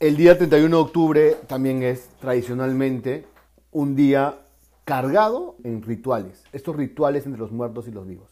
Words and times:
El 0.00 0.16
día 0.16 0.38
31 0.38 0.74
de 0.74 0.82
octubre 0.82 1.36
también 1.46 1.82
es 1.82 2.08
tradicionalmente 2.20 3.26
un 3.70 3.94
día 3.94 4.46
cargado 4.86 5.58
en 5.62 5.82
rituales, 5.82 6.42
estos 6.54 6.74
rituales 6.74 7.26
entre 7.26 7.38
los 7.38 7.52
muertos 7.52 7.86
y 7.86 7.90
los 7.90 8.06
vivos. 8.06 8.30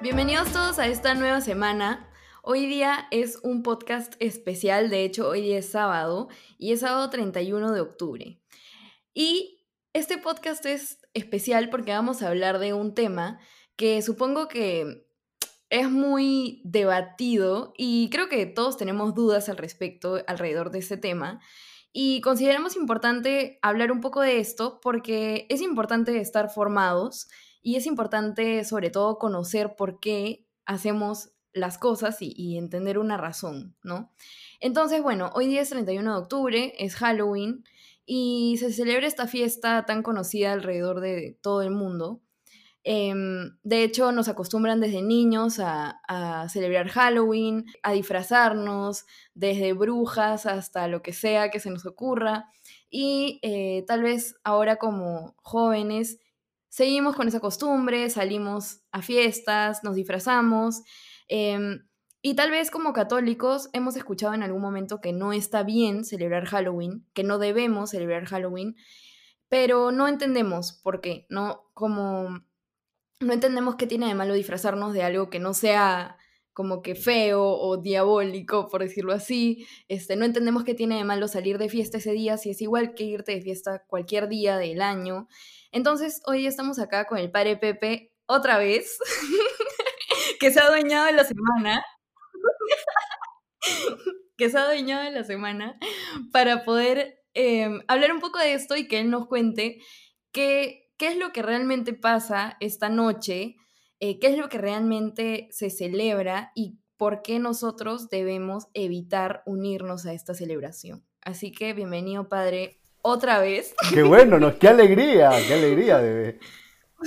Bienvenidos 0.00 0.52
todos 0.52 0.78
a 0.78 0.86
esta 0.86 1.16
nueva 1.16 1.40
semana. 1.40 2.08
Hoy 2.42 2.66
día 2.66 3.08
es 3.10 3.40
un 3.42 3.64
podcast 3.64 4.14
especial, 4.20 4.88
de 4.88 5.02
hecho 5.02 5.28
hoy 5.28 5.40
día 5.40 5.58
es 5.58 5.68
sábado 5.68 6.28
y 6.58 6.70
es 6.70 6.78
sábado 6.78 7.10
31 7.10 7.72
de 7.72 7.80
octubre. 7.80 8.40
Y 9.14 9.53
este 9.94 10.18
podcast 10.18 10.66
es 10.66 10.98
especial 11.14 11.70
porque 11.70 11.92
vamos 11.92 12.20
a 12.20 12.28
hablar 12.28 12.58
de 12.58 12.74
un 12.74 12.94
tema 12.94 13.38
que 13.76 14.02
supongo 14.02 14.48
que 14.48 15.06
es 15.70 15.88
muy 15.88 16.60
debatido 16.64 17.72
y 17.78 18.10
creo 18.10 18.28
que 18.28 18.44
todos 18.44 18.76
tenemos 18.76 19.14
dudas 19.14 19.48
al 19.48 19.56
respecto, 19.56 20.18
alrededor 20.26 20.72
de 20.72 20.80
ese 20.80 20.96
tema. 20.96 21.40
Y 21.92 22.20
consideramos 22.22 22.74
importante 22.74 23.60
hablar 23.62 23.92
un 23.92 24.00
poco 24.00 24.20
de 24.20 24.40
esto 24.40 24.80
porque 24.82 25.46
es 25.48 25.62
importante 25.62 26.20
estar 26.20 26.50
formados 26.50 27.28
y 27.62 27.76
es 27.76 27.86
importante 27.86 28.64
sobre 28.64 28.90
todo 28.90 29.18
conocer 29.18 29.76
por 29.76 30.00
qué 30.00 30.44
hacemos 30.66 31.30
las 31.52 31.78
cosas 31.78 32.16
y, 32.20 32.58
entender 32.58 32.98
una 32.98 33.16
razón, 33.16 33.76
¿no? 33.84 34.10
Entonces, 34.58 35.00
bueno, 35.02 35.30
hoy 35.34 35.46
día 35.46 35.60
es 35.60 35.70
31 35.70 36.12
de 36.12 36.18
octubre, 36.18 36.74
es 36.78 36.96
Halloween 36.96 37.64
y 38.06 38.56
se 38.58 38.72
celebra 38.72 39.06
esta 39.06 39.26
fiesta 39.26 39.84
tan 39.86 40.02
conocida 40.02 40.52
alrededor 40.52 41.00
de 41.00 41.38
todo 41.42 41.62
el 41.62 41.70
mundo. 41.70 42.20
Em, 42.86 43.56
de 43.62 43.82
hecho, 43.82 44.12
nos 44.12 44.28
acostumbran 44.28 44.78
desde 44.78 45.00
niños 45.00 45.58
a, 45.58 46.46
celebrar 46.50 46.88
Halloween, 46.88 47.64
a 47.82 47.92
disfrazarnos, 47.92 49.06
desde 49.34 49.72
brujas 49.72 50.44
hasta 50.44 50.86
lo 50.86 51.02
que 51.02 51.14
sea 51.14 51.50
que 51.50 51.60
se 51.60 51.70
nos 51.70 51.86
ocurra. 51.86 52.50
Y 52.90 53.40
eh, 53.42 53.84
tal 53.86 54.02
vez 54.02 54.36
ahora 54.44 54.76
como 54.76 55.34
jóvenes 55.42 56.18
seguimos 56.68 57.16
con 57.16 57.28
esa 57.28 57.40
costumbre, 57.40 58.10
salimos 58.10 58.80
a 58.92 59.00
fiestas, 59.00 59.82
nos 59.82 59.94
disfrazamos. 59.94 60.82
Em, 61.28 61.86
y 62.26 62.36
tal 62.36 62.50
vez 62.50 62.70
como 62.70 62.94
católicos 62.94 63.68
hemos 63.74 63.96
escuchado 63.96 64.32
en 64.32 64.42
algún 64.42 64.62
momento 64.62 65.02
que 65.02 65.12
no 65.12 65.34
está 65.34 65.62
bien 65.62 66.06
celebrar 66.06 66.46
Halloween, 66.46 67.06
que 67.12 67.22
no 67.22 67.38
debemos 67.38 67.90
celebrar 67.90 68.24
Halloween, 68.24 68.76
pero 69.50 69.92
no 69.92 70.08
entendemos 70.08 70.72
por 70.72 71.02
qué, 71.02 71.26
no 71.28 71.70
como 71.74 72.40
no 73.20 73.32
entendemos 73.34 73.76
qué 73.76 73.86
tiene 73.86 74.08
de 74.08 74.14
malo 74.14 74.32
disfrazarnos 74.32 74.94
de 74.94 75.02
algo 75.02 75.28
que 75.28 75.38
no 75.38 75.52
sea 75.52 76.16
como 76.54 76.80
que 76.80 76.94
feo 76.94 77.44
o 77.44 77.76
diabólico, 77.76 78.70
por 78.70 78.80
decirlo 78.80 79.12
así. 79.12 79.66
Este, 79.88 80.16
no 80.16 80.24
entendemos 80.24 80.64
qué 80.64 80.72
tiene 80.72 80.96
de 80.96 81.04
malo 81.04 81.28
salir 81.28 81.58
de 81.58 81.68
fiesta 81.68 81.98
ese 81.98 82.12
día, 82.12 82.38
si 82.38 82.48
es 82.48 82.62
igual 82.62 82.94
que 82.94 83.04
irte 83.04 83.32
de 83.32 83.42
fiesta 83.42 83.84
cualquier 83.86 84.28
día 84.28 84.56
del 84.56 84.80
año. 84.80 85.28
Entonces, 85.72 86.22
hoy 86.24 86.46
estamos 86.46 86.78
acá 86.78 87.06
con 87.06 87.18
el 87.18 87.30
padre 87.30 87.58
Pepe 87.58 88.14
otra 88.24 88.56
vez, 88.56 88.96
que 90.40 90.50
se 90.50 90.60
ha 90.60 90.68
adueñado 90.68 91.04
de 91.04 91.12
la 91.12 91.24
semana. 91.24 91.84
que 94.36 94.50
se 94.50 94.58
ha 94.58 94.62
adueñado 94.62 95.04
de 95.04 95.10
la 95.10 95.24
semana 95.24 95.78
para 96.32 96.64
poder 96.64 97.22
em, 97.34 97.80
hablar 97.88 98.12
un 98.12 98.20
poco 98.20 98.38
de 98.38 98.54
esto 98.54 98.76
y 98.76 98.88
que 98.88 99.00
él 99.00 99.10
nos 99.10 99.26
cuente 99.26 99.78
qué 100.32 100.84
qué 100.96 101.08
es 101.08 101.16
lo 101.16 101.32
que 101.32 101.42
realmente 101.42 101.92
pasa 101.92 102.56
esta 102.60 102.88
noche, 102.88 103.56
eh, 104.00 104.18
qué 104.18 104.28
es 104.28 104.38
lo 104.38 104.48
que 104.48 104.58
realmente 104.58 105.48
se 105.50 105.70
celebra 105.70 106.52
y 106.54 106.78
por 106.96 107.22
qué 107.22 107.38
nosotros 107.38 108.08
debemos 108.08 108.68
evitar 108.74 109.42
unirnos 109.46 110.06
a 110.06 110.12
esta 110.12 110.34
celebración. 110.34 111.04
Así 111.22 111.52
que 111.52 111.72
bienvenido, 111.72 112.28
padre, 112.28 112.80
otra 113.02 113.40
vez. 113.40 113.74
Qué 113.92 114.02
bueno, 114.02 114.38
¿no? 114.38 114.58
qué 114.58 114.68
alegría, 114.68 115.30
qué 115.46 115.54
alegría, 115.54 115.98
bebé. 115.98 116.38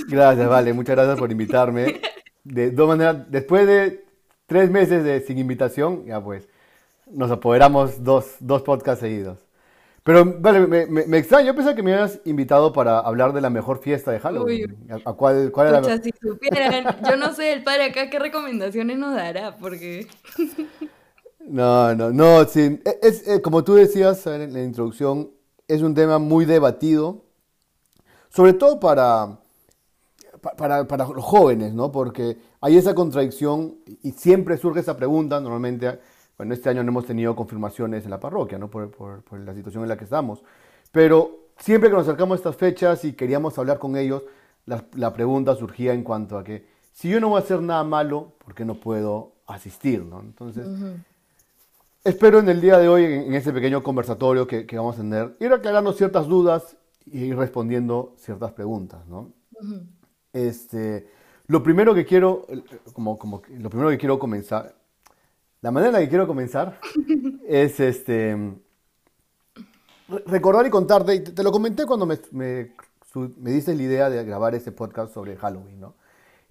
Gracias, 0.07 0.47
vale, 0.47 0.73
muchas 0.73 0.95
gracias 0.95 1.17
por 1.17 1.31
invitarme. 1.31 2.01
De 2.43 2.71
dos 2.71 2.87
maneras, 2.87 3.29
después 3.29 3.65
de 3.67 4.05
tres 4.47 4.71
meses 4.71 5.03
de, 5.03 5.21
sin 5.21 5.37
invitación, 5.37 6.05
ya 6.05 6.23
pues, 6.23 6.47
nos 7.11 7.29
apoderamos 7.29 8.03
dos, 8.03 8.35
dos 8.39 8.63
podcasts 8.63 9.01
seguidos. 9.01 9.37
Pero, 10.03 10.23
vale, 10.39 10.65
me, 10.67 10.85
me, 10.85 11.17
extraña. 11.17 11.47
Yo 11.47 11.55
pensé 11.55 11.75
que 11.75 11.83
me 11.83 11.93
habías 11.93 12.21
invitado 12.23 12.71
para 12.71 12.99
hablar 12.99 13.33
de 13.33 13.41
la 13.41 13.49
mejor 13.49 13.79
fiesta 13.79 14.09
de 14.09 14.21
Halloween. 14.21 14.77
¿A, 15.03 15.11
cuál, 15.11 15.51
cuál 15.51 15.67
era 15.67 15.81
la... 15.81 16.01
si 16.01 16.11
supieran, 16.21 16.95
yo 17.09 17.17
no 17.17 17.33
sé 17.33 17.51
el 17.51 17.61
padre 17.61 17.87
acá 17.87 18.09
qué 18.09 18.17
recomendaciones 18.17 18.97
nos 18.97 19.13
dará, 19.13 19.55
porque... 19.57 20.07
No, 21.49 21.95
no, 21.95 22.11
no, 22.11 22.43
sí. 22.43 22.81
E, 22.83 22.99
es, 23.01 23.25
eh, 23.25 23.41
como 23.41 23.63
tú 23.63 23.75
decías 23.75 24.27
en 24.27 24.51
la 24.51 24.63
introducción, 24.63 25.31
es 25.67 25.81
un 25.81 25.95
tema 25.95 26.19
muy 26.19 26.43
debatido, 26.43 27.23
sobre 28.29 28.51
todo 28.51 28.81
para, 28.81 29.39
para, 30.57 30.85
para 30.85 31.07
los 31.07 31.23
jóvenes, 31.23 31.73
¿no? 31.73 31.89
Porque 31.89 32.37
hay 32.67 32.75
esa 32.75 32.93
contradicción 32.93 33.77
y 34.03 34.11
siempre 34.11 34.57
surge 34.57 34.81
esa 34.81 34.97
pregunta, 34.97 35.39
normalmente 35.39 35.99
bueno, 36.37 36.53
este 36.53 36.69
año 36.69 36.83
no 36.83 36.89
hemos 36.89 37.05
tenido 37.05 37.33
confirmaciones 37.33 38.03
en 38.03 38.11
la 38.11 38.19
parroquia, 38.19 38.57
¿no? 38.59 38.69
Por, 38.69 39.23
la 39.39 39.53
situación 39.55 39.83
en 39.83 39.89
la 39.89 39.97
que 39.97 40.03
estamos. 40.03 40.43
Pero 40.91 41.47
siempre 41.57 41.89
que 41.89 41.95
nos 41.95 42.05
acercamos 42.05 42.35
a 42.35 42.39
estas 42.39 42.57
fechas 42.57 43.05
y 43.05 43.13
queríamos 43.13 43.57
hablar 43.57 43.79
con 43.79 43.95
ellos, 43.95 44.23
la, 44.65 45.13
pregunta 45.13 45.55
surgía 45.55 45.93
en 45.93 46.03
cuanto 46.03 46.37
a 46.37 46.43
que 46.43 46.67
si 46.91 47.07
yo 47.09 47.21
no 47.21 47.29
voy 47.29 47.39
a 47.39 47.43
hacer 47.43 47.61
nada 47.61 47.85
malo, 47.85 48.33
¿por 48.43 48.53
qué 48.53 48.65
no 48.65 48.75
puedo 48.75 49.35
asistir, 49.47 50.03
¿no? 50.03 50.19
Entonces, 50.19 50.67
espero 52.03 52.39
en 52.39 52.49
el 52.49 52.59
día 52.59 52.77
de 52.79 52.89
hoy, 52.89 53.05
en, 53.05 53.33
ese 53.33 53.53
pequeño 53.53 53.81
conversatorio 53.81 54.45
que, 54.45 54.67
vamos 54.73 54.95
a 54.95 55.03
tener, 55.03 55.37
ir 55.39 55.53
aclarando 55.53 55.93
ciertas 55.93 56.27
dudas 56.27 56.75
y 57.05 57.19
ir 57.19 57.37
respondiendo 57.37 58.13
ciertas 58.17 58.51
preguntas, 58.51 59.07
¿no? 59.07 59.31
este, 60.33 61.07
lo 61.47 61.63
primero 61.63 61.93
que 61.95 62.05
quiero, 62.05 62.45
como, 62.93 63.17
como, 63.17 63.41
lo 63.57 63.69
primero 63.69 63.89
que 63.89 63.97
quiero 63.97 64.19
comenzar 64.19 64.75
la 65.61 65.71
manera 65.71 65.89
en 65.89 65.93
la 65.93 65.99
que 66.01 66.09
quiero 66.09 66.27
comenzar 66.27 66.79
es 67.47 67.79
este 67.79 68.37
recordar 70.25 70.65
y 70.65 70.69
contarte, 70.69 71.15
y 71.15 71.19
te 71.21 71.43
lo 71.43 71.51
comenté 71.51 71.85
cuando 71.85 72.05
me, 72.05 72.17
me, 72.31 72.71
me 73.37 73.51
diste 73.51 73.75
la 73.75 73.83
idea 73.83 74.09
de 74.09 74.23
grabar 74.23 74.55
este 74.55 74.71
podcast 74.71 75.13
sobre 75.13 75.35
Halloween, 75.35 75.79
¿no? 75.79 75.95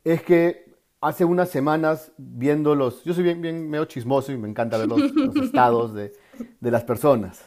Es 0.05 0.23
que 0.23 0.75
hace 1.01 1.25
unas 1.25 1.49
semanas 1.49 2.13
viendo 2.19 2.75
los, 2.75 3.03
yo 3.05 3.15
soy 3.15 3.23
bien, 3.23 3.41
bien 3.41 3.71
medio 3.71 3.87
chismoso 3.87 4.33
y 4.33 4.37
me 4.37 4.49
encanta 4.49 4.77
ver 4.77 4.89
los, 4.89 5.01
estados 5.43 5.95
de, 5.95 6.13
de, 6.61 6.71
las 6.71 6.85
personas. 6.85 7.41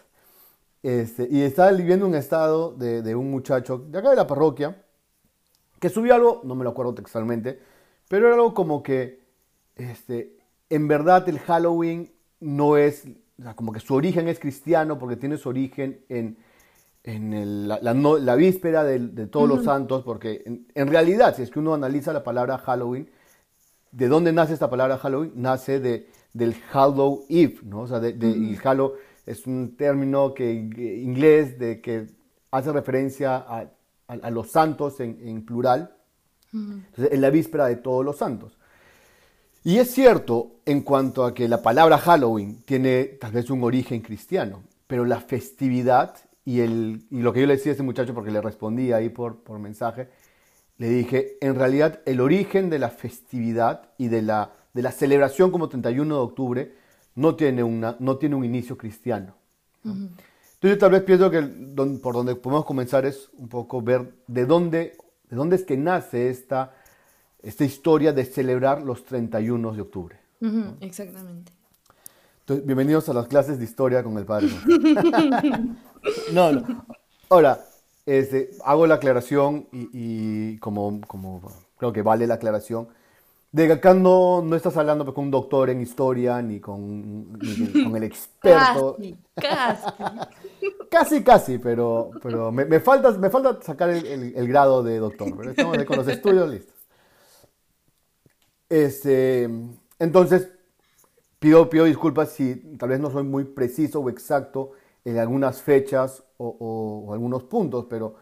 Este, 0.81 1.27
y 1.29 1.41
estaba 1.41 1.71
viendo 1.71 2.07
un 2.07 2.15
estado 2.15 2.73
de, 2.73 3.01
de, 3.01 3.15
un 3.15 3.29
muchacho 3.29 3.77
de 3.77 3.99
acá 3.99 4.09
de 4.11 4.15
la 4.15 4.25
parroquia 4.25 4.81
que 5.79 5.89
subió 5.89 6.15
algo, 6.15 6.41
no 6.43 6.55
me 6.55 6.63
lo 6.63 6.71
acuerdo 6.71 6.93
textualmente, 6.93 7.59
pero 8.07 8.27
era 8.27 8.35
algo 8.35 8.53
como 8.53 8.83
que 8.83 9.19
este, 9.75 10.37
en 10.69 10.87
verdad 10.87 11.27
el 11.29 11.39
Halloween 11.39 12.11
no 12.39 12.77
es, 12.77 13.07
como 13.55 13.71
que 13.71 13.79
su 13.79 13.93
origen 13.95 14.27
es 14.27 14.39
cristiano 14.39 14.99
porque 14.99 15.15
tiene 15.15 15.37
su 15.37 15.49
origen 15.49 16.01
en, 16.09 16.37
la, 17.67 18.35
víspera 18.35 18.83
de, 18.83 19.27
todos 19.27 19.47
los 19.47 19.63
santos, 19.63 20.03
porque 20.03 20.43
en, 20.75 20.87
realidad, 20.87 21.35
si 21.35 21.43
es 21.43 21.49
que 21.49 21.59
uno 21.59 21.73
analiza 21.73 22.13
la 22.13 22.23
palabra 22.23 22.57
Halloween, 22.57 23.09
¿de 23.91 24.07
dónde 24.07 24.33
nace 24.33 24.53
esta 24.53 24.69
palabra 24.69 24.97
Halloween? 24.97 25.31
Nace 25.35 25.79
de, 25.79 26.07
del 26.33 26.55
Hallow 26.71 27.25
Eve, 27.29 27.59
¿no? 27.63 27.81
O 27.81 27.87
sea, 27.87 27.99
de, 27.99 28.09
el 28.09 28.59
Hallow 28.63 28.93
es 29.25 29.47
un 29.47 29.75
término 29.77 30.33
que, 30.33 30.51
inglés 30.51 31.57
de, 31.57 31.81
que 31.81 32.07
hace 32.51 32.71
referencia 32.71 33.37
a, 33.37 33.71
los 34.31 34.49
santos 34.49 34.99
en, 34.99 35.45
plural, 35.45 35.95
Entonces, 36.53 37.13
en 37.13 37.21
la 37.21 37.29
víspera 37.29 37.67
de 37.67 37.75
todos 37.75 38.03
los 38.03 38.17
santos. 38.17 38.57
Y 39.63 39.77
es 39.77 39.91
cierto 39.91 40.61
en 40.65 40.81
cuanto 40.81 41.25
a 41.25 41.33
que 41.33 41.47
la 41.47 41.61
palabra 41.61 41.97
Halloween 41.97 42.61
tiene 42.63 43.03
tal 43.03 43.33
vez 43.33 43.49
un 43.49 43.63
origen 43.63 44.01
cristiano, 44.01 44.63
pero 44.87 45.05
la 45.05 45.19
festividad 45.19 46.15
y, 46.45 46.61
el, 46.61 47.05
y 47.11 47.21
lo 47.21 47.33
que 47.33 47.41
yo 47.41 47.47
le 47.47 47.57
decía 47.57 47.73
a 47.73 47.75
ese 47.75 47.83
muchacho, 47.83 48.13
porque 48.13 48.31
le 48.31 48.41
respondí 48.41 48.91
ahí 48.93 49.09
por, 49.09 49.43
por 49.43 49.59
mensaje, 49.59 50.09
le 50.77 50.89
dije, 50.89 51.37
en 51.41 51.55
realidad 51.55 51.99
el 52.05 52.21
origen 52.21 52.69
de 52.69 52.79
la 52.79 52.89
festividad 52.89 53.89
y 53.97 54.07
de 54.07 54.21
la, 54.21 54.53
de 54.73 54.81
la 54.81 54.91
celebración 54.91 55.51
como 55.51 55.67
31 55.67 56.15
de 56.15 56.21
octubre 56.21 56.75
no 57.15 57.35
tiene, 57.35 57.63
una, 57.63 57.97
no 57.99 58.17
tiene 58.17 58.35
un 58.35 58.45
inicio 58.45 58.77
cristiano. 58.77 59.35
Entonces 60.59 60.75
yo 60.75 60.77
tal 60.77 60.91
vez 60.91 61.03
pienso 61.03 61.31
que 61.31 61.41
por 62.01 62.13
donde 62.13 62.35
podemos 62.35 62.65
comenzar 62.65 63.05
es 63.05 63.29
un 63.37 63.47
poco 63.47 63.81
ver 63.81 64.13
de 64.27 64.45
dónde, 64.45 64.97
de 65.29 65.35
dónde 65.35 65.55
es 65.55 65.63
que 65.63 65.77
nace 65.77 66.29
esta 66.29 66.73
esta 67.41 67.63
historia 67.63 68.13
de 68.13 68.25
celebrar 68.25 68.81
los 68.81 69.05
31 69.05 69.73
de 69.73 69.81
octubre. 69.81 70.19
exactamente. 70.81 71.51
Entonces, 72.41 72.65
bienvenidos 72.65 73.07
a 73.09 73.13
las 73.13 73.27
clases 73.27 73.59
de 73.59 73.65
historia 73.65 74.03
con 74.03 74.17
el 74.17 74.25
padre. 74.25 74.49
no, 76.33 76.51
no. 76.53 76.85
Ahora, 77.29 77.63
este, 78.05 78.51
hago 78.65 78.87
la 78.87 78.95
aclaración 78.95 79.67
y, 79.71 80.57
como, 80.57 80.99
como 81.07 81.41
creo 81.77 81.93
que 81.93 82.01
vale 82.01 82.25
la 82.25 82.35
aclaración, 82.35 82.87
de 83.51 83.65
que 83.65 83.73
acá 83.73 83.93
no, 83.93 84.41
no 84.43 84.55
estás 84.55 84.77
hablando 84.77 85.11
con 85.13 85.25
un 85.25 85.31
doctor 85.31 85.69
en 85.71 85.81
historia 85.81 86.41
ni 86.41 86.59
con, 86.59 87.37
con 87.83 87.95
el 87.95 88.03
experto. 88.03 88.97
Casi, 89.35 89.87
casi. 89.89 89.93
casi, 90.91 91.23
casi, 91.23 91.57
pero, 91.57 92.11
pero 92.21 92.51
me, 92.51 92.65
me, 92.65 92.79
falta, 92.79 93.11
me 93.11 93.29
falta 93.29 93.59
sacar 93.61 93.89
el, 93.89 94.33
el, 94.35 94.47
grado 94.47 94.83
de 94.83 94.99
doctor. 94.99 95.33
Pero 95.37 95.51
estamos 95.51 95.85
con 95.85 95.97
los 95.97 96.07
estudios 96.09 96.49
listos. 96.49 96.75
Este, 98.67 99.49
entonces, 99.97 100.51
pido, 101.39 101.69
pido 101.69 101.85
disculpas 101.85 102.33
si 102.33 102.55
tal 102.77 102.89
vez 102.89 102.99
no 102.99 103.09
soy 103.09 103.23
muy 103.23 103.45
preciso 103.45 104.01
o 104.01 104.09
exacto 104.09 104.73
en 105.05 105.17
algunas 105.17 105.61
fechas 105.61 106.23
o, 106.37 107.05
o, 107.07 107.13
algunos 107.13 107.43
puntos, 107.43 107.87
pero 107.89 108.15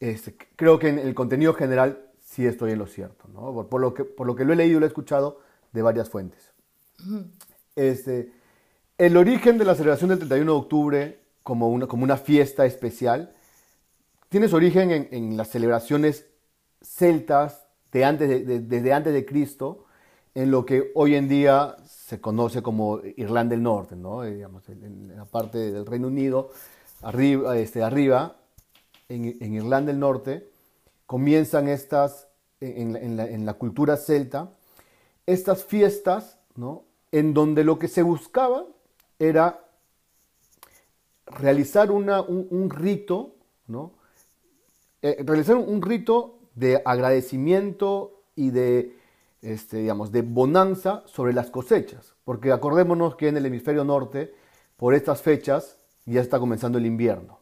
este, 0.00 0.36
creo 0.56 0.78
que 0.78 0.88
en 0.88 0.98
el 0.98 1.14
contenido 1.14 1.54
general 1.54 2.07
sí 2.28 2.46
estoy 2.46 2.72
en 2.72 2.78
lo 2.78 2.86
cierto, 2.86 3.26
¿no? 3.32 3.66
por, 3.68 3.80
lo 3.80 3.94
que, 3.94 4.04
por 4.04 4.26
lo 4.26 4.36
que 4.36 4.44
lo 4.44 4.52
he 4.52 4.56
leído 4.56 4.76
y 4.76 4.80
lo 4.80 4.86
he 4.86 4.88
escuchado 4.88 5.40
de 5.72 5.82
varias 5.82 6.10
fuentes. 6.10 6.52
este, 7.76 8.32
el 8.98 9.16
origen 9.16 9.56
de 9.56 9.64
la 9.64 9.74
celebración 9.74 10.10
del 10.10 10.18
31 10.18 10.52
de 10.52 10.58
octubre 10.58 11.20
como 11.42 11.68
una, 11.68 11.86
como 11.86 12.04
una 12.04 12.16
fiesta 12.16 12.66
especial 12.66 13.34
tiene 14.28 14.48
su 14.48 14.56
origen 14.56 14.90
en, 14.90 15.08
en 15.10 15.36
las 15.36 15.48
celebraciones 15.48 16.26
celtas 16.82 17.66
de 17.92 18.04
antes 18.04 18.28
de, 18.28 18.60
desde 18.60 18.92
antes 18.92 19.14
de 19.14 19.24
Cristo, 19.24 19.86
en 20.34 20.50
lo 20.50 20.66
que 20.66 20.92
hoy 20.94 21.14
en 21.14 21.28
día 21.28 21.76
se 21.86 22.20
conoce 22.20 22.60
como 22.60 23.00
Irlanda 23.16 23.54
del 23.54 23.62
Norte, 23.62 23.96
¿no? 23.96 24.22
Eh, 24.24 24.34
digamos, 24.34 24.68
en, 24.68 25.16
la 25.16 25.24
parte 25.24 25.72
del 25.72 25.86
Reino 25.86 26.08
Unido, 26.08 26.50
arriba, 27.00 27.56
este, 27.56 27.82
arriba 27.82 28.36
en, 29.08 29.36
en 29.40 29.54
Irlanda 29.54 29.92
del 29.92 30.00
Norte, 30.00 30.50
comienzan 31.08 31.68
estas, 31.68 32.28
en, 32.60 33.16
la, 33.16 33.24
en, 33.26 33.46
la, 33.46 33.54
cultura 33.54 33.96
celta, 33.96 34.50
estas 35.24 35.64
fiestas, 35.64 36.36
¿no? 36.54 36.84
En 37.10 37.32
donde 37.32 37.64
lo 37.64 37.78
que 37.78 37.88
se 37.88 38.02
buscaba 38.02 38.66
era 39.18 39.64
realizar 41.24 41.90
una, 41.90 42.20
un, 42.20 42.68
rito, 42.68 43.36
¿no? 43.66 43.94
Eh, 45.00 45.16
realizar 45.24 45.56
un 45.56 45.80
rito 45.80 46.40
de 46.54 46.82
agradecimiento 46.84 48.20
y 48.36 48.50
de, 48.50 48.94
este, 49.40 49.78
digamos, 49.78 50.12
de 50.12 50.20
bonanza 50.20 51.04
sobre 51.06 51.32
las 51.32 51.48
cosechas. 51.48 52.16
Porque 52.24 52.52
acordémonos 52.52 53.16
que 53.16 53.28
en 53.28 53.38
el 53.38 53.46
hemisferio 53.46 53.82
norte, 53.82 54.34
por 54.76 54.92
estas 54.92 55.22
fechas, 55.22 55.78
ya 56.04 56.20
está 56.20 56.38
comenzando 56.38 56.76
el 56.76 56.84
invierno. 56.84 57.38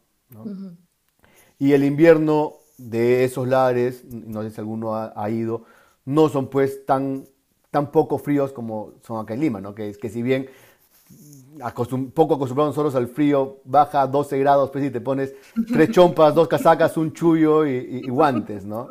Y 1.59 1.73
el 1.73 1.83
invierno 1.83 2.59
de 2.79 3.25
esos 3.25 3.49
lares, 3.49 4.05
no 4.05 4.43
sé 4.43 4.51
si 4.51 4.61
alguno 4.61 4.95
ha, 4.95 5.31
ido, 5.31 5.65
no 6.05 6.29
son 6.29 6.49
pues 6.49 6.85
tan, 6.85 7.25
tan 7.71 7.91
poco 7.91 8.19
fríos 8.19 8.53
como 8.53 8.93
son 9.03 9.21
acá 9.21 9.35
en 9.35 9.41
Lima, 9.41 9.61
¿no? 9.61 9.75
Que, 9.75 9.93
que 9.95 10.09
si 10.09 10.23
bien 10.23 10.49
poco 12.15 12.35
acostumbrados 12.35 12.77
nosotros 12.77 12.95
al 12.95 13.09
frío, 13.09 13.61
baja 13.65 14.07
12 14.07 14.39
grados, 14.39 14.71
pues 14.71 14.85
y 14.85 14.91
te 14.91 15.01
pones 15.01 15.35
tres 15.73 15.91
chompas, 15.91 16.35
dos 16.35 16.49
casacas, 16.49 16.97
un 16.97 17.13
chullo 17.13 17.67
y, 17.67 18.07
guantes, 18.09 18.65
¿no? 18.65 18.91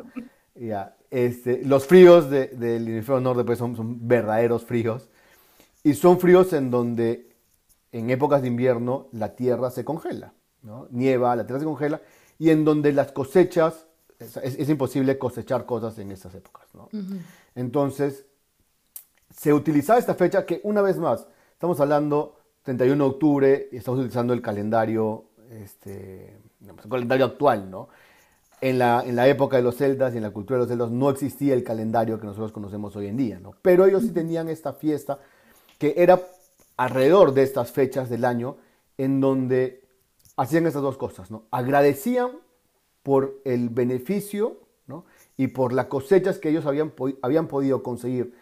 Ya, 0.54 0.96
este, 1.10 1.64
los 1.64 1.86
fríos 1.86 2.28
del 2.30 2.88
hemisferio 2.88 3.20
norte 3.20 3.44
pues 3.44 3.58
son, 3.58 3.76
son 3.76 4.08
verdaderos 4.08 4.64
fríos 4.64 5.08
y 5.84 5.94
son 5.94 6.18
fríos 6.18 6.52
en 6.52 6.70
donde 6.70 7.36
en 7.92 8.10
épocas 8.10 8.42
de 8.42 8.48
invierno 8.48 9.08
la 9.12 9.36
tierra 9.36 9.70
se 9.70 9.84
congela, 9.84 10.32
¿no? 10.62 10.88
Nieva, 10.90 11.36
la 11.36 11.46
tierra 11.46 11.60
se 11.60 11.66
congela 11.66 12.00
y 12.38 12.50
en 12.50 12.64
donde 12.64 12.92
las 12.92 13.12
cosechas, 13.12 13.86
es, 14.18 14.68
imposible 14.68 15.18
cosechar 15.18 15.66
cosas 15.66 15.98
en 15.98 16.10
esas 16.10 16.34
épocas. 16.34 16.66
¿no? 16.74 16.88
Entonces, 17.54 18.26
se 19.34 19.52
utilizaba 19.52 19.98
esta 19.98 20.14
fecha 20.14 20.46
que 20.46 20.60
una 20.64 20.82
vez 20.82 20.98
más, 20.98 21.26
estamos 21.52 21.78
hablando 21.80 22.36
31 22.62 23.04
de 23.04 23.10
octubre 23.10 23.68
y 23.72 23.76
estamos 23.76 24.00
utilizando 24.00 24.32
el 24.32 24.42
calendario, 24.42 25.26
este, 25.50 26.36
el 26.60 26.88
calendario 26.90 27.26
actual, 27.26 27.70
¿no? 27.70 27.88
En 28.60 28.78
la, 28.78 29.04
en 29.04 29.14
la, 29.14 29.28
época 29.28 29.58
de 29.58 29.62
los 29.62 29.76
celtas 29.76 30.14
y 30.14 30.16
en 30.16 30.22
la 30.22 30.30
cultura 30.30 30.56
de 30.56 30.60
los 30.62 30.68
celtas 30.68 30.90
no 30.90 31.10
existía 31.10 31.52
el 31.52 31.62
calendario 31.62 32.18
que 32.18 32.26
nosotros 32.26 32.52
conocemos 32.52 32.96
hoy 32.96 33.06
en 33.08 33.16
día, 33.18 33.38
¿no? 33.38 33.54
Pero 33.60 33.84
ellos 33.84 34.02
sí 34.02 34.10
tenían 34.10 34.48
esta 34.48 34.72
fiesta 34.72 35.18
que 35.78 35.94
era 35.98 36.20
alrededor 36.76 37.34
de 37.34 37.42
estas 37.42 37.70
fechas 37.70 38.08
del 38.08 38.24
año 38.24 38.56
en 38.96 39.20
donde 39.20 39.85
hacían 40.36 40.66
esas 40.66 40.82
dos 40.82 40.96
cosas, 40.96 41.30
¿no? 41.30 41.44
Agradecían 41.50 42.30
por 43.02 43.40
el 43.44 43.68
beneficio 43.68 44.58
¿no? 44.86 45.04
y 45.36 45.48
por 45.48 45.72
las 45.72 45.86
cosechas 45.86 46.38
que 46.38 46.48
ellos 46.48 46.66
habían, 46.66 46.92
habían 47.22 47.46
podido 47.46 47.82
conseguir 47.82 48.34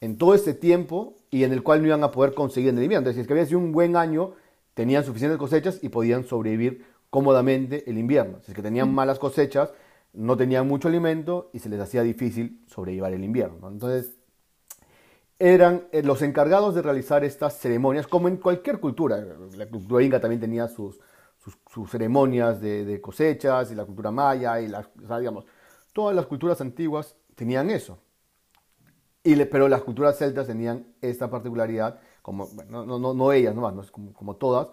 en 0.00 0.16
todo 0.16 0.34
este 0.34 0.54
tiempo 0.54 1.14
y 1.30 1.44
en 1.44 1.52
el 1.52 1.62
cual 1.62 1.80
no 1.80 1.88
iban 1.88 2.02
a 2.02 2.10
poder 2.10 2.34
conseguir 2.34 2.70
en 2.70 2.78
el 2.78 2.84
invierno. 2.84 3.12
Si 3.12 3.20
es 3.20 3.26
que 3.26 3.32
había 3.32 3.46
sido 3.46 3.58
un 3.58 3.72
buen 3.72 3.96
año, 3.96 4.32
tenían 4.74 5.04
suficientes 5.04 5.38
cosechas 5.38 5.80
y 5.82 5.88
podían 5.88 6.24
sobrevivir 6.24 6.84
cómodamente 7.10 7.88
el 7.90 7.98
invierno. 7.98 8.38
Si 8.42 8.52
es 8.52 8.56
que 8.56 8.62
tenían 8.62 8.92
malas 8.94 9.18
cosechas, 9.18 9.72
no 10.12 10.36
tenían 10.36 10.66
mucho 10.66 10.88
alimento 10.88 11.50
y 11.52 11.58
se 11.58 11.68
les 11.68 11.80
hacía 11.80 12.02
difícil 12.02 12.64
sobrevivir 12.66 13.12
el 13.12 13.24
invierno. 13.24 13.68
Entonces, 13.68 14.16
eran 15.38 15.88
eh, 15.92 16.02
los 16.02 16.22
encargados 16.22 16.74
de 16.74 16.82
realizar 16.82 17.22
estas 17.22 17.58
ceremonias, 17.58 18.06
como 18.06 18.28
en 18.28 18.38
cualquier 18.38 18.80
cultura. 18.80 19.22
La 19.56 19.66
cultura 19.66 20.02
inca 20.02 20.20
también 20.20 20.40
tenía 20.40 20.68
sus, 20.68 20.98
sus, 21.70 21.90
ceremonias 21.90 22.60
de, 22.60 23.00
cosechas 23.00 23.70
y 23.70 23.74
la 23.74 23.84
cultura 23.84 24.10
maya 24.10 24.60
y 24.60 24.68
las, 24.68 24.88
digamos, 24.96 25.46
todas 25.92 26.14
las 26.14 26.26
culturas 26.26 26.60
antiguas 26.60 27.16
tenían 27.34 27.70
eso. 27.70 27.98
Y 29.22 29.36
pero 29.46 29.68
las 29.68 29.82
culturas 29.82 30.18
celtas 30.18 30.46
tenían 30.46 30.86
esta 31.00 31.28
particularidad, 31.28 31.98
como, 32.22 32.48
no, 32.68 32.84
no, 32.86 33.14
no, 33.14 33.32
ellas 33.32 33.54
nomás, 33.54 33.74
¿no? 33.74 33.82
como, 33.90 34.12
como, 34.12 34.36
todas, 34.36 34.68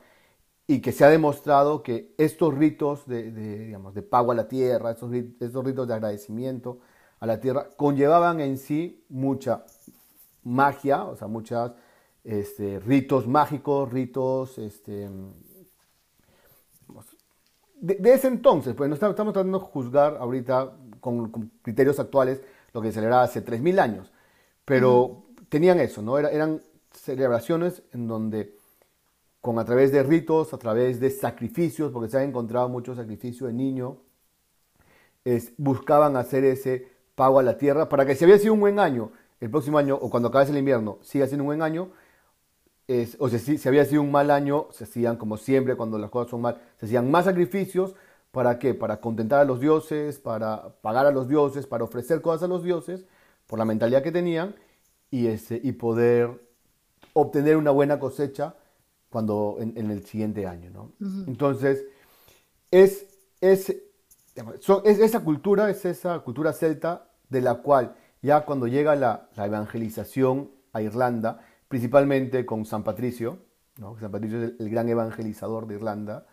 y 0.67 0.79
que 0.79 0.91
se 0.91 1.03
ha 1.03 1.09
demostrado 1.09 1.81
que 1.81 2.13
estos 2.17 2.53
ritos 2.53 3.07
de, 3.07 3.31
digamos, 3.31 3.93
de 3.93 4.03
pago 4.03 4.31
a 4.31 4.35
la 4.35 4.47
tierra, 4.47 4.91
estos, 4.91 5.11
estos 5.13 5.65
ritos 5.65 5.87
de 5.87 5.93
agradecimiento 5.93 6.79
a 7.19 7.25
la 7.25 7.39
tierra, 7.39 7.69
conllevaban 7.75 8.39
en 8.41 8.57
sí 8.57 9.03
mucha 9.09 9.65
magia, 10.43 11.03
o 11.05 11.15
sea, 11.15 11.27
muchos 11.27 11.71
este, 12.23 12.79
ritos 12.79 13.27
mágicos, 13.27 13.91
ritos 13.91 14.57
este, 14.57 15.09
de, 17.83 18.13
ese 18.13 18.29
entonces, 18.29 18.73
pues 18.75 18.87
no 18.87 18.93
estamos, 18.95 19.15
tratando 19.15 19.59
de 19.59 19.65
juzgar 19.65 20.15
ahorita 20.17 20.71
con, 21.01 21.51
criterios 21.61 21.99
actuales 21.99 22.41
lo 22.73 22.81
que 22.81 22.87
se 22.87 22.95
celebraba 22.95 23.23
hace 23.23 23.43
3.000 23.43 23.79
años, 23.79 24.11
pero 24.63 25.25
tenían 25.49 25.79
eso, 25.81 26.01
¿no? 26.01 26.17
eran 26.17 26.61
celebraciones 26.91 27.83
en 27.91 28.07
donde 28.07 28.55
con 29.41 29.59
a 29.59 29.65
través 29.65 29.91
de 29.91 30.01
ritos, 30.01 30.53
a 30.53 30.57
través 30.57 31.01
de 31.01 31.09
sacrificios, 31.09 31.91
porque 31.91 32.09
se 32.09 32.17
han 32.17 32.23
encontrado 32.23 32.69
muchos 32.69 32.95
sacrificios 32.95 33.49
de 33.49 33.53
niño, 33.53 33.97
es, 35.25 35.51
buscaban 35.57 36.15
hacer 36.15 36.45
ese 36.45 36.87
pago 37.15 37.39
a 37.39 37.43
la 37.43 37.57
tierra 37.57 37.89
para 37.89 38.05
que 38.05 38.15
si 38.15 38.23
había 38.23 38.39
sido 38.39 38.53
un 38.53 38.61
buen 38.61 38.79
año, 38.79 39.11
el 39.41 39.49
próximo 39.49 39.77
año 39.77 39.99
o 40.01 40.09
cuando 40.09 40.29
acabe 40.29 40.49
el 40.49 40.57
invierno 40.57 40.99
siga 41.01 41.27
siendo 41.27 41.43
un 41.43 41.47
buen 41.47 41.61
año, 41.61 41.91
o 43.19 43.29
sea, 43.29 43.39
si, 43.39 43.57
si, 43.57 43.67
había 43.67 43.85
sido 43.85 44.01
un 44.01 44.11
mal 44.11 44.31
año, 44.31 44.67
se 44.71 44.85
hacían 44.85 45.17
como 45.17 45.37
siempre 45.37 45.75
cuando 45.75 45.97
las 45.97 46.09
cosas 46.09 46.31
son 46.31 46.41
mal, 46.41 46.61
se 46.79 46.85
hacían 46.85 47.09
más 47.11 47.25
sacrificios. 47.25 47.95
¿Para 48.31 48.57
qué? 48.57 48.73
Para 48.73 48.99
contentar 48.99 49.39
a 49.41 49.45
los 49.45 49.59
dioses, 49.59 50.17
para 50.17 50.75
pagar 50.81 51.05
a 51.05 51.11
los 51.11 51.27
dioses, 51.27 51.67
para 51.67 51.83
ofrecer 51.83 52.21
cosas 52.21 52.43
a 52.43 52.47
los 52.47 52.63
dioses, 52.63 53.05
por 53.45 53.59
la 53.59 53.65
mentalidad 53.65 54.01
que 54.01 54.11
tenían, 54.11 54.55
y, 55.11 55.27
ese, 55.27 55.61
y 55.63 55.73
poder 55.73 56.41
obtener 57.13 57.57
una 57.57 57.69
buena 57.69 57.99
cosecha 57.99 58.55
cuando, 59.09 59.57
en, 59.59 59.91
el 59.91 60.03
siguiente 60.05 60.47
año. 60.47 60.71
¿no? 60.71 60.91
Entonces, 61.27 61.85
es, 62.71 63.05
es, 63.39 63.69
es, 64.33 64.99
esa 64.99 65.19
cultura, 65.19 65.69
es 65.69 65.85
esa 65.85 66.17
cultura 66.21 66.51
celta 66.53 67.11
de 67.29 67.41
la 67.41 67.61
cual 67.61 67.95
ya 68.23 68.45
cuando 68.45 68.65
llega 68.65 68.95
la, 68.95 69.29
la 69.35 69.45
evangelización 69.45 70.49
a 70.71 70.81
Irlanda, 70.81 71.45
principalmente 71.73 72.45
con 72.45 72.67
San 72.67 72.83
Patricio. 72.83 73.39
San 73.99 74.11
Patricio 74.11 74.43
es 74.43 74.53
el, 74.59 74.69
gran 74.69 74.87
evangelizador 74.89 75.65
de 75.65 75.73
Irlanda. 75.73 76.27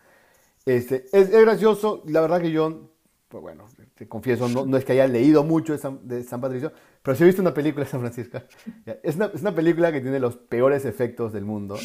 Este, 0.67 1.05
es, 1.11 1.31
gracioso, 1.31 2.03
la 2.05 2.21
verdad 2.21 2.41
que 2.41 2.51
yo, 2.51 2.91
pues 3.27 3.41
bueno, 3.41 3.65
te 3.95 4.07
confieso, 4.07 4.47
no, 4.47 4.77
es 4.77 4.85
que 4.85 4.91
haya 4.91 5.07
leído 5.07 5.43
mucho 5.43 5.73
de 5.73 5.79
San, 6.23 6.41
Patricio, 6.41 6.71
pero 7.01 7.17
sí 7.17 7.23
he 7.23 7.25
visto 7.25 7.41
una 7.41 7.55
película 7.55 7.85
de 7.85 7.89
San 7.89 8.01
Francisco. 8.01 8.37
Es 9.01 9.15
una, 9.15 9.31
es 9.33 9.41
una, 9.41 9.55
película 9.55 9.91
que 9.91 10.01
tiene 10.01 10.19
los 10.19 10.37
peores 10.37 10.85
efectos 10.85 11.33
del 11.33 11.45
mundo. 11.45 11.75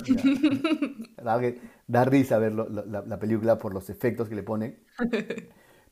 La 1.24 1.40
que 1.40 1.58
da 1.86 2.04
risa 2.04 2.36
ver 2.36 2.52
la, 2.52 3.18
película 3.18 3.56
por 3.56 3.72
los 3.72 3.88
efectos 3.88 4.28
que 4.28 4.34
le 4.34 4.42
ponen. 4.42 4.80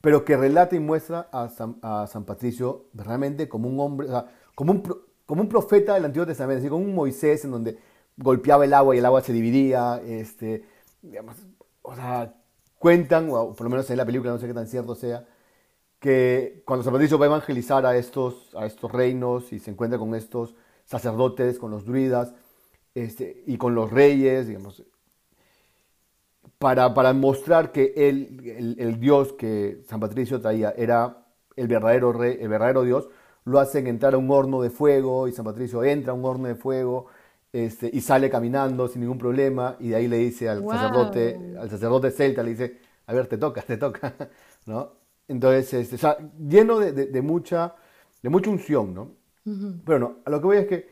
Pero 0.03 0.23
que 0.27 0.37
relata 0.37 0.77
y 0.77 0.81
muestra 0.81 1.31
a 1.33 1.49
San, 1.49 1.79
a 1.81 2.07
San 2.09 2.27
Patricio 2.27 2.91
realmente 2.93 3.49
como 3.49 3.71
un 3.71 3.81
hombre, 3.81 4.09
o 4.09 4.11
sea, 4.11 4.27
como 4.55 4.73
un, 4.73 4.83
como 5.27 5.43
un 5.43 5.49
profeta 5.49 5.95
del 5.95 6.05
Antiguo 6.05 6.27
Testamento, 6.27 6.61
así 6.61 6.69
como 6.69 6.85
un 6.85 6.95
Moisés 6.95 7.45
en 7.45 7.51
donde 7.51 7.79
golpeaba 8.17 8.65
el 8.65 8.75
agua 8.75 8.95
y 8.95 8.99
el 8.99 9.07
agua 9.07 9.21
se 9.23 9.33
dividía, 9.33 10.01
este, 10.07 10.65
digamos, 11.03 11.37
o 11.83 11.95
sea, 11.95 12.35
cuentan, 12.79 13.29
o 13.31 13.55
por 13.55 13.65
lo 13.65 13.71
menos 13.71 13.89
en 13.91 13.97
la 13.97 14.07
película, 14.07 14.33
no 14.33 14.39
sé 14.39 14.47
qué 14.47 14.55
tan 14.55 14.69
cierto 14.69 14.95
sea, 14.95 15.27
que 15.99 16.63
cuando 16.67 16.85
San 16.85 16.93
Patricio 16.93 17.19
va 17.19 17.27
a 17.27 17.29
evangelizar 17.29 17.87
a 17.87 17.97
estos, 17.97 18.55
a 18.55 18.67
estos 18.67 18.93
reinos 18.93 19.53
y 19.53 19.59
se 19.59 19.71
encuentra 19.71 19.99
con 19.99 20.15
estos 20.15 20.55
sacerdotes, 20.85 21.59
con 21.59 21.71
los 21.71 21.87
druidas 21.87 22.35
este, 22.95 23.43
y 23.47 23.57
con 23.57 23.75
los 23.75 23.91
reyes, 23.91 24.47
digamos, 24.47 24.85
para, 26.59 26.95
para 26.95 27.13
mostrar 27.13 27.73
que 27.73 27.93
el, 27.97 28.77
el, 28.79 29.01
Dios 29.01 29.33
que 29.33 29.83
San 29.87 30.01
Patricio 30.01 30.41
traía 30.41 30.75
era 30.77 31.27
el 31.57 31.69
verdadero, 31.69 32.13
rey, 32.13 32.39
el 32.41 32.49
verdadero 32.49 32.83
Dios, 32.83 33.09
lo 33.45 33.61
hacen 33.61 33.87
entrar 33.87 34.15
a 34.15 34.19
un 34.19 34.31
horno 34.31 34.63
de 34.63 34.71
fuego 34.71 35.29
y 35.29 35.33
San 35.33 35.45
Patricio 35.45 35.85
entra 35.85 36.13
a 36.13 36.15
un 36.15 36.25
horno 36.25 36.49
de 36.49 36.55
fuego 36.55 37.07
este, 37.53 37.91
y 37.93 38.01
sale 38.01 38.31
caminando 38.31 38.89
sin 38.89 39.03
ningún 39.03 39.19
problema 39.19 39.77
y 39.79 39.91
de 39.91 39.97
ahí 39.97 40.09
le 40.09 40.19
dice 40.19 40.49
al 40.49 40.67
sacerdote, 40.67 41.55
al 41.59 41.71
sacerdote 41.71 42.11
celta, 42.11 42.43
le 42.43 42.51
dice, 42.51 42.79
a 43.07 43.13
ver, 43.13 43.27
te 43.27 43.39
toca, 43.39 43.63
te 43.63 43.77
toca, 43.77 44.15
¿no? 44.67 44.93
Entonces, 45.29 45.93
este, 45.93 45.97
lleno 46.39 46.79
de, 46.79 47.23
mucha, 47.23 47.75
de 48.23 48.29
mucha 48.29 48.51
unción, 48.51 48.93
¿no? 48.93 49.11
Pero 49.85 49.99
no, 49.99 50.17
a 50.25 50.31
lo 50.31 50.41
que 50.41 50.47
voy 50.47 50.57
es 50.57 50.67
que 50.67 50.89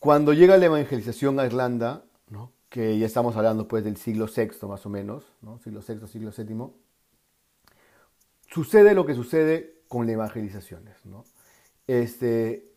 cuando 0.00 0.32
llega 0.32 0.56
la 0.56 0.66
evangelización 0.66 1.38
a 1.40 1.46
Irlanda, 1.46 2.04
¿no? 2.30 2.52
que 2.68 2.98
ya 2.98 3.06
estamos 3.06 3.36
hablando 3.36 3.66
pues 3.66 3.84
del 3.84 3.96
siglo 3.96 4.26
VI 4.26 4.66
más 4.66 4.84
o 4.84 4.90
menos, 4.90 5.24
¿no? 5.40 5.58
siglo 5.60 5.80
VI, 5.86 6.06
siglo 6.06 6.32
VII, 6.36 6.72
sucede 8.48 8.94
lo 8.94 9.06
que 9.06 9.14
sucede 9.14 9.77
con 9.88 10.06
las 10.06 10.14
evangelizaciones. 10.14 11.04
¿no? 11.04 11.24
Este, 11.86 12.72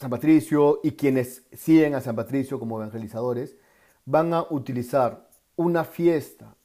San 0.00 0.10
Patricio 0.10 0.80
y 0.82 0.92
quienes 0.92 1.44
siguen 1.52 1.94
a 1.94 2.00
San 2.00 2.16
Patricio 2.16 2.58
como 2.58 2.78
evangelizadores 2.78 3.56
van 4.04 4.34
a 4.34 4.42
utilizar 4.50 5.28
una 5.56 5.84
fiesta 5.84 6.56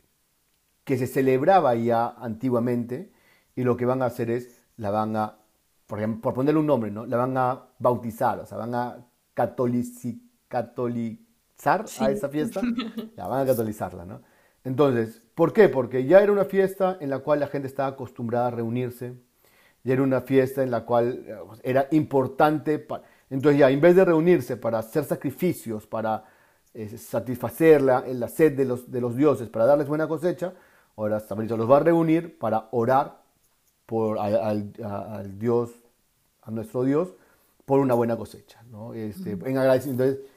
que 0.84 0.98
se 0.98 1.06
celebraba 1.06 1.76
ya 1.76 2.08
antiguamente 2.08 3.12
y 3.56 3.64
lo 3.64 3.76
que 3.76 3.86
van 3.86 4.02
a 4.02 4.06
hacer 4.06 4.32
es, 4.32 4.62
la 4.78 4.90
van 4.90 5.16
a, 5.16 5.38
por, 5.86 6.00
ejemplo, 6.00 6.22
por 6.22 6.34
ponerle 6.34 6.60
un 6.60 6.68
nombre, 6.68 6.90
¿no? 6.92 7.06
La 7.06 7.18
van 7.18 7.38
a 7.38 7.66
bautizar, 7.80 8.40
o 8.40 8.46
sea, 8.46 8.58
van 8.58 8.74
a 8.74 9.06
catolici, 9.34 10.22
catolizar 10.48 11.86
a 12.00 12.12
esa 12.12 12.30
fiesta, 12.30 12.62
la 13.16 13.28
van 13.28 13.42
a 13.42 13.46
catolizarla, 13.46 14.06
¿no? 14.06 14.22
Entonces, 14.64 15.22
¿por 15.36 15.54
qué? 15.54 15.70
Porque 15.70 16.06
ya 16.06 16.22
era 16.22 16.32
una 16.32 16.46
fiesta 16.46 16.98
en 17.00 17.10
la 17.10 17.20
cual 17.20 17.40
la 17.40 17.48
gente 17.48 17.68
estaba 17.68 17.90
acostumbrada 17.90 18.48
a 18.48 18.52
reunirse, 18.52 19.16
ya 19.84 19.94
era 19.94 20.04
una 20.04 20.22
fiesta 20.22 20.64
en 20.64 20.72
la 20.72 20.86
cual 20.86 21.24
eh, 21.28 21.38
era 21.64 21.88
importante, 21.92 22.86
entonces 23.30 23.60
ya 23.60 23.70
en 23.70 23.82
vez 23.82 23.96
de 23.96 24.06
reunirse 24.06 24.58
para 24.58 24.80
hacer 24.80 25.04
sacrificios, 25.06 25.88
para 25.88 26.26
eh, 26.74 26.98
satisfacer 26.98 27.82
la, 27.82 28.04
la 28.08 28.28
sed 28.28 28.56
de 28.56 28.66
los, 28.66 28.92
de 28.92 29.02
los 29.02 29.16
dioses, 29.16 29.50
para 29.50 29.66
darles 29.66 29.88
buena 29.88 30.08
cosecha, 30.08 30.54
Ahora 30.98 31.20
San 31.20 31.48
los 31.48 31.70
va 31.70 31.78
a 31.78 31.82
reunir 31.82 32.40
para 32.40 32.70
orar 32.72 33.22
por, 33.86 34.18
al, 34.18 34.74
Dios, 35.38 35.70
a 36.42 36.50
nuestro 36.50 36.84
Dios, 36.84 37.10
por 37.66 37.80
una 37.80 37.94
buena 37.94 38.18
cosecha, 38.18 38.64
¿no? 38.64 38.96
Este, 38.96 39.34
En 39.34 39.58
agradecimiento. 39.60 40.04
Entonces, 40.04 40.32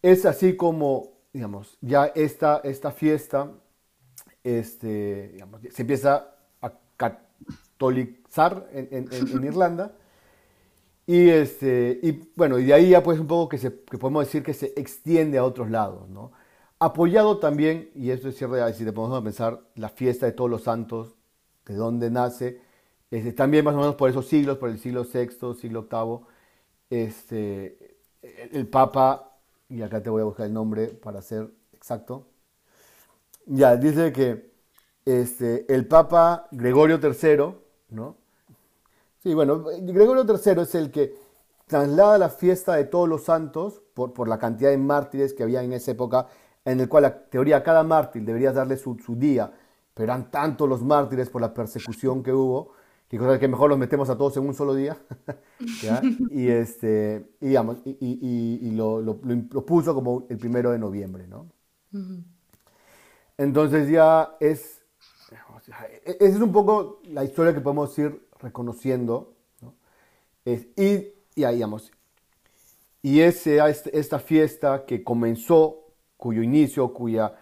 es 0.00 0.24
así 0.26 0.56
como, 0.56 1.08
digamos, 1.32 1.76
ya 1.80 2.06
esta, 2.06 2.60
esta 2.62 2.92
fiesta 2.92 3.50
este, 4.44 5.30
digamos, 5.32 5.60
se 5.70 5.82
empieza 5.82 6.34
a 6.62 6.72
catolizar 7.80 8.68
en, 8.72 9.08
en, 9.10 9.44
Irlanda. 9.44 9.92
Y, 11.06 11.28
este, 11.30 11.98
y 12.02 12.30
bueno, 12.36 12.58
y 12.58 12.66
de 12.66 12.74
ahí 12.74 12.90
ya 12.90 13.02
pues 13.02 13.18
un 13.18 13.26
poco 13.26 13.48
que, 13.48 13.58
se, 13.58 13.80
que 13.82 13.98
podemos 13.98 14.26
decir 14.26 14.42
que 14.42 14.54
se 14.54 14.72
extiende 14.76 15.38
a 15.38 15.44
otros 15.44 15.70
lados, 15.70 16.08
¿no? 16.08 16.30
Apoyado 16.78 17.38
también, 17.38 17.90
y 17.94 18.10
esto 18.10 18.28
es 18.28 18.36
cierto, 18.36 18.56
si 18.72 18.84
te 18.84 18.92
podemos 18.92 19.22
pensar, 19.22 19.60
la 19.74 19.88
fiesta 19.88 20.26
de 20.26 20.32
todos 20.32 20.50
los 20.50 20.62
santos, 20.62 21.14
de 21.66 21.74
dónde 21.74 22.10
nace, 22.10 22.60
este, 23.10 23.32
también 23.32 23.64
más 23.64 23.74
o 23.74 23.78
menos 23.78 23.96
por 23.96 24.08
esos 24.08 24.26
siglos, 24.26 24.58
por 24.58 24.68
el 24.70 24.78
siglo 24.78 25.04
VI, 25.04 25.54
siglo 25.58 25.88
VIII, 25.90 26.20
este, 26.90 27.96
el, 28.52 28.68
Papa, 28.68 29.38
y 29.68 29.82
acá 29.82 30.02
te 30.02 30.10
voy 30.10 30.22
a 30.22 30.24
buscar 30.24 30.46
el 30.46 30.52
nombre 30.52 30.88
para 30.88 31.22
ser 31.22 31.50
exacto, 31.74 32.26
ya, 33.46 33.76
dice 33.76 34.12
que 34.12 34.50
este, 35.04 35.66
el 35.74 35.86
Papa 35.86 36.46
Gregorio 36.52 37.00
III, 37.02 37.69
¿no? 37.90 38.16
Sí, 39.22 39.34
bueno, 39.34 39.64
Gregorio 39.82 40.24
III 40.24 40.62
es 40.62 40.74
el 40.74 40.90
que 40.90 41.14
traslada 41.66 42.18
la 42.18 42.30
fiesta 42.30 42.74
de 42.74 42.84
todos 42.84 43.08
los 43.08 43.24
santos 43.24 43.82
por, 43.94 44.12
por 44.12 44.28
la 44.28 44.38
cantidad 44.38 44.70
de 44.70 44.78
mártires 44.78 45.34
que 45.34 45.42
había 45.42 45.62
en 45.62 45.72
esa 45.72 45.92
época 45.92 46.26
en 46.64 46.80
el 46.80 46.88
cual 46.88 47.02
la 47.04 47.24
teoría 47.24 47.62
cada 47.62 47.82
mártir 47.82 48.24
debería 48.24 48.52
darle 48.52 48.76
su, 48.76 48.96
día, 49.16 49.52
pero 49.94 50.04
eran 50.12 50.30
tantos 50.30 50.68
los 50.68 50.82
mártires 50.82 51.30
por 51.30 51.40
la 51.40 51.54
persecución 51.54 52.22
que 52.22 52.32
hubo, 52.32 52.72
que 53.08 53.18
cosa 53.18 53.38
que 53.38 53.48
mejor 53.48 53.70
los 53.70 53.78
metemos 53.78 54.08
a 54.10 54.16
todos 54.16 54.36
en 54.36 54.46
un 54.46 54.54
solo 54.54 54.74
día, 54.74 54.96
y, 56.30 56.48
este, 56.48 57.30
digamos, 57.40 57.78
y, 57.84 58.70
lo, 58.72 59.00
lo, 59.00 59.16
puso 59.66 59.94
como 59.94 60.26
el 60.28 60.38
primero 60.38 60.70
de 60.70 60.78
noviembre, 60.78 61.26
¿no? 61.26 61.48
Entonces 63.36 63.88
ya 63.88 64.36
es, 64.38 64.79
esa 66.04 66.36
es 66.36 66.40
un 66.40 66.52
poco 66.52 67.00
la 67.04 67.24
historia 67.24 67.54
que 67.54 67.60
podemos 67.60 67.96
ir 67.98 68.26
reconociendo, 68.40 69.34
¿no? 69.60 69.74
Es, 70.44 70.66
y, 70.76 71.12
y 71.34 71.44
ahí, 71.44 71.56
digamos, 71.56 71.92
y 73.02 73.20
es 73.20 73.46
esta 73.46 74.18
fiesta 74.18 74.84
que 74.84 75.02
comenzó 75.02 75.80
cuyo 76.16 76.42
inicio, 76.42 76.92
cuya, 76.92 77.34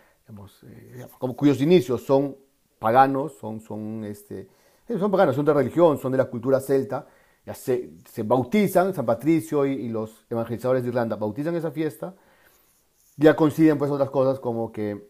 eh, 0.63 1.07
cuyos 1.37 1.61
inicios 1.61 2.05
son 2.05 2.37
paganos, 2.79 3.37
son, 3.39 3.61
son, 3.61 4.05
este, 4.05 4.49
eh, 4.89 4.99
son 4.99 5.11
paganos, 5.11 5.35
son 5.35 5.45
de 5.45 5.53
religión, 5.53 5.99
son 5.99 6.13
de 6.13 6.19
la 6.19 6.27
cultura 6.27 6.61
celta, 6.61 7.07
ya 7.45 7.55
se, 7.55 7.91
se 8.09 8.23
bautizan, 8.23 8.95
San 8.95 9.05
Patricio 9.05 9.67
y, 9.67 9.89
los 9.89 10.27
evangelizadores 10.31 10.83
de 10.83 10.91
Irlanda 10.91 11.17
bautizan 11.17 11.57
esa 11.57 11.73
fiesta, 11.73 12.15
ya 13.17 13.35
coinciden 13.35 13.79
pues 13.79 13.91
otras 13.91 14.11
cosas 14.11 14.39
como 14.39 14.71
que 14.71 15.09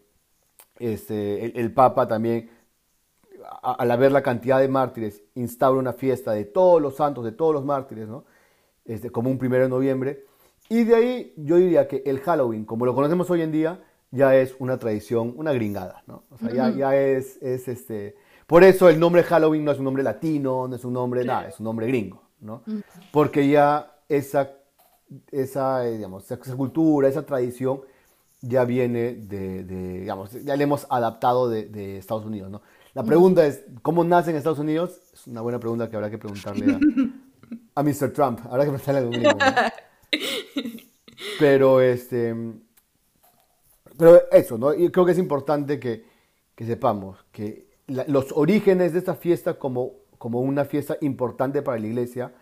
este, 0.79 1.59
el, 1.59 1.73
Papa 1.73 2.07
también, 2.07 2.49
al 3.61 3.91
haber 3.91 4.11
la 4.11 4.21
cantidad 4.21 4.59
de 4.59 4.67
mártires, 4.67 5.23
instaura 5.35 5.79
una 5.79 5.93
fiesta 5.93 6.31
de 6.31 6.45
todos 6.45 6.81
los 6.81 6.95
santos, 6.95 7.23
de 7.25 7.31
todos 7.31 7.53
los 7.53 7.65
mártires, 7.65 8.07
¿no? 8.07 8.25
Este, 8.85 9.09
como 9.09 9.29
un 9.29 9.37
primero 9.37 9.63
de 9.63 9.69
noviembre, 9.69 10.25
y 10.69 10.83
de 10.83 10.95
ahí 10.95 11.33
yo 11.35 11.57
diría 11.57 11.87
que 11.87 12.03
el 12.05 12.19
Halloween, 12.19 12.65
como 12.65 12.85
lo 12.85 12.93
conocemos 12.93 13.29
hoy 13.29 13.41
en 13.41 13.51
día, 13.51 13.83
ya 14.11 14.35
es 14.35 14.55
una 14.59 14.77
tradición, 14.77 15.33
una 15.35 15.51
gringada, 15.51 16.03
¿no? 16.07 16.23
O 16.29 16.37
sea, 16.37 16.51
ya, 16.51 16.69
ya 16.69 16.95
es, 16.95 17.41
es, 17.41 17.67
este... 17.67 18.15
Por 18.45 18.63
eso 18.63 18.89
el 18.89 18.99
nombre 18.99 19.23
Halloween 19.23 19.63
no 19.63 19.71
es 19.71 19.77
un 19.77 19.85
nombre 19.85 20.01
latino, 20.01 20.67
no 20.67 20.75
es 20.75 20.83
un 20.83 20.93
nombre 20.93 21.23
nada, 21.23 21.49
es 21.49 21.59
un 21.59 21.65
nombre 21.65 21.85
gringo, 21.85 22.23
¿no? 22.41 22.63
Porque 23.11 23.47
ya 23.47 23.99
esa, 24.07 24.51
esa, 25.31 25.87
eh, 25.87 25.97
digamos, 25.97 26.29
esa 26.29 26.55
cultura, 26.55 27.07
esa 27.07 27.25
tradición 27.25 27.81
ya 28.41 28.63
viene 28.63 29.13
de, 29.13 29.63
digamos, 29.63 30.31
ya 30.43 30.55
le 30.55 30.63
hemos 30.63 30.87
adaptado 30.89 31.49
de, 31.49 31.97
Estados 31.97 32.25
Unidos, 32.25 32.49
¿no? 32.49 32.61
La 32.93 33.03
pregunta 33.03 33.45
es, 33.45 33.63
¿cómo 33.81 34.03
nace 34.03 34.31
en 34.31 34.37
Estados 34.37 34.59
Unidos? 34.59 34.99
Es 35.13 35.27
una 35.27 35.41
buena 35.41 35.59
pregunta 35.59 35.89
que 35.89 35.95
habrá 35.95 36.09
que 36.09 36.17
preguntarle 36.17 36.73
a, 36.73 36.79
a 37.79 37.83
Mr. 37.83 38.11
Trump. 38.11 38.39
Habrá 38.49 38.65
que 38.65 38.71
preguntarle 38.71 38.99
a 38.99 39.03
gringo, 39.03 39.29
Pero 41.39 41.81
este. 41.81 42.35
Pero 43.97 44.29
eso, 44.31 44.57
¿no? 44.57 44.73
Y 44.73 44.89
creo 44.89 45.05
que 45.05 45.11
es 45.11 45.17
importante 45.17 45.79
que, 45.79 46.05
sepamos 46.57 47.17
que 47.31 47.67
los 48.07 48.31
orígenes 48.33 48.93
de 48.93 48.99
esta 48.99 49.15
fiesta 49.15 49.59
como, 49.59 49.93
como 50.17 50.41
una 50.41 50.65
fiesta 50.65 50.97
importante 51.01 51.61
para 51.61 51.79
la 51.79 51.87
iglesia 51.87 52.33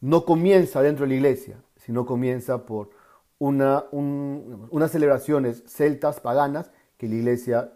no 0.00 0.24
comienza 0.24 0.82
dentro 0.82 1.04
de 1.04 1.10
la 1.10 1.14
iglesia, 1.16 1.62
sino 1.76 2.06
comienza 2.06 2.64
por 2.64 2.90
una, 3.38 3.84
unas 3.90 4.90
celebraciones 4.90 5.62
celtas 5.66 6.20
paganas 6.20 6.70
que 6.96 7.08
la 7.08 7.14
iglesia 7.16 7.72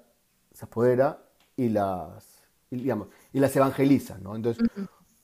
se 0.53 0.65
apodera 0.65 1.28
y 1.59 1.69
las, 1.69 2.25
digamos, 2.71 3.09
y 3.33 3.41
las 3.41 3.55
evangeliza, 3.57 4.17
¿no? 4.19 4.37
Entonces, 4.37 4.65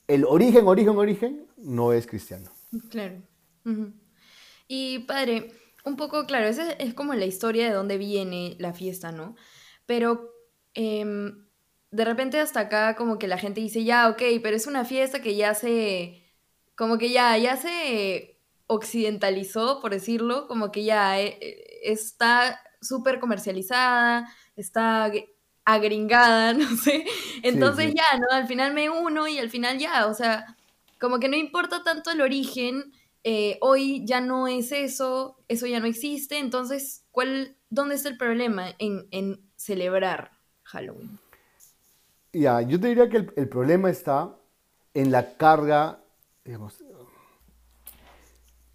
el 0.05 0.25
origen, 0.25 0.67
origen, 0.67 0.97
origen 0.97 1.47
no 1.57 1.93
es 1.93 2.05
cristiano. 2.05 2.51
Claro. 2.89 3.21
Y 4.67 4.99
padre, 4.99 5.53
un 5.85 5.95
poco, 5.95 6.25
claro, 6.25 6.47
esa 6.47 6.71
es 6.73 6.93
como 6.93 7.13
la 7.13 7.25
historia 7.25 7.65
de 7.65 7.73
dónde 7.73 7.97
viene 7.97 8.57
la 8.59 8.73
fiesta, 8.73 9.13
¿no? 9.13 9.35
Pero 9.85 10.29
em, 10.73 11.47
de 11.89 12.03
repente 12.03 12.37
hasta 12.39 12.59
acá 12.59 12.97
como 12.97 13.17
que 13.17 13.29
la 13.29 13.37
gente 13.37 13.61
dice, 13.61 13.85
ya, 13.85 14.09
ok, 14.09 14.21
pero 14.43 14.57
es 14.57 14.67
una 14.67 14.83
fiesta 14.83 15.21
que 15.21 15.37
ya 15.37 15.53
se, 15.53 16.21
como 16.75 16.97
que 16.97 17.11
ya, 17.11 17.37
ya 17.37 17.55
se 17.55 18.41
occidentalizó, 18.67 19.79
por 19.79 19.91
decirlo, 19.91 20.49
como 20.49 20.69
que 20.73 20.83
ya 20.83 21.17
eh, 21.21 21.37
eh, 21.39 21.79
está 21.83 22.59
súper 22.81 23.21
comercializada, 23.21 24.27
está 24.57 25.11
agringada, 25.65 26.53
no 26.53 26.75
sé. 26.77 27.05
Entonces 27.43 27.93
ya, 27.93 28.17
¿no? 28.17 28.27
Al 28.31 28.47
final 28.47 28.73
me 28.73 28.89
uno 28.89 29.27
y 29.27 29.39
al 29.39 29.49
final 29.49 29.77
ya, 29.77 30.07
o 30.07 30.13
sea, 30.13 30.55
como 30.99 31.19
que 31.19 31.27
no 31.27 31.35
importa 31.35 31.83
tanto 31.83 32.11
el 32.11 32.21
origen, 32.21 32.93
eh, 33.23 33.57
hoy 33.61 34.05
ya 34.05 34.21
no 34.21 34.47
es 34.47 34.71
eso, 34.71 35.37
eso 35.47 35.65
ya 35.65 35.79
no 35.79 35.87
existe, 35.87 36.37
entonces, 36.37 37.03
¿cuál, 37.11 37.57
¿dónde 37.69 37.95
está 37.95 38.09
el 38.09 38.17
problema 38.17 38.67
en, 38.77 39.41
celebrar? 39.55 40.31
Halloween? 40.63 41.19
Ya, 42.33 42.61
yo 42.61 42.79
te 42.79 42.87
diría 42.87 43.09
que 43.09 43.17
el, 43.17 43.33
el 43.35 43.49
problema 43.49 43.89
está 43.89 44.35
en 44.93 45.11
la 45.11 45.37
carga, 45.37 45.99
digamos, 46.43 46.83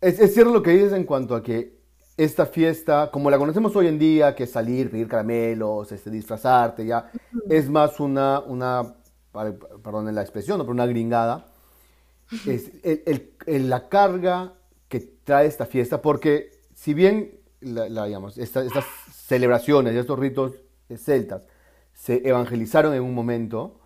es, 0.01 0.19
es 0.19 0.35
cierto 0.35 0.53
lo 0.53 0.63
que 0.63 0.71
dices 0.71 0.93
en 0.93 1.05
cuanto 1.05 1.35
a 1.35 1.43
que 1.43 1.80
esta 2.25 2.45
fiesta, 2.47 3.11
como 3.11 3.31
la 3.31 3.39
conocemos 3.39 3.75
hoy 3.77 3.87
en 3.87 3.99
día, 3.99 4.35
que 4.35 4.45
es 4.45 4.51
salir, 4.53 4.91
pedir 4.91 5.09
caramelos, 5.09 5.91
este, 5.91 6.11
disfrazarte, 6.11 6.85
ya, 6.85 7.11
es 7.49 7.69
más 7.71 7.99
una, 7.99 8.41
una, 8.41 8.95
perdón 9.83 10.15
la 10.15 10.21
expresión, 10.21 10.59
¿no? 10.59 10.65
pero 10.65 10.73
una 10.75 10.87
gringada. 10.87 11.47
Es 12.47 12.71
el- 12.83 13.03
el- 13.07 13.33
el- 13.47 13.71
la 13.71 13.89
carga 13.89 14.53
que 14.89 15.01
trae 15.01 15.47
esta 15.47 15.65
fiesta, 15.67 16.03
porque 16.03 16.51
si 16.75 16.93
bien 16.95 17.39
la, 17.61 17.89
la, 17.89 18.05
digamos, 18.05 18.37
esta- 18.39 18.63
estas 18.65 18.85
celebraciones 19.13 19.95
y 19.95 19.99
estos 19.99 20.19
ritos 20.19 20.53
celtas 20.97 21.47
se 21.95 22.27
evangelizaron 22.29 22.93
en 22.95 23.03
un 23.03 23.15
momento, 23.15 23.81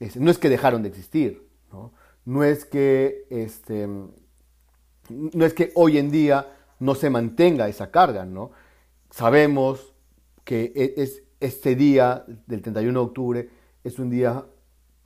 es- 0.00 0.16
no 0.16 0.30
es 0.30 0.38
que 0.38 0.48
dejaron 0.48 0.82
de 0.82 0.88
existir, 0.88 1.46
¿no? 1.72 1.92
No 2.24 2.42
es 2.44 2.64
que, 2.64 3.26
este, 3.30 3.86
no 5.08 5.44
es 5.46 5.54
que 5.54 5.72
hoy 5.74 5.98
en 5.98 6.10
día 6.10 6.46
no 6.80 6.94
se 6.96 7.10
mantenga 7.10 7.68
esa 7.68 7.90
carga, 7.90 8.24
¿no? 8.26 8.50
Sabemos 9.10 9.94
que 10.44 10.72
e- 10.74 10.94
es, 11.02 11.22
este 11.40 11.76
día 11.76 12.24
del 12.46 12.62
31 12.62 13.00
de 13.00 13.06
octubre 13.06 13.50
es 13.84 13.98
un 13.98 14.10
día 14.10 14.44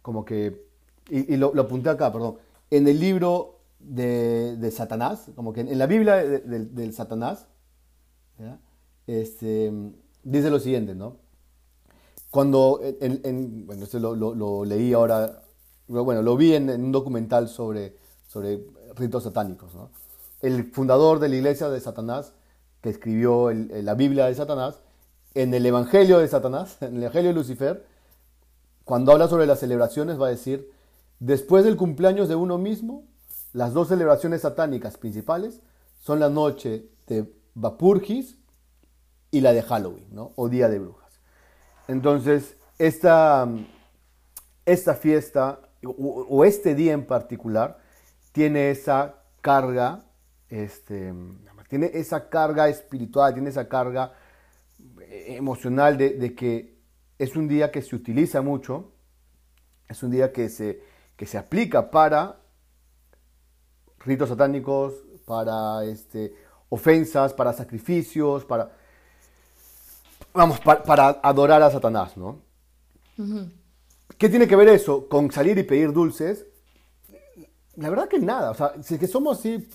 como 0.03 0.25
que, 0.25 0.65
y, 1.11 1.37
lo, 1.37 1.53
apunté 1.61 1.91
acá, 1.91 2.13
perdón, 2.13 2.39
en 2.71 2.89
el 2.89 2.99
libro 2.99 3.61
de, 3.79 4.57
de 4.57 4.71
Satanás, 4.71 5.31
como 5.37 5.53
que 5.53 5.61
en 5.61 5.79
la 5.79 5.87
Biblia 5.87 6.17
de- 6.17 6.41
de- 6.41 6.65
del 6.67 6.93
Satanás. 6.95 7.47
Este, 9.07 9.73
dice 10.23 10.51
lo 10.51 10.59
siguiente, 10.59 10.95
¿no? 10.95 11.19
Cuando, 12.31 12.81
en, 13.01 13.21
en- 13.25 13.67
bueno, 13.67 13.85
esto 13.85 13.99
lo, 14.01 14.15
lo- 14.17 14.35
lo 14.35 14.65
leí 14.65 14.93
ahora, 14.93 15.43
bueno, 15.87 16.23
lo 16.23 16.37
vi 16.37 16.55
en, 16.55 16.69
en 16.71 16.83
un 16.85 16.93
documental 16.93 17.49
sobre, 17.49 17.97
sobre 18.27 18.65
ritos 18.97 19.23
satánicos, 19.25 19.75
¿no? 19.75 19.91
El 20.45 20.71
fundador 20.73 21.21
de 21.21 21.29
la 21.31 21.37
iglesia 21.37 21.71
de 21.71 21.81
Satanás, 21.81 22.35
que 22.83 22.91
escribió 22.91 23.51
la 23.51 23.95
Biblia 23.95 24.27
de 24.27 24.35
Satanás, 24.35 24.81
en 25.33 25.55
el 25.55 25.65
Evangelio 25.65 26.19
de 26.19 26.29
Satanás, 26.29 26.77
en 26.83 26.97
el 26.97 27.03
Evangelio 27.05 27.31
de 27.31 27.35
Lucifer, 27.35 27.87
cuando 28.85 29.13
habla 29.13 29.29
sobre 29.29 29.47
las 29.47 29.61
celebraciones 29.61 30.21
va 30.21 30.27
a 30.27 30.31
decir, 30.31 30.71
después 31.19 31.65
del 31.65 31.77
cumpleaños 31.77 32.29
de 32.29 32.35
uno 32.35 32.59
mismo, 32.59 33.05
las 33.55 33.73
dos 33.73 33.89
celebraciones 33.89 34.43
satánicas 34.43 34.99
principales 34.99 35.61
son 35.99 36.21
la 36.21 36.29
noche 36.29 36.91
de 37.07 37.33
Vapurgis 37.55 38.37
y 39.31 39.41
la 39.41 39.55
de 39.55 39.63
Halloween. 39.63 40.07
O 40.37 40.49
Día 40.51 40.69
de 40.69 40.79
Brujas. 40.79 41.21
Entonces, 41.89 42.57
esta, 42.79 43.49
esta 44.67 44.95
fiesta 44.95 45.61
o, 45.83 45.91
o 45.91 46.45
este 46.45 46.75
día 46.75 46.93
en 46.93 47.07
particular 47.07 47.79
tiene 48.33 48.71
esa 48.71 49.15
carga, 49.41 50.05
este, 50.49 51.13
tiene 51.69 51.91
esa 51.95 52.29
carga 52.29 52.69
espiritual, 52.69 53.33
tiene 53.35 53.51
esa 53.51 53.69
carga 53.69 54.13
eh, 55.01 55.37
emocional 55.37 55.97
de, 55.97 56.11
de 56.11 56.35
que 56.35 56.75
es 57.19 57.37
un 57.37 57.49
día 57.49 57.71
que 57.71 57.83
se 57.83 57.97
utiliza 57.97 58.43
mucho, 58.43 58.93
es 59.89 60.03
un 60.03 60.11
día 60.11 60.33
que 60.33 60.49
se, 60.49 60.83
que 61.17 61.27
se 61.27 61.39
aplica 61.39 61.91
para 61.91 62.41
ritos 64.01 64.29
satánicos, 64.29 64.95
para 65.25 65.85
este, 65.85 66.35
ofensas, 66.69 67.33
para 67.33 67.53
sacrificios, 67.53 68.45
para, 68.45 68.71
vamos, 70.35 70.61
pa- 70.61 70.83
para 70.83 71.09
adorar 71.23 71.63
a 71.63 71.71
Satanás, 71.71 72.17
¿no? 72.17 72.43
¿Qué 74.19 74.29
tiene 74.29 74.47
que 74.47 74.57
ver 74.57 74.69
eso 74.69 75.09
con 75.09 75.31
salir 75.31 75.59
y 75.59 75.63
pedir 75.65 75.93
dulces? 75.93 76.47
La 77.77 77.91
verdad 77.91 78.09
que 78.09 78.19
nada, 78.19 78.51
o 78.51 78.55
sea, 78.55 78.73
si 78.83 78.95
es 78.95 79.01
que 79.01 79.07
somos 79.07 79.39
así, 79.39 79.67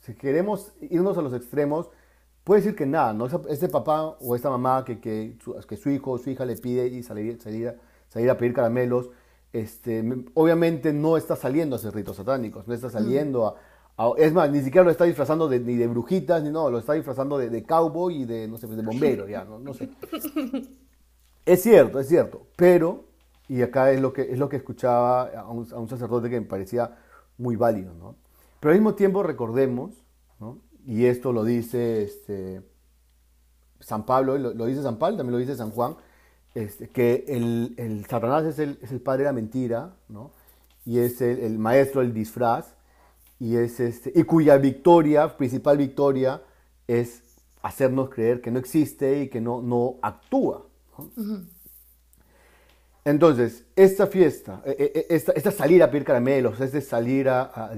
si 0.00 0.14
queremos 0.14 0.72
irnos 0.80 1.16
a 1.18 1.22
los 1.22 1.34
extremos, 1.34 1.88
puede 2.44 2.60
decir 2.62 2.74
que 2.76 2.86
nada, 2.86 3.12
¿no? 3.12 3.26
Ese 3.48 3.68
papá 3.68 4.16
o 4.20 4.34
esta 4.34 4.48
mamá 4.50 4.84
que, 4.84 5.00
que, 5.00 5.36
su, 5.44 5.54
que 5.68 5.76
su 5.76 5.90
hijo 5.90 6.12
o 6.12 6.18
su 6.18 6.30
hija 6.30 6.44
le 6.44 6.56
pide 6.56 6.86
y 6.86 7.02
salir, 7.02 7.40
salir, 7.40 7.68
a- 7.68 7.74
salir 8.08 8.30
a 8.30 8.36
pedir 8.38 8.54
caramelos, 8.54 9.10
este, 9.52 10.02
me- 10.02 10.24
obviamente 10.34 10.92
no 10.92 11.16
está 11.16 11.36
saliendo 11.36 11.76
a 11.76 11.78
hacer 11.78 11.94
ritos 11.94 12.16
satánicos, 12.16 12.66
no 12.66 12.74
está 12.74 12.88
saliendo 12.90 13.46
a, 13.46 13.54
a- 13.98 14.12
Es 14.16 14.32
más, 14.32 14.50
ni 14.50 14.62
siquiera 14.62 14.84
lo 14.84 14.90
está 14.90 15.04
disfrazando 15.04 15.46
de, 15.48 15.60
ni 15.60 15.76
de 15.76 15.86
brujitas, 15.88 16.42
ni 16.42 16.50
no, 16.50 16.70
lo 16.70 16.78
está 16.78 16.94
disfrazando 16.94 17.36
de, 17.36 17.50
de 17.50 17.62
cowboy 17.64 18.22
y 18.22 18.24
de, 18.24 18.48
no 18.48 18.56
sé, 18.56 18.66
pues, 18.66 18.78
de 18.78 18.82
bombero, 18.82 19.28
ya, 19.28 19.44
no, 19.44 19.58
no 19.58 19.74
sé. 19.74 19.90
Es 21.44 21.62
cierto, 21.62 21.98
es 22.00 22.08
cierto, 22.08 22.46
pero, 22.56 23.04
y 23.48 23.62
acá 23.62 23.90
es 23.92 24.00
lo 24.00 24.12
que, 24.12 24.22
es 24.22 24.38
lo 24.38 24.48
que 24.48 24.56
escuchaba 24.56 25.24
a 25.24 25.48
un, 25.50 25.66
a 25.72 25.78
un 25.78 25.88
sacerdote 25.88 26.30
que 26.30 26.40
me 26.40 26.46
parecía 26.46 26.96
muy 27.42 27.56
válido, 27.56 27.92
¿no? 27.94 28.16
Pero 28.60 28.72
al 28.72 28.78
mismo 28.78 28.94
tiempo 28.94 29.22
recordemos, 29.22 29.90
¿no? 30.38 30.58
Y 30.86 31.06
esto 31.06 31.32
lo 31.32 31.44
dice 31.44 32.04
este, 32.04 32.62
San 33.80 34.06
Pablo, 34.06 34.38
lo, 34.38 34.66
dice 34.66 34.82
San 34.82 34.98
Pablo, 34.98 35.16
también 35.16 35.32
lo 35.32 35.38
dice 35.38 35.56
San 35.56 35.70
Juan, 35.70 35.96
este, 36.54 36.88
que 36.88 37.24
el, 37.28 37.74
el 37.76 38.06
Satanás 38.06 38.44
es 38.44 38.58
el, 38.58 39.00
padre 39.00 39.24
de 39.24 39.28
la 39.28 39.32
mentira, 39.32 39.96
¿no? 40.08 40.30
Y 40.84 41.00
es 41.00 41.20
el, 41.20 41.58
maestro 41.58 42.00
del 42.00 42.14
disfraz, 42.14 42.74
y, 43.38 43.56
es 43.56 43.80
este, 43.80 44.12
y 44.14 44.22
cuya 44.22 44.56
victoria, 44.58 45.36
principal 45.36 45.78
victoria, 45.78 46.42
es 46.86 47.22
hacernos 47.62 48.10
creer 48.10 48.40
que 48.40 48.50
no 48.50 48.58
existe 48.58 49.22
y 49.22 49.28
que 49.28 49.40
no, 49.40 49.60
no 49.62 49.96
actúa. 50.02 50.66
¿no? 50.98 51.42
Entonces, 53.04 53.64
esta 53.74 54.06
fiesta, 54.06 54.62
eh, 54.64 54.92
eh, 54.94 55.06
esta, 55.10 55.32
esta 55.32 55.50
salir 55.50 55.82
a 55.82 55.90
pedir 55.90 56.04
caramelos, 56.04 56.60
este 56.60 56.80
salir 56.80 57.28
a... 57.28 57.42
a 57.42 57.72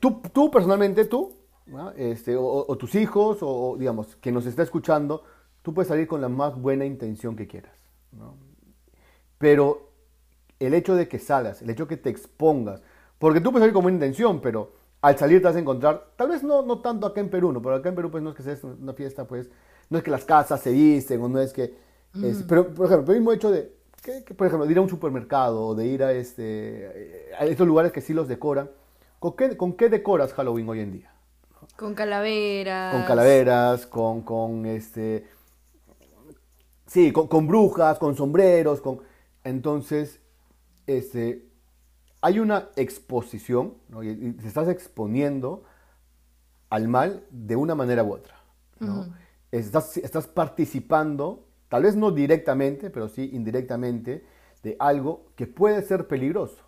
tú, 0.00 0.20
tú 0.32 0.50
personalmente, 0.50 1.04
tú, 1.04 1.36
¿no? 1.66 1.90
este, 1.92 2.36
o, 2.36 2.64
o 2.66 2.76
tus 2.76 2.94
hijos, 2.94 3.38
o 3.40 3.76
digamos, 3.78 4.16
que 4.16 4.32
nos 4.32 4.46
está 4.46 4.62
escuchando, 4.62 5.22
tú 5.62 5.72
puedes 5.74 5.88
salir 5.88 6.06
con 6.06 6.20
la 6.20 6.28
más 6.28 6.56
buena 6.60 6.84
intención 6.84 7.36
que 7.36 7.46
quieras. 7.46 7.76
¿no? 8.12 8.36
Pero 9.38 9.90
el 10.60 10.74
hecho 10.74 10.94
de 10.94 11.08
que 11.08 11.18
salgas, 11.18 11.62
el 11.62 11.70
hecho 11.70 11.84
de 11.86 11.90
que 11.90 11.96
te 12.02 12.10
expongas, 12.10 12.82
porque 13.18 13.40
tú 13.40 13.50
puedes 13.52 13.62
salir 13.62 13.74
con 13.74 13.82
buena 13.82 13.96
intención, 13.96 14.40
pero 14.40 14.72
al 15.00 15.18
salir 15.18 15.40
te 15.40 15.46
vas 15.48 15.56
a 15.56 15.60
encontrar, 15.60 16.12
tal 16.16 16.28
vez 16.28 16.42
no, 16.42 16.62
no 16.62 16.80
tanto 16.80 17.06
acá 17.06 17.20
en 17.20 17.30
Perú, 17.30 17.52
¿no? 17.52 17.62
pero 17.62 17.76
acá 17.76 17.88
en 17.88 17.94
Perú 17.96 18.10
pues 18.10 18.22
no 18.22 18.30
es 18.30 18.36
que 18.36 18.42
sea 18.42 18.56
una 18.80 18.92
fiesta, 18.94 19.26
pues 19.26 19.50
no 19.90 19.98
es 19.98 20.04
que 20.04 20.10
las 20.10 20.24
casas 20.24 20.60
se 20.60 20.72
visten 20.72 21.22
o 21.22 21.28
no 21.28 21.40
es 21.40 21.52
que... 21.52 21.74
es- 22.20 22.44
pero, 22.44 22.72
por 22.74 22.86
ejemplo, 22.86 23.12
el 23.14 23.20
mismo 23.20 23.32
hecho 23.32 23.50
de, 23.50 23.72
que, 24.02 24.24
que, 24.24 24.34
por 24.34 24.46
ejemplo, 24.46 24.66
de 24.66 24.72
ir 24.72 24.78
a 24.78 24.82
un 24.82 24.88
supermercado 24.88 25.66
o 25.66 25.74
de 25.74 25.86
ir 25.86 26.02
a, 26.02 26.12
este, 26.12 27.30
a 27.38 27.46
estos 27.46 27.66
lugares 27.66 27.92
que 27.92 28.00
sí 28.00 28.12
los 28.12 28.28
decoran, 28.28 28.70
¿con 29.18 29.34
qué, 29.36 29.56
con 29.56 29.74
qué 29.74 29.88
decoras 29.88 30.32
Halloween 30.34 30.68
hoy 30.68 30.80
en 30.80 30.92
día? 30.92 31.14
Con 31.76 31.94
calaveras. 31.94 32.94
Con 32.94 33.04
calaveras, 33.04 33.86
con, 33.86 34.22
con 34.22 34.66
este... 34.66 35.28
Sí, 36.86 37.12
con, 37.12 37.28
con 37.28 37.46
brujas, 37.46 37.98
con 37.98 38.16
sombreros, 38.16 38.80
con... 38.80 39.00
Entonces, 39.44 40.20
este, 40.86 41.48
hay 42.20 42.38
una 42.38 42.68
exposición, 42.76 43.74
¿no? 43.88 44.02
y, 44.02 44.10
y 44.10 44.32
te 44.32 44.46
estás 44.46 44.68
exponiendo 44.68 45.64
al 46.68 46.88
mal 46.88 47.24
de 47.30 47.56
una 47.56 47.74
manera 47.74 48.02
u 48.02 48.12
otra. 48.12 48.42
¿no? 48.80 49.06
estás, 49.52 49.96
estás 49.98 50.26
participando, 50.26 51.46
tal 51.72 51.84
vez 51.84 51.96
no 51.96 52.12
directamente, 52.12 52.90
pero 52.90 53.08
sí 53.08 53.30
indirectamente, 53.34 54.24
de 54.62 54.76
algo 54.80 55.26
que 55.36 55.48
puede 55.48 55.82
ser 55.82 56.08
peligroso. 56.08 56.62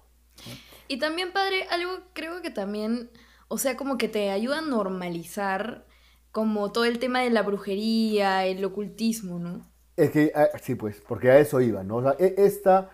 Y 0.89 0.99
también, 0.99 1.33
padre, 1.33 1.67
algo 1.71 1.91
creo 2.13 2.43
que 2.43 2.51
también, 2.51 3.11
o 3.49 3.59
sea, 3.59 3.77
como 3.77 3.99
que 3.99 4.09
te 4.09 4.31
ayuda 4.31 4.59
a 4.59 4.63
normalizar 4.63 5.87
como 6.33 6.73
todo 6.73 6.85
el 6.85 6.99
tema 6.99 7.21
de 7.21 7.31
la 7.31 7.43
brujería, 7.43 8.45
el 8.47 8.65
ocultismo, 8.65 9.39
¿no? 9.39 9.71
Es 9.97 10.11
que, 10.11 10.33
ah, 10.35 10.49
sí, 10.63 10.75
pues, 10.75 11.01
porque 11.07 11.31
a 11.31 11.39
eso 11.39 11.61
iba, 11.61 11.85
¿no? 11.85 11.97
O 11.97 12.03
sea, 12.03 12.17
e- 12.19 12.35
esta 12.39 12.91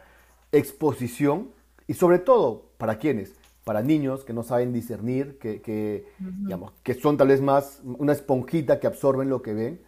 exposición, 0.53 1.51
y 1.87 1.95
sobre 1.95 2.19
todo, 2.19 2.73
¿para 2.79 2.99
quiénes? 2.99 3.33
Para 3.65 3.83
niños 3.83 4.25
que 4.25 4.33
no 4.35 4.43
saben 4.43 4.73
discernir, 4.73 5.39
que, 5.39 5.63
que, 5.63 6.07
digamos, 6.45 6.73
que 6.83 6.95
son 6.95 7.17
tal 7.17 7.29
vez 7.29 7.41
más 7.41 7.81
una 7.85 8.13
esponjita 8.13 8.81
que 8.81 8.87
absorben 8.87 9.31
lo 9.31 9.41
que 9.43 9.55
ven, 9.55 9.81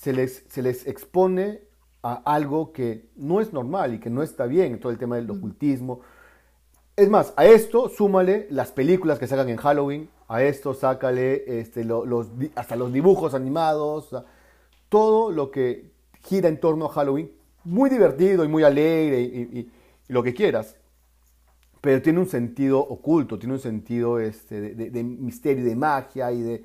se 0.00 0.12
les, 0.12 0.44
se 0.48 0.62
les 0.62 0.86
expone 0.86 1.60
a 2.02 2.14
algo 2.24 2.72
que 2.72 3.08
no 3.16 3.40
es 3.40 3.52
normal 3.52 3.94
y 3.94 4.00
que 4.00 4.10
no 4.10 4.22
está 4.22 4.46
bien, 4.46 4.78
todo 4.78 4.92
el 4.92 4.98
tema 4.98 5.16
del 5.16 5.28
ocultismo. 5.30 6.00
Es 6.96 7.08
más, 7.08 7.32
a 7.36 7.44
esto 7.46 7.88
súmale 7.88 8.46
las 8.50 8.70
películas 8.70 9.18
que 9.18 9.26
sacan 9.26 9.48
en 9.48 9.56
Halloween, 9.56 10.08
a 10.28 10.42
esto 10.42 10.72
sácale 10.74 11.60
este, 11.60 11.84
lo- 11.84 12.04
los, 12.06 12.28
hasta 12.54 12.76
los 12.76 12.92
dibujos 12.92 13.34
animados, 13.34 14.14
todo 14.88 15.32
lo 15.32 15.50
que 15.50 15.90
gira 16.24 16.48
en 16.48 16.60
torno 16.60 16.86
a 16.86 16.90
Halloween, 16.90 17.32
muy 17.64 17.90
divertido 17.90 18.44
y 18.44 18.48
muy 18.48 18.62
alegre 18.62 19.20
y, 19.20 19.24
y- 19.26 19.58
y 20.08 20.12
lo 20.12 20.22
que 20.22 20.32
quieras, 20.34 20.76
pero 21.80 22.00
tiene 22.02 22.20
un 22.20 22.28
sentido 22.28 22.78
oculto, 22.80 23.38
tiene 23.38 23.54
un 23.54 23.60
sentido 23.60 24.20
este, 24.20 24.60
de, 24.60 24.74
de- 24.74 24.90
de 24.90 25.02
misterio, 25.04 25.64
de 25.64 25.76
magia 25.76 26.30
y 26.32 26.42
de... 26.42 26.64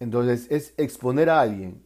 Entonces 0.00 0.46
es 0.50 0.74
exponer 0.78 1.28
a 1.30 1.40
alguien. 1.42 1.82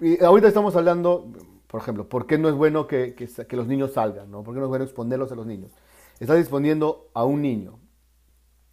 Y 0.00 0.22
ahorita 0.22 0.48
estamos 0.48 0.76
hablando, 0.76 1.32
por 1.66 1.80
ejemplo, 1.80 2.08
¿por 2.08 2.26
qué 2.26 2.38
no 2.38 2.48
es 2.48 2.54
bueno 2.54 2.86
que, 2.86 3.14
que, 3.14 3.56
los 3.56 3.66
niños 3.66 3.92
salgan? 3.92 4.30
¿no? 4.30 4.42
¿Por 4.42 4.54
qué 4.54 4.60
no 4.60 4.66
es 4.66 4.70
bueno 4.70 4.84
exponerlos 4.84 5.32
a 5.32 5.34
los 5.34 5.46
niños? 5.46 5.72
Estás 6.20 6.38
exponiendo 6.38 7.08
a 7.14 7.24
un 7.24 7.42
niño 7.42 7.78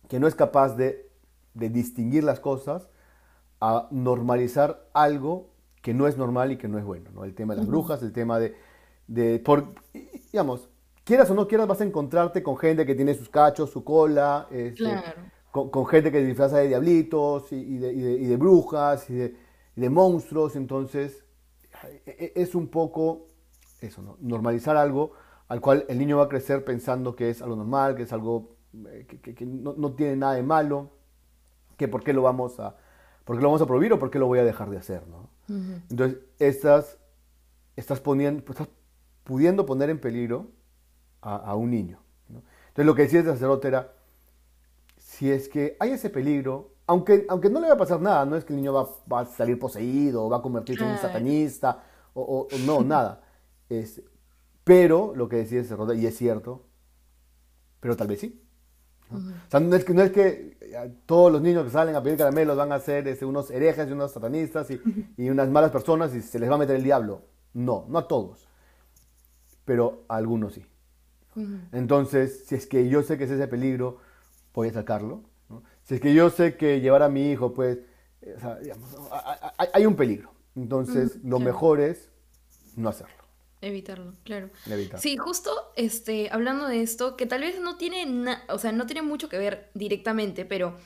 que 0.09 0.19
no 0.19 0.27
es 0.27 0.35
capaz 0.35 0.75
de, 0.75 1.09
de 1.53 1.69
distinguir 1.69 2.23
las 2.23 2.39
cosas 2.39 2.89
a 3.61 3.87
normalizar 3.91 4.89
algo 4.93 5.49
que 5.81 5.93
no 5.93 6.07
es 6.07 6.17
normal 6.17 6.51
y 6.51 6.57
que 6.57 6.67
no 6.67 6.77
es 6.77 6.85
bueno. 6.85 7.09
¿no? 7.13 7.23
El 7.23 7.35
tema 7.35 7.53
de 7.53 7.61
las 7.61 7.67
brujas, 7.67 8.01
el 8.03 8.11
tema 8.11 8.39
de, 8.39 8.55
de 9.07 9.39
por, 9.39 9.73
digamos, 10.31 10.69
quieras 11.03 11.29
o 11.29 11.35
no 11.35 11.47
quieras, 11.47 11.67
vas 11.67 11.81
a 11.81 11.85
encontrarte 11.85 12.43
con 12.43 12.57
gente 12.57 12.85
que 12.85 12.95
tiene 12.95 13.13
sus 13.13 13.29
cachos, 13.29 13.69
su 13.69 13.83
cola, 13.83 14.47
este, 14.51 15.01
con, 15.51 15.85
gente 15.85 16.11
que 16.11 16.19
se 16.19 16.25
disfraza 16.25 16.57
de 16.57 16.69
diablitos 16.69 17.51
y, 17.51 17.77
de, 17.77 18.37
brujas 18.37 19.09
y 19.09 19.13
de, 19.13 19.35
monstruos. 19.75 20.55
Entonces, 20.55 21.23
e, 22.05 22.33
e, 22.35 22.41
es 22.41 22.55
un 22.55 22.67
poco 22.67 23.27
eso, 23.81 24.01
¿no? 24.01 24.17
normalizar 24.21 24.77
algo 24.77 25.11
al 25.47 25.61
cual 25.61 25.85
el 25.89 25.99
niño 25.99 26.17
va 26.17 26.23
a 26.23 26.29
crecer 26.29 26.63
pensando 26.63 27.15
que 27.15 27.29
es 27.29 27.41
algo 27.41 27.55
normal, 27.55 27.95
que 27.95 28.03
es 28.03 28.13
algo 28.13 28.55
eh, 28.87 29.05
que, 29.05 29.45
no, 29.45 29.93
tiene 29.93 30.15
nada 30.15 30.33
de 30.33 30.43
malo, 30.43 30.91
que 31.77 31.87
por 31.87 32.03
qué 32.03 32.13
lo 32.13 32.21
vamos 32.21 32.59
a, 32.59 32.77
por 33.25 33.35
lo 33.35 33.43
vamos 33.43 33.61
a 33.61 33.67
prohibir 33.67 33.93
o 33.93 33.99
por 33.99 34.09
qué 34.09 34.19
lo 34.19 34.27
voy 34.27 34.39
a 34.39 34.43
dejar 34.43 34.69
de 34.69 34.77
hacer. 34.77 35.05
¿no? 35.07 35.29
Entonces, 35.89 36.19
estás, 36.39 36.97
estás, 37.75 37.99
poniendo, 37.99 38.43
estás 38.49 38.69
pudiendo 39.23 39.65
poner 39.65 39.89
en 39.89 39.99
peligro 39.99 40.47
a, 41.21 41.55
un 41.55 41.71
niño. 41.71 41.99
Entonces 42.27 42.85
lo 42.85 42.95
que 42.95 43.03
decía 43.03 43.19
el 43.19 43.25
sacerdote 43.25 43.67
era, 43.69 43.93
si 44.97 45.31
es 45.31 45.47
que 45.47 45.77
hay 45.79 45.91
ese 45.91 46.09
peligro, 46.09 46.72
aunque, 46.87 47.25
aunque 47.29 47.49
no 47.49 47.59
le 47.59 47.67
va 47.67 47.73
a 47.73 47.77
pasar 47.77 48.01
nada, 48.01 48.25
no 48.25 48.35
es 48.35 48.43
que 48.43 48.53
el 48.53 48.57
niño 48.57 48.73
va, 48.73 49.19
a 49.19 49.25
salir 49.25 49.57
poseído 49.57 50.25
o 50.25 50.29
va 50.29 50.37
a 50.37 50.41
convertirse 50.41 50.83
en 50.83 50.91
un 50.91 50.97
satanista, 50.97 51.83
o, 52.13 52.47
no, 52.65 52.81
nada. 52.83 53.21
Es, 53.69 54.01
pero 54.63 55.13
lo 55.15 55.27
que 55.27 55.37
decía 55.37 55.61
sacerdote, 55.61 55.95
y 55.95 56.05
es 56.05 56.17
cierto, 56.17 56.65
pero 57.79 57.95
tal 57.95 58.07
vez 58.07 58.19
sí. 58.19 58.39
O 59.11 59.49
sea, 59.49 59.59
no 59.59 59.75
es, 59.75 59.83
que, 59.83 59.93
no 59.93 60.01
es 60.01 60.11
que 60.11 60.57
eh, 60.59 60.95
todos 61.05 61.31
los 61.31 61.41
niños 61.41 61.65
que 61.65 61.69
salen 61.69 61.95
a 61.95 62.01
pedir 62.01 62.17
caramelos 62.17 62.57
van 62.57 62.71
a 62.71 62.79
ser 62.79 63.07
este, 63.07 63.25
unos 63.25 63.51
herejes 63.51 63.87
y 63.87 63.91
unos 63.91 64.11
satanistas 64.11 64.71
y, 64.71 64.81
y, 65.17 65.29
unas 65.29 65.49
malas 65.49 65.69
personas 65.69 66.15
y 66.15 66.21
se 66.21 66.39
les 66.39 66.49
va 66.49 66.55
a 66.55 66.57
meter 66.57 66.77
el 66.77 66.83
diablo. 66.83 67.21
No, 67.53 67.85
no 67.89 67.99
a 67.99 68.07
todos. 68.07 68.47
Pero 69.65 70.05
a 70.07 70.15
algunos 70.15 70.53
sí. 70.53 70.65
Entonces, 71.71 72.45
si 72.45 72.55
es 72.55 72.67
que 72.67 72.89
yo 72.89 73.03
sé 73.03 73.17
que 73.17 73.23
es 73.25 73.31
ese 73.31 73.47
peligro, 73.47 73.97
voy 74.53 74.69
a 74.69 74.73
sacarlo. 74.73 75.23
Si 75.83 75.95
es 75.95 76.01
que 76.01 76.13
yo 76.13 76.29
sé 76.29 76.55
que 76.55 76.79
llevar 76.79 77.03
a 77.03 77.09
mi 77.09 77.31
hijo, 77.31 77.53
pues, 77.53 77.79
eh, 78.21 78.35
hay, 79.73 79.85
un 79.85 79.95
peligro. 79.95 80.31
Entonces, 80.55 81.17
lo 81.23 81.39
mejor 81.39 81.81
es 81.81 82.09
no 82.75 82.89
hacerlo. 82.89 83.23
Evitarlo, 83.61 84.15
claro. 84.23 84.49
Sí, 84.97 85.15
justo 85.15 85.51
este, 85.77 86.29
hablando 86.31 86.67
de 86.67 86.81
esto, 86.81 87.15
que 87.15 87.25
tal 87.25 87.41
vez 87.41 87.61
no 87.61 87.77
tiene, 87.77 88.05
o 88.49 88.57
sea, 88.59 88.73
no 88.73 88.85
tiene 88.85 89.01
mucho 89.01 89.29
que 89.29 89.37
ver 89.37 89.71
directamente, 89.73 90.43
pero 90.43 90.77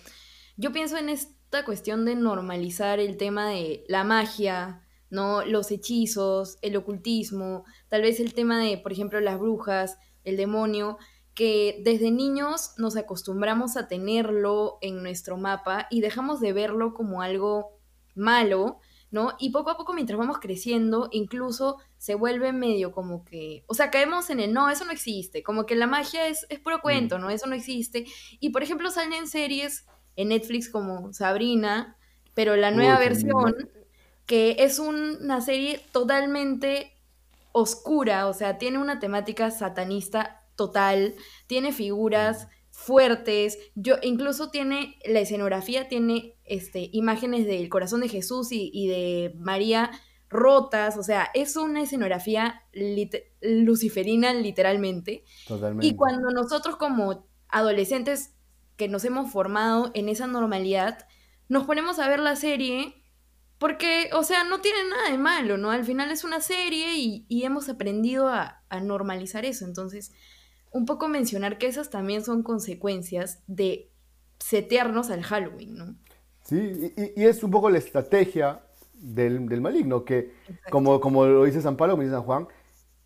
yo 0.57 0.71
pienso 0.71 0.97
en 0.97 1.09
esta 1.09 1.65
cuestión 1.65 2.05
de 2.05 2.15
normalizar 2.15 2.99
el 2.99 3.17
tema 3.17 3.49
de 3.49 3.83
la 3.87 4.03
magia, 4.03 4.83
¿no? 5.09 5.43
Los 5.43 5.71
hechizos, 5.71 6.59
el 6.61 6.75
ocultismo, 6.75 7.65
tal 7.89 8.03
vez 8.03 8.19
el 8.19 8.33
tema 8.35 8.59
de, 8.59 8.77
por 8.77 8.91
ejemplo, 8.91 9.19
las 9.21 9.39
brujas, 9.39 9.97
el 10.23 10.37
demonio, 10.37 10.97
que 11.37 11.81
desde 11.83 12.09
niños 12.09 12.71
nos 12.77 12.97
acostumbramos 12.97 13.77
a 13.77 13.87
tenerlo 13.87 14.79
en 14.81 15.03
nuestro 15.03 15.37
mapa 15.37 15.85
y 15.91 16.01
dejamos 16.01 16.39
de 16.39 16.51
verlo 16.51 16.95
como 16.95 17.21
algo 17.21 17.77
malo, 18.15 18.79
¿no? 19.11 19.33
Y 19.37 19.51
poco 19.51 19.69
a 19.69 19.77
poco 19.77 19.93
mientras 19.93 20.17
vamos 20.17 20.39
creciendo, 20.39 21.09
incluso 21.11 21.77
se 21.99 22.15
vuelve 22.15 22.53
medio 22.53 22.91
como 22.91 23.23
que, 23.23 23.63
o 23.67 23.75
sea, 23.75 23.91
caemos 23.91 24.31
en 24.31 24.39
el, 24.39 24.51
no, 24.51 24.71
eso 24.71 24.83
no 24.83 24.91
existe, 24.91 25.43
como 25.43 25.67
que 25.67 25.75
la 25.75 25.85
magia 25.85 26.27
es, 26.27 26.47
es 26.49 26.59
puro 26.59 26.81
cuento, 26.81 27.19
mm. 27.19 27.21
¿no? 27.21 27.29
Eso 27.29 27.45
no 27.45 27.53
existe. 27.53 28.07
Y 28.39 28.49
por 28.49 28.63
ejemplo 28.63 28.89
salen 28.89 29.27
series 29.27 29.85
en 30.15 30.29
Netflix 30.29 30.69
como 30.69 31.13
Sabrina, 31.13 31.97
pero 32.33 32.55
la 32.55 32.71
nueva 32.71 32.97
versión, 32.97 33.53
que 34.25 34.55
es 34.57 34.79
una 34.79 35.41
serie 35.41 35.81
totalmente 35.91 36.97
oscura, 37.51 38.25
o 38.25 38.33
sea, 38.33 38.57
tiene 38.57 38.79
una 38.79 38.99
temática 38.99 39.51
satanista 39.51 40.36
total, 40.57 41.15
tiene 41.47 41.71
figuras 41.71 42.49
fuertes, 42.71 43.57
yo 43.75 43.95
incluso 44.01 44.49
tiene 44.49 44.99
la 45.05 45.19
escenografía 45.21 45.87
tiene 45.87 46.35
este 46.43 46.89
imágenes 46.91 47.47
del 47.47 47.69
corazón 47.69 48.01
de 48.01 48.09
Jesús 48.09 48.49
y, 48.51 48.87
de 48.87 49.33
María 49.37 49.91
rotas, 50.29 50.97
o 50.97 51.03
sea, 51.03 51.29
es 51.33 51.55
una 51.55 51.81
escenografía 51.83 52.61
luciferina 53.41 54.33
literalmente. 54.33 55.23
Totalmente. 55.47 55.87
Y 55.87 55.95
cuando 55.95 56.29
nosotros 56.31 56.75
como 56.75 57.25
adolescentes 57.47 58.35
que 58.75 58.89
nos 58.89 59.05
hemos 59.05 59.31
formado 59.31 59.91
en 59.93 60.09
esa 60.09 60.27
normalidad, 60.27 61.07
nos 61.47 61.65
ponemos 61.65 61.97
a 61.99 62.09
ver 62.09 62.19
la 62.19 62.35
serie 62.35 63.03
porque, 63.57 64.09
o 64.13 64.23
sea, 64.23 64.43
no 64.43 64.61
tiene 64.61 64.87
nada 64.89 65.09
de 65.09 65.17
malo, 65.17 65.57
¿no? 65.57 65.71
Al 65.71 65.83
final 65.83 66.11
es 66.11 66.23
una 66.23 66.41
serie 66.41 66.95
y, 66.95 67.43
hemos 67.43 67.69
aprendido 67.69 68.27
a, 68.27 68.63
normalizar 68.83 69.45
eso. 69.45 69.65
Entonces, 69.65 70.11
un 70.77 70.85
poco 70.85 71.07
mencionar 71.07 71.57
que 71.57 71.67
esas 71.67 71.89
también 71.89 72.23
son 72.23 72.43
consecuencias 72.43 73.41
de 73.47 73.89
setearnos 74.39 75.09
al 75.09 75.23
Halloween, 75.23 75.75
¿no? 75.75 75.95
Sí, 76.43 76.93
y, 76.95 77.23
es 77.23 77.43
un 77.43 77.51
poco 77.51 77.69
la 77.69 77.79
estrategia 77.79 78.61
del, 78.93 79.41
maligno, 79.59 80.05
que 80.05 80.33
como, 80.69 81.01
como 81.01 81.25
lo 81.25 81.43
dice 81.43 81.61
San 81.61 81.75
Pablo, 81.75 81.93
como 81.93 82.03
dice 82.03 82.15
San 82.15 82.23
Juan, 82.23 82.47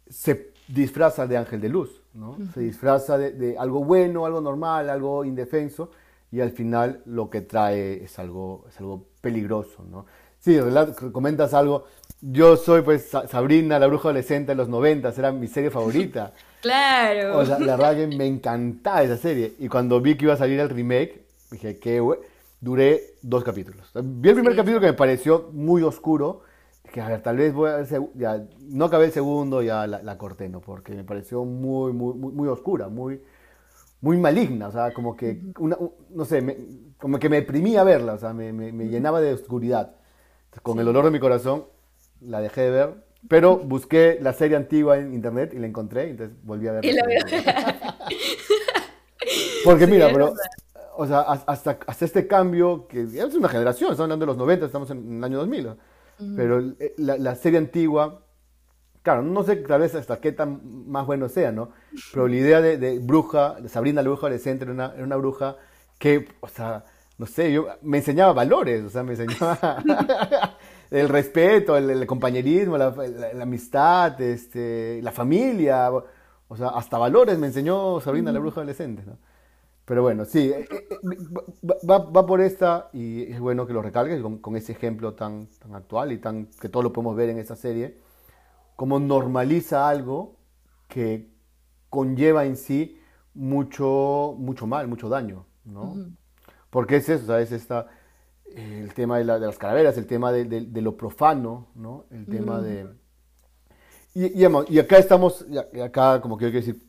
se 0.07 0.51
disfraza 0.67 1.25
de 1.25 1.37
ángel 1.37 1.59
de 1.61 1.69
luz, 1.69 2.03
¿no? 2.13 2.37
Se 2.53 2.59
disfraza 2.59 3.17
de, 3.17 3.31
de, 3.31 3.57
algo 3.57 3.83
bueno, 3.83 4.25
algo 4.25 4.41
normal, 4.41 4.89
algo 4.89 5.25
indefenso, 5.25 5.89
y 6.31 6.41
al 6.41 6.51
final 6.51 7.01
lo 7.05 7.29
que 7.29 7.41
trae 7.41 8.03
es 8.03 8.19
algo, 8.19 8.65
es 8.69 8.79
algo 8.79 9.07
peligroso, 9.21 9.83
¿no? 9.89 10.05
Sí, 10.39 10.57
comentas 11.11 11.53
algo. 11.53 11.85
Yo 12.19 12.57
soy 12.57 12.81
pues 12.81 13.09
Sabrina, 13.09 13.79
la 13.79 13.87
bruja 13.87 14.09
adolescente 14.09 14.51
de 14.51 14.55
los 14.55 14.69
90, 14.69 15.09
era 15.09 15.31
mi 15.31 15.47
serie 15.47 15.71
favorita. 15.71 16.33
claro. 16.61 17.37
O 17.37 17.45
sea, 17.45 17.59
la 17.59 17.75
verdad 17.75 17.95
que 17.95 18.07
me 18.07 18.25
encantaba 18.25 19.03
esa 19.03 19.17
serie. 19.17 19.53
Y 19.59 19.67
cuando 19.67 19.99
vi 20.01 20.15
que 20.15 20.25
iba 20.25 20.33
a 20.33 20.37
salir 20.37 20.59
el 20.59 20.69
remake, 20.69 21.25
dije, 21.51 21.77
qué 21.79 22.01
Duré 22.59 23.15
dos 23.23 23.43
capítulos. 23.43 23.91
Vi 23.95 24.29
el 24.29 24.35
primer 24.35 24.55
capítulo 24.55 24.79
que 24.79 24.87
me 24.87 24.93
pareció 24.93 25.49
muy 25.51 25.81
oscuro. 25.81 26.43
A 26.95 27.07
ver, 27.07 27.23
tal 27.23 27.37
vez 27.37 27.53
voy 27.53 27.69
a 27.69 27.77
ver, 27.77 27.87
ya, 28.15 28.43
no 28.59 28.85
acabé 28.85 29.05
el 29.05 29.11
segundo, 29.11 29.61
ya 29.61 29.87
la, 29.87 30.03
la, 30.03 30.17
corté, 30.17 30.49
¿no? 30.49 30.59
Porque 30.59 30.93
me 30.93 31.03
pareció 31.03 31.43
muy, 31.45 31.93
muy, 31.93 32.13
muy, 32.13 32.47
oscura, 32.49 32.89
muy, 32.89 33.21
muy 34.01 34.17
maligna, 34.17 34.67
o 34.67 34.71
sea, 34.73 34.93
como 34.93 35.15
que, 35.15 35.41
una, 35.57 35.77
no 36.09 36.25
sé, 36.25 36.57
como 36.97 37.17
que 37.17 37.29
me 37.29 37.37
deprimía 37.37 37.85
verla, 37.85 38.15
o 38.15 38.17
sea, 38.17 38.33
me, 38.33 38.51
me, 38.51 38.73
me 38.73 38.89
llenaba 38.89 39.21
de 39.21 39.33
oscuridad 39.33 39.95
con 40.63 40.79
el 40.79 40.85
dolor 40.85 41.05
de 41.05 41.11
mi 41.11 41.19
corazón, 41.21 41.63
la 42.19 42.41
dejé 42.41 42.61
de 42.61 42.71
ver. 42.71 43.10
Pero 43.27 43.57
busqué 43.57 44.17
la 44.21 44.33
serie 44.33 44.57
antigua 44.57 44.97
en 44.97 45.13
internet 45.13 45.53
y 45.53 45.59
la 45.59 45.67
encontré, 45.67 46.09
entonces 46.09 46.35
volví 46.43 46.67
a 46.67 46.73
verla. 46.73 47.95
Porque 49.63 49.87
mira, 49.87 50.09
pero, 50.11 50.33
o 50.97 51.05
sea, 51.05 51.21
hasta, 51.21 51.79
hasta 51.85 52.05
este 52.05 52.27
cambio, 52.27 52.87
que 52.87 53.03
es 53.03 53.35
una 53.35 53.47
generación, 53.49 53.91
estamos 53.91 54.11
hablando 54.11 54.25
de 54.25 54.31
los 54.31 54.37
90, 54.37 54.65
estamos 54.65 54.89
en 54.91 55.17
el 55.17 55.23
año 55.23 55.37
2000, 55.37 55.69
pero 56.35 56.59
eh, 56.79 56.93
la, 56.97 57.35
serie 57.35 57.57
antigua, 57.57 58.25
claro, 59.01 59.21
no 59.23 59.43
sé 59.43 59.55
tal 59.57 59.81
vez 59.81 59.95
hasta 59.95 60.19
qué 60.19 60.31
tan 60.31 60.89
más 60.89 61.05
bueno 61.05 61.29
sea, 61.29 61.51
¿no? 61.51 61.71
Pero 62.13 62.27
la 62.27 62.35
idea 62.35 62.61
de, 62.61 62.99
bruja, 62.99 63.55
de 63.59 63.69
Sabrina 63.69 64.01
la 64.01 64.09
bruja 64.09 64.27
adolescente, 64.27 64.63
era 64.63 64.73
una, 64.73 64.93
era 64.93 65.03
una 65.03 65.15
bruja 65.15 65.57
que, 65.97 66.27
o 66.39 66.47
sea, 66.47 66.85
no 67.17 67.25
sé, 67.25 67.51
yo 67.51 67.67
me 67.81 67.99
enseñaba 67.99 68.33
valores, 68.33 68.83
o 68.83 68.89
sea, 68.89 69.03
me 69.03 69.13
enseñaba 69.13 69.83
el 70.91 71.07
respeto, 71.07 71.77
el, 71.77 72.05
compañerismo, 72.05 72.77
la, 72.77 72.93
amistad, 73.41 74.19
este, 74.21 75.01
la 75.01 75.11
familia, 75.11 75.89
o 75.89 76.57
sea, 76.57 76.67
hasta 76.67 76.97
valores 76.97 77.39
me 77.39 77.47
enseñó 77.47 78.01
Sabrina 78.01 78.31
la 78.31 78.39
bruja 78.39 78.59
adolescente, 78.59 79.03
¿no? 79.05 79.17
Pero 79.85 80.03
bueno, 80.03 80.25
sí, 80.25 80.51
eh, 80.51 80.67
eh, 80.69 80.87
eh, 80.91 81.77
va, 81.89 82.25
por 82.25 82.39
esta 82.39 82.89
y 82.93 83.23
es 83.23 83.39
bueno 83.39 83.65
que 83.65 83.73
lo 83.73 83.81
recalques 83.81 84.21
con, 84.21 84.55
ese 84.55 84.73
ejemplo 84.73 85.13
tan, 85.15 85.47
tan 85.59 85.75
actual 85.75 86.11
y 86.11 86.17
tan 86.17 86.45
que 86.61 86.69
todo 86.69 86.83
lo 86.83 86.93
podemos 86.93 87.15
ver 87.15 87.29
en 87.29 87.39
esa 87.39 87.55
serie, 87.55 87.97
como 88.75 88.99
normaliza 88.99 89.89
algo 89.89 90.35
que 90.87 91.31
conlleva 91.89 92.45
en 92.45 92.57
sí 92.57 93.01
mucho, 93.33 94.35
mucho 94.37 94.67
mal, 94.67 94.87
mucho 94.87 95.09
daño, 95.09 95.45
¿no? 95.65 95.95
Porque 96.69 96.97
es 96.97 97.09
eso, 97.09 97.25
¿sabes? 97.27 97.51
Está 97.51 97.87
el 98.55 98.93
tema 98.93 99.17
de, 99.17 99.25
las 99.25 99.57
calaveras, 99.57 99.97
el 99.97 100.07
tema 100.07 100.31
de, 100.31 100.81
lo 100.81 100.97
profano, 100.97 101.67
¿no? 101.75 102.05
El 102.11 102.25
tema 102.25 102.61
de... 102.61 102.87
Y, 104.13 104.43
y, 104.43 104.79
acá 104.79 104.97
estamos, 104.97 105.45
y 105.49 105.79
acá 105.79 106.19
como 106.21 106.37
quiero 106.37 106.53
decir, 106.53 106.85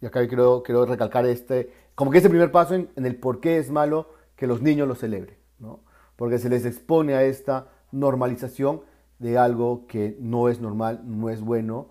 y 0.00 0.06
acá 0.06 0.26
quiero, 0.26 0.62
quiero 0.62 0.86
recalcar 0.86 1.26
este, 1.26 1.70
como 1.94 2.10
que 2.10 2.18
es 2.18 2.24
el 2.24 2.30
primer 2.30 2.50
paso 2.50 2.74
en, 2.74 2.90
el 2.96 3.16
por 3.16 3.40
qué 3.40 3.58
es 3.58 3.70
malo 3.70 4.10
que 4.36 4.46
los 4.46 4.62
niños 4.62 4.88
lo 4.88 4.94
celebren, 4.94 5.36
¿no? 5.58 5.80
Porque 6.16 6.38
se 6.38 6.48
les 6.48 6.64
expone 6.64 7.14
a 7.14 7.24
esta 7.24 7.68
normalización 7.92 8.82
de 9.18 9.38
algo 9.38 9.86
que 9.86 10.16
no 10.20 10.48
es 10.48 10.60
normal, 10.60 11.02
no 11.04 11.30
es 11.30 11.40
bueno. 11.40 11.88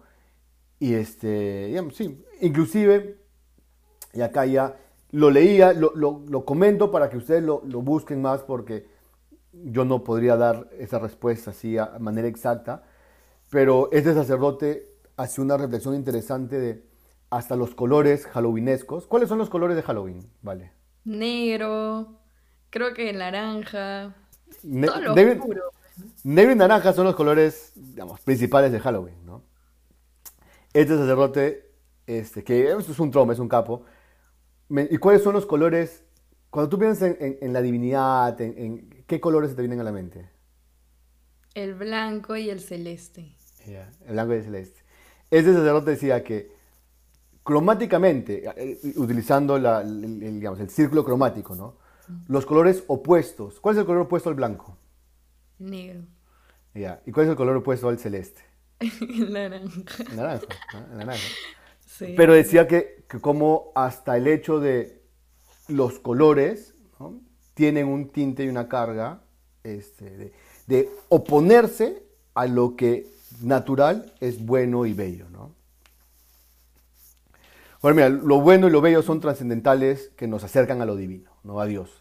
Y 0.79 0.93
este, 0.93 1.67
digamos, 1.67 1.95
sí, 1.95 2.23
inclusive, 2.41 3.17
y 4.13 4.21
acá 4.21 4.45
ya 4.45 4.77
lo 5.13 5.29
leía, 5.29 5.73
lo, 5.73 5.93
lo, 5.95 6.43
comento 6.43 6.89
para 6.91 7.09
que 7.09 7.17
ustedes 7.17 7.43
lo, 7.43 7.61
lo, 7.65 7.81
busquen 7.83 8.19
más 8.19 8.41
porque 8.41 8.87
yo 9.51 9.85
no 9.85 10.03
podría 10.03 10.35
dar 10.35 10.67
esa 10.79 10.97
respuesta 10.97 11.51
así 11.51 11.77
a 11.77 11.97
manera 11.99 12.27
exacta, 12.27 12.83
pero 13.51 13.89
este 13.91 14.15
sacerdote 14.15 14.87
hace 15.15 15.39
una 15.39 15.55
reflexión 15.55 15.93
interesante 15.93 16.59
de 16.59 16.83
hasta 17.29 17.55
los 17.55 17.75
colores 17.75 18.25
halloweenescos. 18.25 19.05
¿Cuáles 19.05 19.29
son 19.29 19.37
los 19.37 19.51
colores 19.51 19.75
de 19.75 19.83
Halloween? 19.83 20.27
Vale. 20.41 20.71
Negro, 21.05 22.19
creo 22.71 22.93
que 22.95 23.13
naranja. 23.13 24.15
negro 24.63 26.51
y 26.51 26.55
naranja 26.55 26.91
son 26.93 27.05
los 27.05 27.15
colores, 27.15 27.71
digamos, 27.75 28.19
principales 28.21 28.71
de 28.71 28.79
Halloween, 28.79 29.23
¿no? 29.25 29.43
Este 30.73 30.97
sacerdote, 30.97 31.71
este, 32.07 32.43
que 32.43 32.71
es 32.71 32.99
un 32.99 33.11
tromo, 33.11 33.31
es 33.31 33.39
un 33.39 33.49
capo. 33.49 33.83
¿Y 34.69 34.97
cuáles 34.97 35.23
son 35.23 35.33
los 35.33 35.45
colores? 35.45 36.03
Cuando 36.49 36.69
tú 36.69 36.79
piensas 36.79 37.15
en, 37.19 37.53
la 37.53 37.61
divinidad, 37.61 38.39
en, 38.41 39.03
¿qué 39.07 39.19
colores 39.19 39.51
se 39.51 39.55
te 39.55 39.61
vienen 39.61 39.79
a 39.79 39.83
la 39.83 39.91
mente? 39.91 40.29
El 41.53 41.73
blanco 41.73 42.35
y 42.35 42.49
el 42.49 42.59
celeste. 42.59 43.35
el 43.65 44.13
blanco 44.13 44.33
y 44.33 44.37
el 44.37 44.43
celeste. 44.43 44.81
Este 45.29 45.53
sacerdote 45.53 45.91
decía 45.91 46.23
que 46.23 46.51
cromáticamente, 47.43 48.43
eh, 48.55 48.79
utilizando 48.95 49.57
el, 49.57 50.19
digamos, 50.39 50.59
el 50.59 50.69
círculo 50.69 51.03
cromático, 51.03 51.55
¿no? 51.55 51.77
Los 52.27 52.45
colores 52.45 52.83
opuestos. 52.87 53.59
¿Cuál 53.59 53.75
es 53.75 53.79
el 53.79 53.85
color 53.85 54.03
opuesto 54.03 54.29
al 54.29 54.35
blanco? 54.35 54.77
Negro. 55.59 56.03
¿Y 56.73 57.11
cuál 57.11 57.25
es 57.25 57.29
el 57.31 57.35
color 57.35 57.57
opuesto 57.57 57.89
al 57.89 57.99
celeste? 57.99 58.41
el 58.79 59.31
naranja. 59.31 60.03
naranja, 60.15 60.47
naranja. 60.91 61.27
Pero 61.99 62.33
decía 62.33 62.67
que, 62.67 63.02
como 63.21 63.71
hasta 63.75 64.17
el 64.17 64.27
hecho 64.27 64.59
de 64.59 65.01
los 65.67 65.99
colores 65.99 66.73
tienen 67.53 67.87
un 67.87 68.09
tinte 68.09 68.43
y 68.43 68.47
una 68.47 68.67
carga 68.67 69.21
este, 69.63 70.33
de, 70.67 70.89
oponerse 71.09 72.03
a 72.33 72.47
lo 72.47 72.75
que 72.75 73.07
natural 73.41 74.13
es 74.19 74.43
bueno 74.43 74.85
y 74.85 74.93
bello. 74.93 75.29
¿no? 75.29 75.51
Bueno, 77.81 77.95
mira, 77.95 78.09
lo 78.09 78.41
bueno 78.41 78.67
y 78.67 78.71
lo 78.71 78.81
bello 78.81 79.01
son 79.01 79.19
trascendentales 79.19 80.09
que 80.15 80.27
nos 80.27 80.43
acercan 80.43 80.81
a 80.81 80.85
lo 80.85 80.95
divino, 80.95 81.31
¿no? 81.43 81.59
a 81.59 81.65
Dios, 81.65 81.91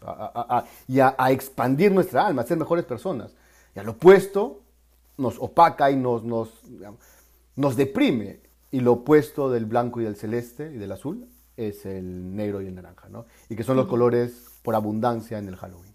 y 0.87 0.99
a, 0.99 1.15
expandir 1.29 1.91
nuestra 1.91 2.25
alma, 2.25 2.41
a 2.41 2.45
ser 2.45 2.57
mejores 2.57 2.85
personas. 2.85 3.35
Y 3.75 3.79
al 3.79 3.89
opuesto 3.89 4.61
nos 5.17 5.37
opaca 5.39 5.91
y 5.91 5.95
nos, 5.95 6.23
nos 6.23 7.75
deprime. 7.75 8.42
Y 8.73 8.79
lo 8.79 8.93
opuesto 8.93 9.51
del 9.51 9.67
blanco 9.67 10.01
y 10.01 10.03
del 10.03 10.15
celeste 10.15 10.71
y 10.73 10.79
del 10.79 10.91
azul 10.91 11.27
es 11.57 11.85
el 11.85 12.35
negro 12.35 12.59
y 12.59 12.65
el 12.65 12.73
naranja, 12.73 13.07
¿no? 13.07 13.27
Y 13.47 13.55
que 13.55 13.61
son 13.61 13.77
los 13.77 13.85
colores 13.85 14.47
por 14.63 14.73
abundancia 14.73 15.37
en 15.37 15.47
el 15.47 15.57
Halloween. 15.57 15.93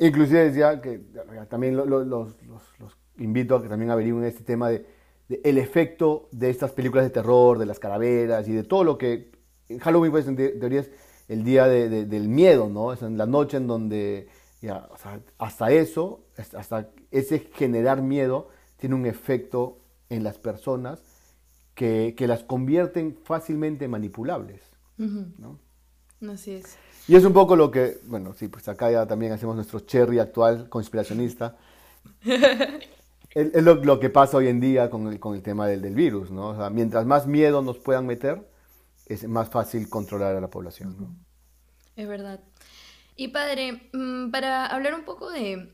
Inclusive 0.00 0.50
decía 0.50 0.80
que 0.80 1.02
también 1.48 1.76
los, 1.76 2.34
invito 3.18 3.54
a 3.54 3.62
que 3.62 3.68
también 3.68 3.92
averigüen 3.92 4.24
este 4.24 4.42
tema 4.42 4.70
de, 4.70 4.84
el 5.44 5.56
efecto 5.56 6.28
de 6.32 6.50
estas 6.50 6.72
películas 6.72 7.04
de 7.04 7.10
terror, 7.10 7.60
de 7.60 7.66
las 7.66 7.78
calaveras 7.78 8.48
y 8.48 8.52
de 8.52 8.64
todo 8.64 8.82
lo 8.82 8.98
que 8.98 9.30
en 9.68 9.78
Halloween 9.78 10.10
pues 10.10 10.26
en 10.26 10.34
teoría 10.34 10.80
es 10.80 10.90
el 11.28 11.44
día 11.44 11.68
del 11.68 12.28
miedo, 12.28 12.68
¿no? 12.68 12.92
Es 12.92 13.02
en 13.02 13.16
la 13.16 13.26
noche 13.26 13.58
en 13.58 13.68
donde 13.68 14.26
hasta 15.38 15.70
eso, 15.70 16.24
hasta 16.56 16.90
ese 17.12 17.38
generar 17.38 18.02
miedo 18.02 18.48
tiene 18.78 18.96
un 18.96 19.06
efecto 19.06 19.78
en 20.08 20.24
las 20.24 20.38
personas 20.38 21.13
que, 21.74 22.14
las 22.20 22.44
convierten 22.44 23.18
fácilmente 23.24 23.88
manipulables. 23.88 24.62
¿no? 24.96 25.58
Así 26.30 26.52
es. 26.52 26.76
Y 27.06 27.16
es 27.16 27.24
un 27.24 27.32
poco 27.32 27.56
lo 27.56 27.70
que, 27.70 27.98
bueno, 28.04 28.32
sí, 28.34 28.48
pues 28.48 28.66
acá 28.68 28.90
ya 28.90 29.06
también 29.06 29.32
hacemos 29.32 29.56
nuestro 29.56 29.80
cherry 29.80 30.18
actual 30.18 30.68
conspiracionista. 30.68 31.56
es 33.34 33.62
lo, 33.62 34.00
que 34.00 34.10
pasa 34.10 34.38
hoy 34.38 34.48
en 34.48 34.60
día 34.60 34.88
con 34.88 35.08
el, 35.08 35.20
con 35.20 35.34
el 35.34 35.42
tema 35.42 35.66
del, 35.66 35.82
del 35.82 35.94
virus, 35.94 36.30
¿no? 36.30 36.50
O 36.50 36.56
sea, 36.56 36.70
mientras 36.70 37.04
más 37.04 37.26
miedo 37.26 37.60
nos 37.60 37.78
puedan 37.78 38.06
meter, 38.06 38.48
es 39.06 39.28
más 39.28 39.50
fácil 39.50 39.88
controlar 39.90 40.34
a 40.34 40.40
la 40.40 40.48
población, 40.48 40.96
¿no? 40.98 41.14
Es 41.96 42.08
verdad. 42.08 42.40
Y 43.16 43.28
padre, 43.28 43.90
mm, 43.92 44.30
para 44.30 44.66
hablar 44.66 44.94
un 44.94 45.04
poco 45.04 45.30
de, 45.30 45.72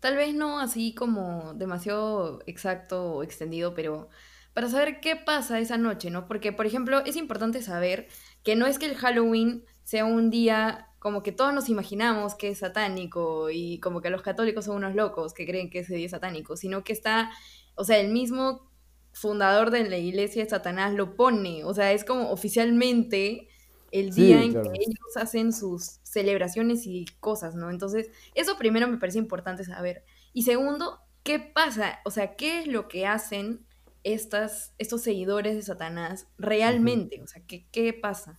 tal 0.00 0.16
vez 0.16 0.34
no 0.34 0.60
así 0.60 0.94
como 0.94 1.54
demasiado 1.54 2.40
exacto 2.46 3.12
o 3.12 3.22
extendido, 3.22 3.74
pero 3.74 4.08
para 4.52 4.68
saber 4.68 5.00
qué 5.00 5.16
pasa 5.16 5.60
esa 5.60 5.76
noche, 5.76 6.10
¿no? 6.10 6.26
Porque, 6.26 6.52
por 6.52 6.66
ejemplo, 6.66 7.04
es 7.04 7.16
importante 7.16 7.62
saber 7.62 8.08
que 8.42 8.56
no 8.56 8.66
es 8.66 8.78
que 8.78 8.86
el 8.86 8.96
Halloween 8.96 9.64
sea 9.84 10.04
un 10.04 10.30
día 10.30 10.88
como 10.98 11.22
que 11.22 11.32
todos 11.32 11.54
nos 11.54 11.68
imaginamos 11.68 12.34
que 12.34 12.50
es 12.50 12.58
satánico 12.58 13.48
y 13.50 13.80
como 13.80 14.02
que 14.02 14.10
los 14.10 14.22
católicos 14.22 14.66
son 14.66 14.76
unos 14.76 14.94
locos 14.94 15.32
que 15.32 15.46
creen 15.46 15.70
que 15.70 15.80
ese 15.80 15.94
día 15.94 16.06
es 16.06 16.10
satánico, 16.12 16.56
sino 16.56 16.84
que 16.84 16.92
está, 16.92 17.30
o 17.74 17.84
sea, 17.84 17.98
el 17.98 18.12
mismo 18.12 18.70
fundador 19.12 19.70
de 19.70 19.88
la 19.88 19.96
iglesia 19.96 20.44
de 20.44 20.50
Satanás 20.50 20.92
lo 20.94 21.16
pone, 21.16 21.64
o 21.64 21.72
sea, 21.72 21.92
es 21.92 22.04
como 22.04 22.30
oficialmente 22.30 23.48
el 23.90 24.10
día 24.14 24.42
en 24.42 24.52
que 24.52 24.68
ellos 24.74 25.16
hacen 25.16 25.52
sus 25.52 25.98
celebraciones 26.02 26.86
y 26.86 27.06
cosas, 27.18 27.54
¿no? 27.54 27.70
Entonces, 27.70 28.10
eso 28.34 28.56
primero 28.56 28.86
me 28.86 28.98
parece 28.98 29.18
importante 29.18 29.64
saber. 29.64 30.04
Y 30.32 30.42
segundo, 30.42 31.00
¿qué 31.24 31.40
pasa? 31.40 32.00
O 32.04 32.10
sea, 32.10 32.36
¿qué 32.36 32.60
es 32.60 32.66
lo 32.66 32.88
que 32.88 33.06
hacen 33.06 33.66
estas, 34.04 34.72
estos 34.78 35.02
seguidores 35.02 35.54
de 35.54 35.62
Satanás 35.62 36.26
realmente? 36.38 37.20
O 37.22 37.26
sea, 37.26 37.42
¿qué, 37.46 37.66
qué 37.70 37.92
pasa? 37.92 38.38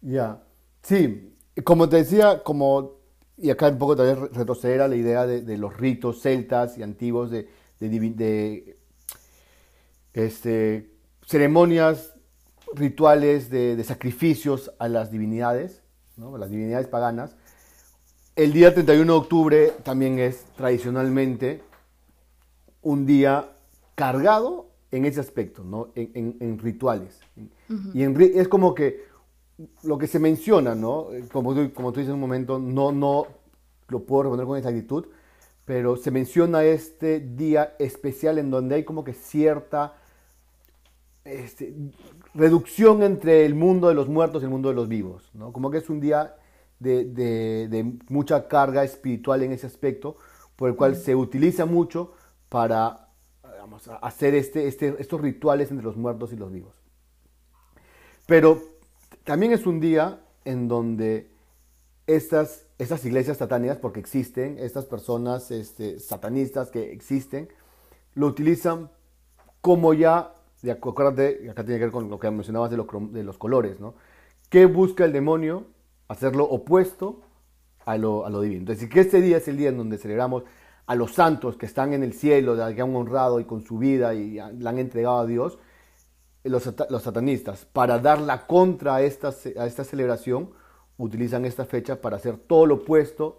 Ya, 0.00 0.42
sí, 0.82 1.34
como 1.64 1.88
te 1.88 1.96
decía, 1.96 2.42
como, 2.42 3.00
y 3.36 3.50
acá 3.50 3.68
un 3.68 3.78
poco 3.78 3.96
también 3.96 4.32
retroceder 4.32 4.80
a 4.80 4.88
la 4.88 4.96
idea 4.96 5.26
de, 5.26 5.58
los 5.58 5.76
ritos 5.76 6.20
celtas 6.22 6.78
y 6.78 6.82
antiguos 6.82 7.30
de, 7.30 7.48
de, 7.78 8.76
este, 10.12 10.90
ceremonias 11.26 12.14
rituales 12.74 13.50
de, 13.50 13.82
sacrificios 13.84 14.72
a 14.78 14.88
las 14.88 15.10
divinidades, 15.10 15.82
¿no? 16.16 16.34
a 16.36 16.38
las 16.38 16.50
divinidades 16.50 16.86
paganas. 16.86 17.36
El 18.36 18.52
día 18.52 18.72
31 18.72 19.12
de 19.12 19.18
octubre 19.18 19.72
también 19.82 20.18
es 20.18 20.44
tradicionalmente 20.56 21.62
un 22.80 23.04
día 23.04 23.50
cargado 24.00 24.70
en 24.90 25.04
ese 25.04 25.20
aspecto, 25.20 25.62
¿no? 25.62 25.90
en, 25.94 26.58
rituales. 26.58 27.20
Y 27.92 28.02
es 28.02 28.48
como 28.48 28.74
que 28.74 29.04
lo 29.82 29.98
que 29.98 30.06
se 30.06 30.18
menciona, 30.18 30.74
¿no? 30.74 31.08
como, 31.30 31.54
tú, 31.54 31.70
como 31.74 31.92
tú 31.92 32.00
dices 32.00 32.08
en 32.08 32.14
un 32.14 32.20
momento, 32.20 32.58
no, 32.58 32.92
no 32.92 33.26
lo 33.88 34.00
puedo 34.04 34.22
responder 34.22 34.46
con 34.46 34.56
exactitud, 34.56 35.04
pero 35.66 35.96
se 35.96 36.10
menciona 36.10 36.64
este 36.64 37.20
día 37.20 37.74
especial 37.78 38.38
en 38.38 38.50
donde 38.50 38.76
hay 38.76 38.84
como 38.84 39.04
que 39.04 39.12
cierta 39.12 39.96
este, 41.26 41.74
reducción 42.32 43.02
entre 43.02 43.44
el 43.44 43.54
mundo 43.54 43.88
de 43.88 43.94
los 43.94 44.08
muertos 44.08 44.40
y 44.40 44.46
el 44.46 44.50
mundo 44.50 44.70
de 44.70 44.76
los 44.76 44.88
vivos, 44.88 45.30
¿no? 45.34 45.52
Como 45.52 45.70
que 45.70 45.76
es 45.76 45.90
un 45.90 46.00
día 46.00 46.36
de, 46.78 47.98
mucha 48.08 48.48
carga 48.48 48.82
espiritual 48.82 49.42
en 49.42 49.52
ese 49.52 49.66
aspecto, 49.66 50.16
por 50.56 50.70
el 50.70 50.76
cual 50.76 50.96
se 50.96 51.14
utiliza 51.14 51.66
mucho 51.66 52.14
para 52.48 53.09
hacer 54.02 54.34
este, 54.34 54.68
este, 54.68 54.96
estos 54.98 55.20
rituales 55.20 55.70
entre 55.70 55.84
los 55.84 55.96
muertos 55.96 56.32
y 56.32 56.36
los 56.36 56.52
vivos. 56.52 56.74
Pero 58.26 58.60
también 59.24 59.52
es 59.52 59.66
un 59.66 59.80
día 59.80 60.20
en 60.44 60.68
donde 60.68 61.30
estas, 62.06 62.66
estas 62.78 63.04
iglesias 63.04 63.38
satánicas, 63.38 63.78
porque 63.78 64.00
existen, 64.00 64.58
estas 64.58 64.86
personas 64.86 65.50
este, 65.50 65.98
satanistas 65.98 66.70
que 66.70 66.92
existen, 66.92 67.48
lo 68.14 68.26
utilizan 68.26 68.90
como 69.60 69.94
ya 69.94 70.34
y 70.62 70.70
acuérdate, 70.70 71.48
acá 71.50 71.64
tiene 71.64 71.78
que 71.78 71.86
ver 71.86 71.92
con 71.92 72.10
lo 72.10 72.18
que 72.18 72.30
mencionabas 72.30 72.70
de, 72.70 72.76
de 72.76 73.24
los 73.24 73.38
colores, 73.38 73.80
¿no? 73.80 73.94
¿Qué 74.50 74.66
busca 74.66 75.04
el 75.04 75.12
demonio? 75.12 75.66
Hacerlo 76.08 76.44
opuesto 76.44 77.22
a 77.86 77.96
lo, 77.96 78.26
a 78.26 78.30
lo 78.30 78.40
divino. 78.40 78.60
Entonces, 78.60 78.88
que 78.88 79.00
este 79.00 79.20
día 79.20 79.38
es 79.38 79.48
el 79.48 79.56
día 79.56 79.70
en 79.70 79.78
donde 79.78 79.96
celebramos 79.96 80.42
a 80.90 80.96
los 80.96 81.12
santos 81.12 81.56
que 81.56 81.66
están 81.66 81.92
en 81.92 82.02
el 82.02 82.12
cielo, 82.12 82.56
que 82.74 82.82
han 82.82 82.96
honrado 82.96 83.38
y 83.38 83.44
con 83.44 83.62
su 83.62 83.78
vida 83.78 84.12
y 84.12 84.34
la 84.34 84.70
han 84.70 84.78
entregado 84.80 85.20
a 85.20 85.24
Dios, 85.24 85.56
los, 86.42 86.68
los 86.90 87.02
satanistas, 87.04 87.64
para 87.64 88.00
dar 88.00 88.20
la 88.20 88.44
contra 88.48 88.96
a 88.96 89.02
esta, 89.02 89.28
a 89.28 89.66
esta 89.66 89.84
celebración, 89.84 90.50
utilizan 90.98 91.44
esta 91.44 91.64
fecha 91.64 92.00
para 92.00 92.16
hacer 92.16 92.38
todo 92.38 92.66
lo 92.66 92.74
opuesto 92.74 93.38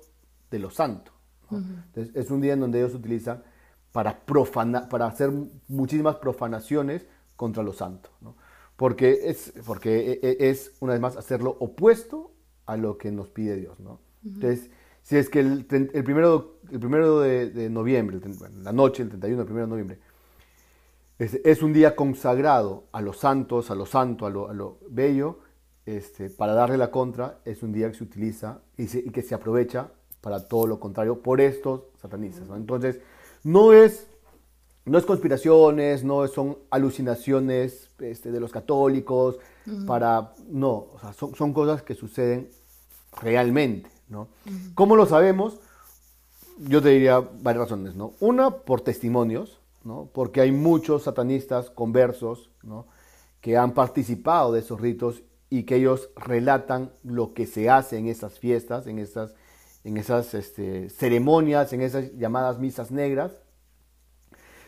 de 0.50 0.60
lo 0.60 0.70
santo. 0.70 1.12
Entonces, 1.52 2.16
es 2.16 2.32
un 2.32 2.40
día 2.40 2.54
en 2.54 2.62
donde 2.62 2.80
ellos 2.80 2.96
utilizan 2.96 3.44
para, 3.92 4.22
profana, 4.26 4.88
para 4.88 5.08
hacer 5.08 5.30
muchísimas 5.68 6.16
profanaciones 6.16 7.06
contra 7.36 7.64
los 7.64 7.76
santos. 7.76 8.14
¿no? 8.22 8.38
Porque, 8.78 9.24
es, 9.26 9.52
porque 9.66 10.14
e, 10.14 10.20
e, 10.26 10.50
es, 10.50 10.72
una 10.80 10.94
vez 10.94 11.02
más, 11.02 11.18
hacerlo 11.18 11.58
opuesto 11.60 12.32
a 12.66 12.78
lo 12.78 12.98
que 12.98 13.12
nos 13.12 13.30
pide 13.30 13.58
Dios. 13.58 13.78
¿no? 13.82 14.00
Entonces, 14.24 14.70
Si 15.04 15.18
es 15.18 15.30
que 15.30 15.40
el, 15.40 15.66
el 15.70 16.04
primero, 16.04 16.60
el 16.72 16.80
primero 16.80 17.20
de, 17.20 17.70
noviembre, 17.70 18.20
la 18.62 18.72
noche, 18.72 19.04
el 19.04 19.10
31, 19.10 19.42
el 19.42 19.46
primero 19.46 19.66
de 19.66 19.70
noviembre, 19.70 20.00
es, 21.20 21.62
un 21.62 21.72
día 21.72 21.96
consagrado 21.96 22.86
a 22.92 23.02
los 23.02 23.18
santos, 23.18 23.70
a 23.70 23.76
lo 23.76 23.86
santo, 23.86 24.26
a 24.26 24.30
lo, 24.30 24.50
a 24.50 24.54
lo 24.54 24.80
bello, 24.90 25.40
este, 25.86 26.30
para 26.30 26.54
darle 26.54 26.78
la 26.78 26.90
contra, 26.90 27.40
es 27.46 27.62
un 27.62 27.72
día 27.72 27.92
que 27.92 27.98
se 27.98 28.04
utiliza 28.04 28.62
y, 28.78 28.88
que 28.88 29.22
se 29.22 29.36
aprovecha 29.36 29.92
para 30.20 30.48
todo 30.48 30.66
lo 30.66 30.80
contrario 30.80 31.22
por 31.22 31.40
estos 31.42 31.82
satanistas. 32.02 32.48
Entonces, 32.56 33.00
no 33.44 33.72
es, 33.74 34.08
no 34.86 34.98
es 34.98 35.06
conspiraciones, 35.06 36.04
no 36.04 36.28
son 36.28 36.58
alucinaciones 36.72 37.90
este, 38.00 38.32
de 38.32 38.40
los 38.40 38.52
católicos, 38.52 39.38
para, 39.86 40.34
no, 40.50 40.88
son, 41.16 41.36
son, 41.36 41.54
cosas 41.54 41.84
que 41.84 41.94
suceden 41.94 42.50
realmente. 43.22 43.92
¿No? 44.12 44.28
¿Cómo 44.76 44.95
lo 44.95 45.06
sabemos? 45.06 45.60
Yo 46.60 46.82
te 46.82 46.89
diría 46.89 47.19
varias 47.19 47.63
razones. 47.63 47.95
¿no? 47.95 48.13
Una, 48.19 48.52
por 48.52 48.82
testimonios, 48.82 49.60
¿no? 49.84 50.10
porque 50.13 50.41
hay 50.41 50.52
muchos 50.52 51.04
satanistas 51.04 51.71
conversos 51.71 52.52
¿no? 52.62 52.86
que 53.39 53.58
han 53.58 53.74
participado 53.74 54.52
de 54.52 54.60
esos 54.60 54.80
ritos 54.80 55.24
y 55.50 55.63
que 55.63 55.78
ellos 55.78 56.10
relatan 56.15 56.91
lo 57.04 57.34
que 57.34 57.47
se 57.47 57.69
hace 57.69 57.97
en 57.97 58.08
esas 58.08 58.38
fiestas, 58.38 58.86
en 58.86 59.00
esas, 59.00 59.34
en 59.84 59.97
esas 59.97 60.34
este, 60.34 60.89
ceremonias, 60.89 61.74
en 61.74 61.82
esas 61.82 62.12
llamadas 62.17 62.60
misas 62.60 62.91
negras. 62.91 63.32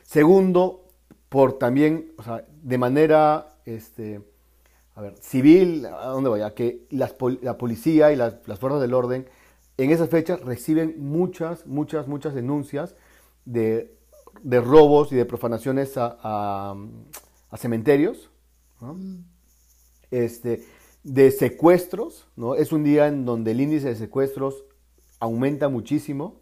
Segundo, 0.04 0.88
por 1.30 1.58
también, 1.58 2.14
o 2.18 2.24
sea, 2.24 2.46
de 2.62 2.78
manera 2.78 3.58
este, 3.66 4.22
a 4.96 5.02
ver, 5.02 5.16
civil, 5.20 5.86
¿a 5.86 6.08
dónde 6.08 6.30
voy? 6.30 6.42
A 6.42 6.54
que 6.54 6.86
la 6.90 7.58
policía 7.58 8.12
y 8.12 8.16
las, 8.16 8.36
fuerzas 8.60 8.82
del 8.82 8.94
orden 8.94 9.28
en 9.78 9.92
esas 9.92 10.10
fechas 10.10 10.40
reciben 10.42 10.96
muchas, 11.00 11.66
muchas, 11.66 12.08
muchas 12.08 12.34
denuncias 12.36 12.96
de, 13.46 13.96
robos 14.44 15.12
y 15.12 15.16
de 15.16 15.26
profanaciones 15.26 15.94
a, 15.98 16.76
cementerios. 17.58 18.30
Mm 18.80 19.34
este, 20.14 20.64
de 21.04 21.32
secuestros, 21.32 22.28
¿no? 22.36 22.56
Es 22.56 22.72
un 22.72 22.84
día 22.84 23.08
en 23.08 23.26
donde 23.26 23.52
el 23.52 23.62
índice 23.62 23.90
de 23.90 23.96
secuestros 23.96 24.64
aumenta 25.20 25.70
muchísimo, 25.70 26.42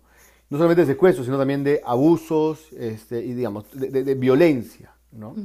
no 0.50 0.58
solamente 0.58 0.82
de 0.82 0.88
secuestros, 0.88 1.26
sino 1.26 1.38
también 1.38 1.64
de 1.64 1.82
abusos 1.86 2.72
este, 2.74 3.24
y, 3.24 3.34
digamos, 3.34 3.66
de, 3.74 4.16
violencia, 4.16 4.94
¿no? 5.12 5.36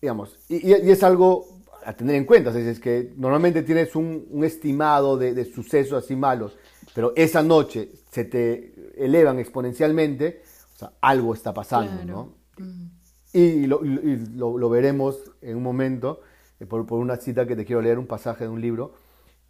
Digamos, 0.00 0.38
y, 0.48 0.72
es 0.72 1.02
algo 1.02 1.46
a 1.84 1.92
tener 1.92 2.16
en 2.16 2.24
cuenta, 2.24 2.56
es, 2.58 2.80
que 2.80 3.12
normalmente 3.16 3.62
tienes 3.62 3.94
un, 3.94 4.42
estimado 4.42 5.16
de, 5.16 5.44
sucesos 5.44 6.04
así 6.04 6.16
malos, 6.16 6.56
pero 6.94 7.12
esa 7.16 7.42
noche 7.42 7.92
se 8.10 8.24
te 8.24 8.92
elevan 8.96 9.38
exponencialmente, 9.38 10.42
o 10.74 10.78
sea, 10.78 10.92
algo 11.00 11.34
está 11.34 11.52
pasando, 11.52 12.04
¿no? 12.04 12.34
Y, 13.32 13.66
lo, 13.66 14.68
veremos 14.68 15.18
en 15.42 15.56
un 15.56 15.62
momento, 15.62 16.20
eh, 16.60 16.66
por, 16.66 16.90
una 16.92 17.16
cita 17.16 17.46
que 17.46 17.56
te 17.56 17.64
quiero 17.64 17.82
leer, 17.82 17.98
un 17.98 18.06
pasaje 18.06 18.44
de 18.44 18.50
un 18.50 18.60
libro, 18.60 18.94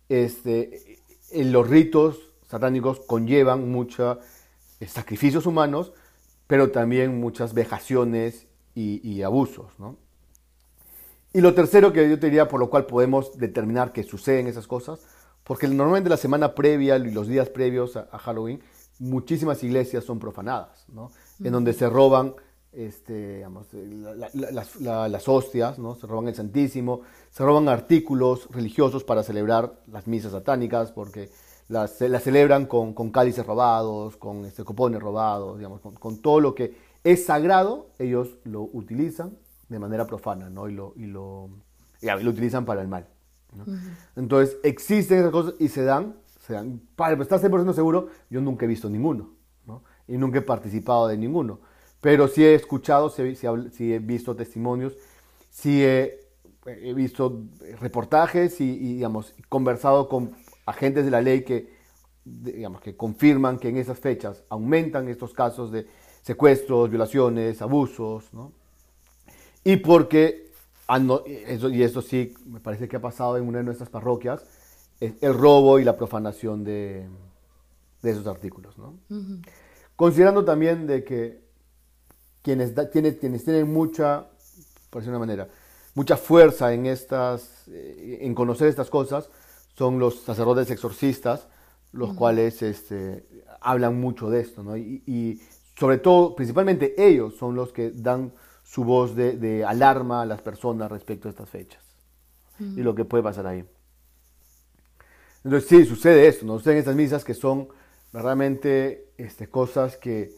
este, 0.08 1.02
en 1.30 1.52
los 1.52 1.68
ritos 1.68 2.32
satánicos 2.48 3.00
conllevan 3.00 3.70
muchos 3.70 4.18
eh, 4.80 4.86
sacrificios 4.86 5.46
humanos, 5.46 5.92
pero 6.46 6.70
también 6.70 7.20
muchas 7.20 7.54
vejaciones 7.54 8.46
y, 8.74 9.22
abusos. 9.22 9.72
Y 11.34 11.40
lo 11.40 11.52
tercero 11.52 11.92
que 11.92 12.08
yo 12.08 12.18
te 12.18 12.26
diría 12.26 12.46
por 12.46 12.60
lo 12.60 12.70
cual 12.70 12.86
podemos 12.86 13.36
determinar 13.36 13.92
que 13.92 14.04
suceden 14.04 14.46
esas 14.46 14.68
cosas, 14.68 15.00
porque 15.42 15.66
normalmente 15.66 16.08
la 16.08 16.16
semana 16.16 16.54
previa 16.54 16.96
y 16.96 17.10
los 17.10 17.26
días 17.26 17.48
previos 17.48 17.96
a, 17.96 18.06
Halloween, 18.18 18.62
muchísimas 19.00 19.62
iglesias 19.64 20.04
son 20.04 20.20
profanadas, 20.20 20.86
en 21.42 21.52
donde 21.52 21.72
se 21.72 21.90
roban 21.90 22.36
este, 22.70 23.38
digamos, 23.38 23.66
las, 24.32 25.28
hostias, 25.28 25.76
¿no? 25.76 25.96
se 25.96 26.06
roban 26.06 26.28
el 26.28 26.36
Santísimo, 26.36 27.00
se 27.32 27.44
roban 27.44 27.68
artículos 27.68 28.48
religiosos 28.50 29.02
para 29.02 29.24
celebrar 29.24 29.80
las 29.88 30.06
misas 30.06 30.30
satánicas, 30.30 30.92
porque 30.92 31.30
las, 31.66 31.98
celebran 31.98 32.66
con, 32.66 32.94
con, 32.94 33.10
cálices 33.10 33.44
robados, 33.44 34.16
con 34.16 34.44
este, 34.44 34.62
copones 34.62 35.02
robados, 35.02 35.58
digamos, 35.58 35.80
con, 35.80 36.18
todo 36.18 36.38
lo 36.38 36.54
que 36.54 36.76
es 37.02 37.26
sagrado, 37.26 37.88
ellos 37.98 38.38
lo 38.44 38.62
utilizan 38.72 39.36
de 39.74 39.80
manera 39.80 40.06
profana 40.06 40.48
¿no? 40.50 40.68
y, 40.68 40.72
lo, 40.72 40.94
y, 40.96 41.06
lo, 41.06 41.50
lo 42.00 42.30
utilizan 42.30 42.64
para 42.64 42.80
el 42.82 42.88
mal. 42.88 43.06
Entonces 44.16 44.56
existen 44.62 45.18
esas 45.18 45.30
cosas 45.30 45.54
y 45.58 45.68
se 45.68 45.84
dan, 45.84 46.16
se 46.40 46.54
dan. 46.54 46.80
Para 46.96 47.20
estar 47.22 47.40
100% 47.40 47.72
seguro, 47.72 48.08
yo 48.30 48.40
nunca 48.40 48.64
he 48.64 48.68
visto 48.68 48.90
ninguno 48.90 49.30
¿no? 49.66 49.82
y 50.08 50.16
nunca 50.16 50.38
he 50.38 50.42
participado 50.42 51.08
de 51.08 51.16
ninguno 51.16 51.60
pero 52.04 52.28
sí 52.28 52.44
he 52.44 52.54
escuchado, 52.54 53.08
sí, 53.08 53.22
he 53.22 53.98
visto 53.98 54.36
testimonios, 54.36 54.94
sí 55.48 55.82
he, 55.82 56.20
visto 56.94 57.44
reportajes 57.80 58.60
y, 58.60 58.96
digamos, 58.96 59.34
conversado 59.48 60.06
con 60.06 60.32
agentes 60.66 61.06
de 61.06 61.10
la 61.10 61.22
ley 61.22 61.44
que, 61.44 61.72
digamos, 62.22 62.82
que 62.82 62.94
confirman 62.94 63.58
que 63.58 63.70
en 63.70 63.78
esas 63.78 63.98
fechas 63.98 64.44
aumentan 64.50 65.08
estos 65.08 65.32
casos 65.32 65.72
de 65.72 65.86
secuestros, 66.20 66.90
violaciones, 66.90 67.62
abusos, 67.62 68.34
¿no? 68.34 68.52
Y 69.64 69.78
porque, 69.78 70.52
eso, 71.46 71.70
y 71.70 71.82
eso 71.82 72.02
sí 72.02 72.34
me 72.46 72.60
parece 72.60 72.86
que 72.86 72.96
ha 72.96 73.00
pasado 73.00 73.38
en 73.38 73.48
una 73.48 73.58
de 73.58 73.64
nuestras 73.64 73.88
parroquias, 73.88 74.44
el 75.00 75.34
robo 75.34 75.78
y 75.78 75.84
la 75.84 75.96
profanación 75.96 76.62
de, 76.64 77.06
esos 78.02 78.26
artículos, 78.26 78.76
¿no? 78.76 78.98
Considerando 79.96 80.44
también 80.44 80.86
de 80.86 81.02
que 81.02 81.42
quienes, 82.42 82.74
tienen, 82.92 83.14
quienes 83.14 83.44
tienen 83.44 83.72
mucha, 83.72 84.26
por 84.90 85.00
decir 85.00 85.10
una 85.10 85.18
manera, 85.18 85.48
mucha 85.94 86.16
fuerza 86.16 86.74
en, 86.74 86.86
estas, 86.86 87.66
eh, 87.68 88.18
en 88.20 88.34
conocer 88.34 88.68
estas 88.68 88.90
cosas 88.90 89.30
son 89.76 89.98
los 89.98 90.20
sacerdotes 90.20 90.70
exorcistas, 90.70 91.48
los 91.92 92.12
cuales 92.12 92.60
este, 92.62 93.24
hablan 93.60 93.98
mucho 93.98 94.28
de 94.28 94.40
esto, 94.40 94.62
¿no? 94.62 94.76
y, 94.76 95.40
sobre 95.76 95.98
todo, 95.98 96.36
principalmente 96.36 96.94
ellos 96.96 97.34
son 97.36 97.56
los 97.56 97.72
que 97.72 97.90
dan 97.90 98.32
su 98.64 98.82
voz 98.82 99.14
de, 99.14 99.64
alarma 99.64 100.22
a 100.22 100.26
las 100.26 100.40
personas 100.40 100.90
respecto 100.90 101.28
a 101.28 101.30
estas 101.30 101.48
fechas 101.48 101.82
y 102.58 102.82
lo 102.82 102.94
que 102.94 103.04
puede 103.04 103.22
pasar 103.22 103.46
ahí. 103.46 103.64
Entonces 105.44 105.68
sí, 105.68 105.84
sucede 105.84 106.26
esto, 106.26 106.46
¿no? 106.46 106.58
Suceden 106.58 106.78
estas 106.78 106.96
misas 106.96 107.24
que 107.24 107.34
son 107.34 107.68
realmente 108.12 109.12
este, 109.18 109.48
cosas 109.48 109.96
que, 109.96 110.32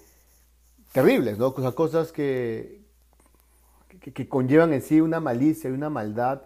terribles, 0.93 1.39
¿no? 1.39 1.55
Cosas, 1.55 1.75
cosas 1.75 2.13
que, 2.13 2.81
que, 4.01 4.29
conllevan 4.29 4.73
en 4.73 4.83
sí 4.83 5.01
una 5.01 5.21
malicia 5.21 5.71
y 5.71 5.73
una 5.73 5.91
maldad, 5.91 6.43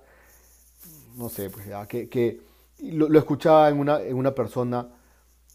no 1.17 1.29
sé, 1.29 1.51
pues 1.51 1.67
que, 1.89 2.41
lo, 2.83 3.19
escuchaba 3.19 3.69
en 3.69 3.79
una, 3.79 4.03
en 4.03 4.17
una 4.17 4.35
persona, 4.35 4.89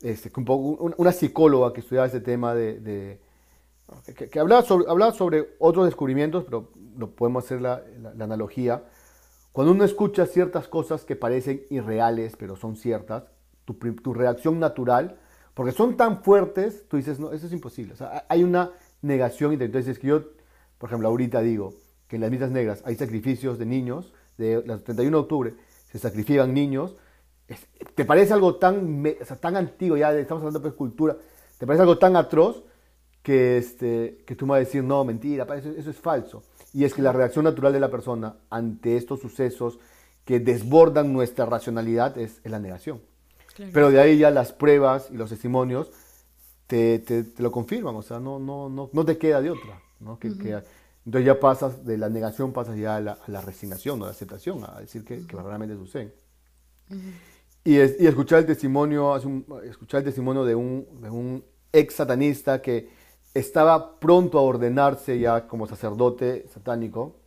este, 0.01 0.31
una 0.35 1.11
psicóloga 1.11 1.73
que 1.73 1.81
estudiaba 1.81 2.07
ese 2.07 2.21
tema 2.21 2.55
de, 2.55 3.19
que, 4.31 4.39
hablaba, 4.39 4.63
sobre, 4.63 4.89
hablaba 4.89 5.13
sobre 5.13 5.55
otros 5.59 5.85
descubrimientos, 5.85 6.43
pero 6.45 6.71
no 6.95 7.11
podemos 7.11 7.45
hacer 7.45 7.61
la, 7.61 7.83
analogía. 8.19 8.83
Cuando 9.51 9.73
uno 9.73 9.83
escucha 9.83 10.25
ciertas 10.25 10.67
cosas 10.67 11.05
que 11.05 11.15
parecen 11.15 11.63
irreales, 11.69 12.35
pero 12.37 12.55
son 12.55 12.75
ciertas, 12.75 13.23
tu, 13.63 13.73
tu, 13.75 14.13
reacción 14.13 14.59
natural, 14.59 15.17
porque 15.53 15.71
son 15.71 15.97
tan 15.97 16.23
fuertes, 16.23 16.87
tú 16.89 16.97
dices, 16.97 17.19
no, 17.19 17.31
eso 17.31 17.47
es 17.47 17.53
imposible. 17.53 17.93
Hay 18.27 18.43
una 18.43 18.71
negación. 19.01 19.53
Entonces, 19.53 19.87
es 19.87 19.99
que 19.99 20.07
yo, 20.07 20.23
por 20.77 20.89
ejemplo, 20.89 21.07
ahorita 21.07 21.41
digo 21.41 21.73
que 22.07 22.17
en 22.17 22.23
las 22.23 22.31
misas 22.31 22.51
negras 22.51 22.81
hay 22.85 22.95
sacrificios 22.95 23.57
de 23.57 23.65
niños, 23.65 24.13
de 24.37 24.63
los 24.65 24.83
31 24.83 25.17
de 25.17 25.21
octubre 25.21 25.53
se 25.91 25.99
sacrifican 25.99 26.53
niños. 26.53 26.95
¿Te 27.95 28.03
parece 28.03 28.33
algo 28.33 28.55
tan, 28.55 29.03
tan 29.39 29.55
antiguo, 29.55 29.95
ya 29.95 30.11
estamos 30.13 30.43
hablando 30.43 30.59
de 30.59 30.75
cultura, 30.75 31.15
te 31.57 31.65
parece 31.65 31.83
algo 31.83 31.97
tan 31.97 32.17
atroz 32.17 32.63
que, 33.25 33.57
este, 33.57 34.19
que 34.23 34.35
tú 34.35 34.45
me 34.45 34.51
vas 34.51 34.57
a 34.57 34.59
decir, 34.59 34.83
no, 34.83 35.03
mentira, 35.03 35.47
eso, 35.55 35.71
eso 35.71 35.89
es 35.89 35.97
falso? 35.97 36.43
Y 36.73 36.83
es 36.83 36.93
que 36.93 37.01
la 37.01 37.11
reacción 37.11 37.43
natural 37.43 37.73
de 37.73 37.79
la 37.79 37.89
persona 37.89 38.35
ante 38.51 38.97
estos 38.97 39.19
sucesos 39.19 39.79
que 40.25 40.39
desbordan 40.39 41.11
nuestra 41.11 41.47
racionalidad 41.47 42.15
es, 42.19 42.39
la 42.43 42.59
negación. 42.59 43.01
Pero 43.73 43.89
de 43.89 43.99
ahí 43.99 44.19
ya 44.19 44.29
las 44.29 44.53
pruebas 44.53 45.09
y 45.11 45.17
los 45.17 45.31
testimonios 45.31 45.89
te, 46.67 46.99
te, 46.99 47.25
lo 47.39 47.51
confirman, 47.51 47.95
o 47.95 48.03
sea, 48.03 48.19
no, 48.19 48.37
no, 48.37 48.69
no, 48.69 48.91
no 48.93 49.05
te 49.05 49.17
queda 49.17 49.41
de 49.41 49.49
otra. 49.49 49.81
¿no? 49.99 50.19
Que, 50.19 50.27
entonces 50.27 51.25
ya 51.25 51.39
pasas 51.39 51.83
de 51.83 51.97
la 51.97 52.09
negación, 52.09 52.53
pasas 52.53 52.77
ya 52.77 52.97
a 52.97 53.01
la, 53.01 53.13
a 53.13 53.31
la 53.31 53.41
resignación, 53.41 54.03
a 54.03 54.05
la 54.05 54.11
aceptación, 54.11 54.63
a 54.67 54.81
decir 54.81 55.03
que, 55.03 55.25
que 55.25 55.35
realmente 55.35 55.75
sucede. 55.75 56.13
y, 57.63 57.77
es, 57.77 57.99
y, 57.99 58.05
escuchar 58.05 58.39
el 58.39 58.45
testimonio, 58.45 59.15
escuchar 59.63 60.01
el 60.01 60.05
testimonio 60.05 60.45
de 60.45 60.53
un, 60.53 60.85
de 61.01 61.09
un 61.09 61.43
ex 61.73 61.95
satanista 61.95 62.61
que 62.61 62.94
estaba 63.35 63.99
pronto 63.99 64.39
a 64.39 64.41
ordenarse 64.41 65.19
ya 65.19 65.47
como 65.47 65.67
sacerdote 65.67 66.47
satánico, 66.53 67.17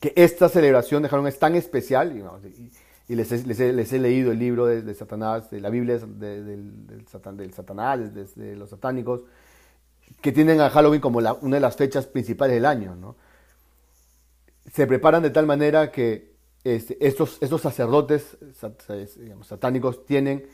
que 0.00 0.12
esta 0.16 0.48
celebración 0.48 1.02
de 1.02 1.10
Halloween 1.10 1.28
es 1.32 1.38
tan 1.38 1.54
especial, 1.54 2.16
y, 3.06 3.14
les 3.14 3.30
he, 3.92 3.98
leído 3.98 4.32
el 4.32 4.38
libro 4.38 4.64
de, 4.66 4.94
Satanás, 4.94 5.50
de 5.50 5.60
la 5.60 5.68
Biblia 5.68 5.98
de- 5.98 6.42
del, 6.42 6.86
del, 6.86 7.06
satan- 7.06 7.36
del 7.36 7.52
Satanás, 7.52 8.14
de, 8.14 8.56
los 8.56 8.70
satánicos, 8.70 9.20
que 10.22 10.32
tienen 10.32 10.60
a 10.60 10.70
Halloween 10.70 11.00
como 11.02 11.18
una 11.18 11.56
de 11.56 11.60
las 11.60 11.76
fechas 11.76 12.06
principales 12.06 12.54
del 12.56 12.64
año, 12.64 12.96
¿no? 12.96 13.16
Se 14.72 14.86
preparan 14.86 15.22
de 15.22 15.30
tal 15.30 15.46
manera 15.46 15.90
que 15.92 16.34
este, 16.64 16.96
estos, 17.06 17.38
estos 17.40 17.60
sacerdotes 17.60 18.38
es- 18.88 19.20
digamos, 19.20 19.46
satánicos 19.48 20.06
tienen 20.06 20.46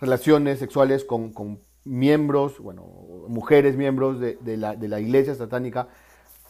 relaciones 0.00 0.58
sexuales 0.58 1.04
con 1.04 1.60
miembros, 1.84 2.58
bueno, 2.58 2.84
mujeres 3.28 3.76
miembros 3.76 4.20
de, 4.20 4.36
de 4.36 4.56
la, 4.56 4.74
de 4.76 4.88
la 4.88 5.00
iglesia 5.00 5.34
satánica, 5.34 5.88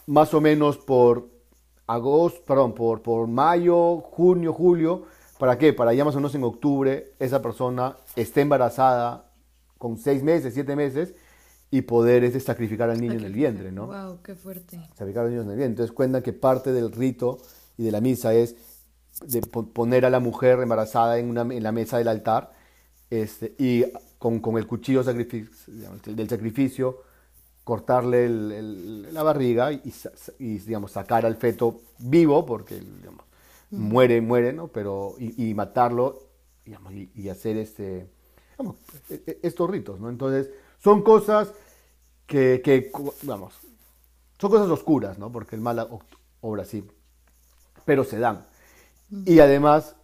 más 0.07 0.33
o 0.33 0.41
menos 0.41 0.77
por 0.77 1.29
agosto, 1.87 2.41
perdón, 2.45 2.73
por, 2.73 3.01
por 3.01 3.27
mayo, 3.27 3.97
junio, 4.01 4.53
julio. 4.53 5.03
¿Para 5.37 5.57
qué? 5.57 5.73
Para 5.73 5.93
ya 5.93 6.05
más 6.05 6.15
o 6.15 6.19
menos 6.19 6.33
en 6.35 6.43
octubre 6.43 7.13
esa 7.19 7.41
persona 7.41 7.97
esté 8.15 8.41
embarazada 8.41 9.31
con 9.77 9.97
seis 9.97 10.23
meses, 10.23 10.53
siete 10.53 10.75
meses 10.75 11.13
y 11.69 11.81
poder 11.81 12.23
este, 12.23 12.39
sacrificar 12.39 12.89
al 12.89 13.01
niño 13.01 13.15
en 13.15 13.25
el 13.25 13.33
vientre, 13.33 13.71
¿no? 13.71 13.87
Wow, 13.87 14.21
qué 14.23 14.35
fuerte. 14.35 14.79
sacrificar 14.93 15.21
a 15.21 15.23
los 15.23 15.31
niños 15.31 15.45
en 15.45 15.51
el 15.51 15.57
vientre. 15.57 15.73
Entonces 15.73 15.93
cuentan 15.93 16.21
que 16.21 16.31
parte 16.31 16.71
del 16.71 16.91
rito 16.91 17.37
y 17.77 17.83
de 17.83 17.91
la 17.91 17.99
misa 17.99 18.33
es 18.33 18.55
de 19.27 19.41
po- 19.41 19.67
poner 19.67 20.05
a 20.05 20.09
la 20.09 20.19
mujer 20.19 20.59
embarazada 20.59 21.17
en, 21.19 21.29
una, 21.29 21.41
en 21.41 21.63
la 21.63 21.71
mesa 21.73 21.97
del 21.97 22.07
altar 22.07 22.51
este, 23.09 23.55
y 23.59 23.83
con, 24.25 24.39
con 24.39 24.57
el 24.57 24.65
cuchillo 24.65 25.03
del 25.03 26.29
sacrificio 26.29 27.01
cortarle 27.63 28.25
el- 28.25 28.51
el- 28.51 29.13
la 29.13 29.23
barriga 29.23 29.71
y, 29.71 30.57
digamos, 30.59 30.91
sacar 30.93 31.25
al 31.25 31.35
feto 31.37 31.81
vivo, 31.99 32.45
porque 32.45 32.79
digamos, 32.79 33.25
muere, 33.75 34.21
muere, 34.21 34.53
¿no? 34.53 34.67
Pero, 34.69 35.15
y, 35.19 35.49
y 35.51 35.53
matarlo 35.53 36.23
digamos, 36.65 36.93
y, 36.93 37.11
y 37.15 37.29
hacer 37.29 37.57
este, 37.57 38.09
digamos, 38.57 38.77
e- 39.09 39.23
e- 39.27 39.39
estos 39.43 39.69
ritos, 39.69 39.99
¿no? 39.99 40.09
Entonces, 40.09 40.49
son 40.83 41.03
cosas 41.03 41.53
que, 42.27 42.61
que, 42.63 42.91
vamos, 43.23 43.55
son 44.39 44.51
cosas 44.51 44.69
oscuras, 44.69 45.19
¿no? 45.19 45.31
Porque 45.31 45.55
el 45.55 45.61
mal 45.61 45.87
obra 46.41 46.63
así, 46.63 46.83
pero 47.85 48.03
se 48.03 48.19
dan. 48.19 48.45
Y 49.25 49.39
además, 49.39 49.95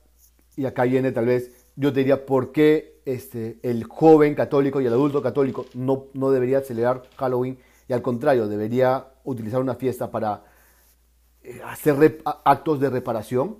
y 0.57 0.65
acá 0.65 0.84
viene 0.86 1.11
tal 1.11 1.28
vez, 1.28 1.51
yo 1.76 1.93
te 1.93 1.99
diría, 2.01 2.26
¿por 2.26 2.51
qué 2.51 2.90
este, 3.06 3.60
el 3.64 3.84
joven 3.86 4.36
católico 4.36 4.80
y 4.82 4.86
el 4.86 4.93
adulto 4.93 5.22
católico 5.22 5.66
no, 5.74 6.06
no 6.14 6.32
debería 6.32 6.62
celebrar 6.62 7.04
Halloween? 7.18 7.58
Y 7.88 7.93
al 7.93 8.02
contrario, 8.02 8.47
debería 8.47 9.08
utilizar 9.24 9.60
una 9.60 9.76
fiesta 9.76 10.12
para 10.12 10.43
eh, 11.43 11.62
hacer 11.66 12.22
actos 12.45 12.80
de 12.80 12.89
reparación. 12.89 13.58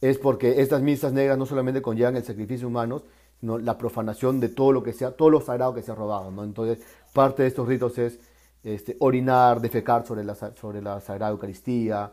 Es 0.00 0.18
porque 0.18 0.60
estas 0.62 0.80
misas 0.82 1.12
negras 1.12 1.36
no 1.38 1.46
solamente 1.46 1.82
conllevan 1.82 2.16
el 2.16 2.24
sacrificio 2.24 2.68
humano, 2.68 3.02
sino 3.40 3.58
la 3.58 3.76
profanación 3.78 4.40
de 4.40 4.48
todo 4.48 4.72
lo 4.72 4.82
que 4.82 4.92
sea, 4.92 5.12
todo 5.12 5.30
lo 5.30 5.40
sagrado 5.40 5.74
que 5.74 5.82
se 5.82 5.92
ha 5.92 5.94
robado, 5.94 6.30
¿no? 6.30 6.44
Entonces, 6.44 6.78
parte 7.12 7.42
de 7.42 7.48
estos 7.48 7.66
ritos 7.68 7.98
es 7.98 8.18
este, 8.64 8.96
orinar, 9.00 9.60
defecar 9.60 10.06
sobre 10.06 10.24
la, 10.24 10.34
sobre 10.34 10.82
la 10.82 11.00
Sagrada 11.00 11.32
Eucaristía, 11.32 12.12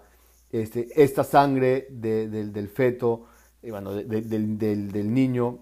este, 0.51 0.87
esta 0.95 1.23
sangre 1.23 1.87
de- 1.89 2.27
del, 2.29 2.53
del 2.53 2.67
feto, 2.69 3.25
eh, 3.61 3.71
bueno, 3.71 3.91
de- 3.93 4.03
de- 4.05 4.21
del, 4.21 4.57
del- 4.57 4.91
del 4.91 5.13
niño, 5.13 5.59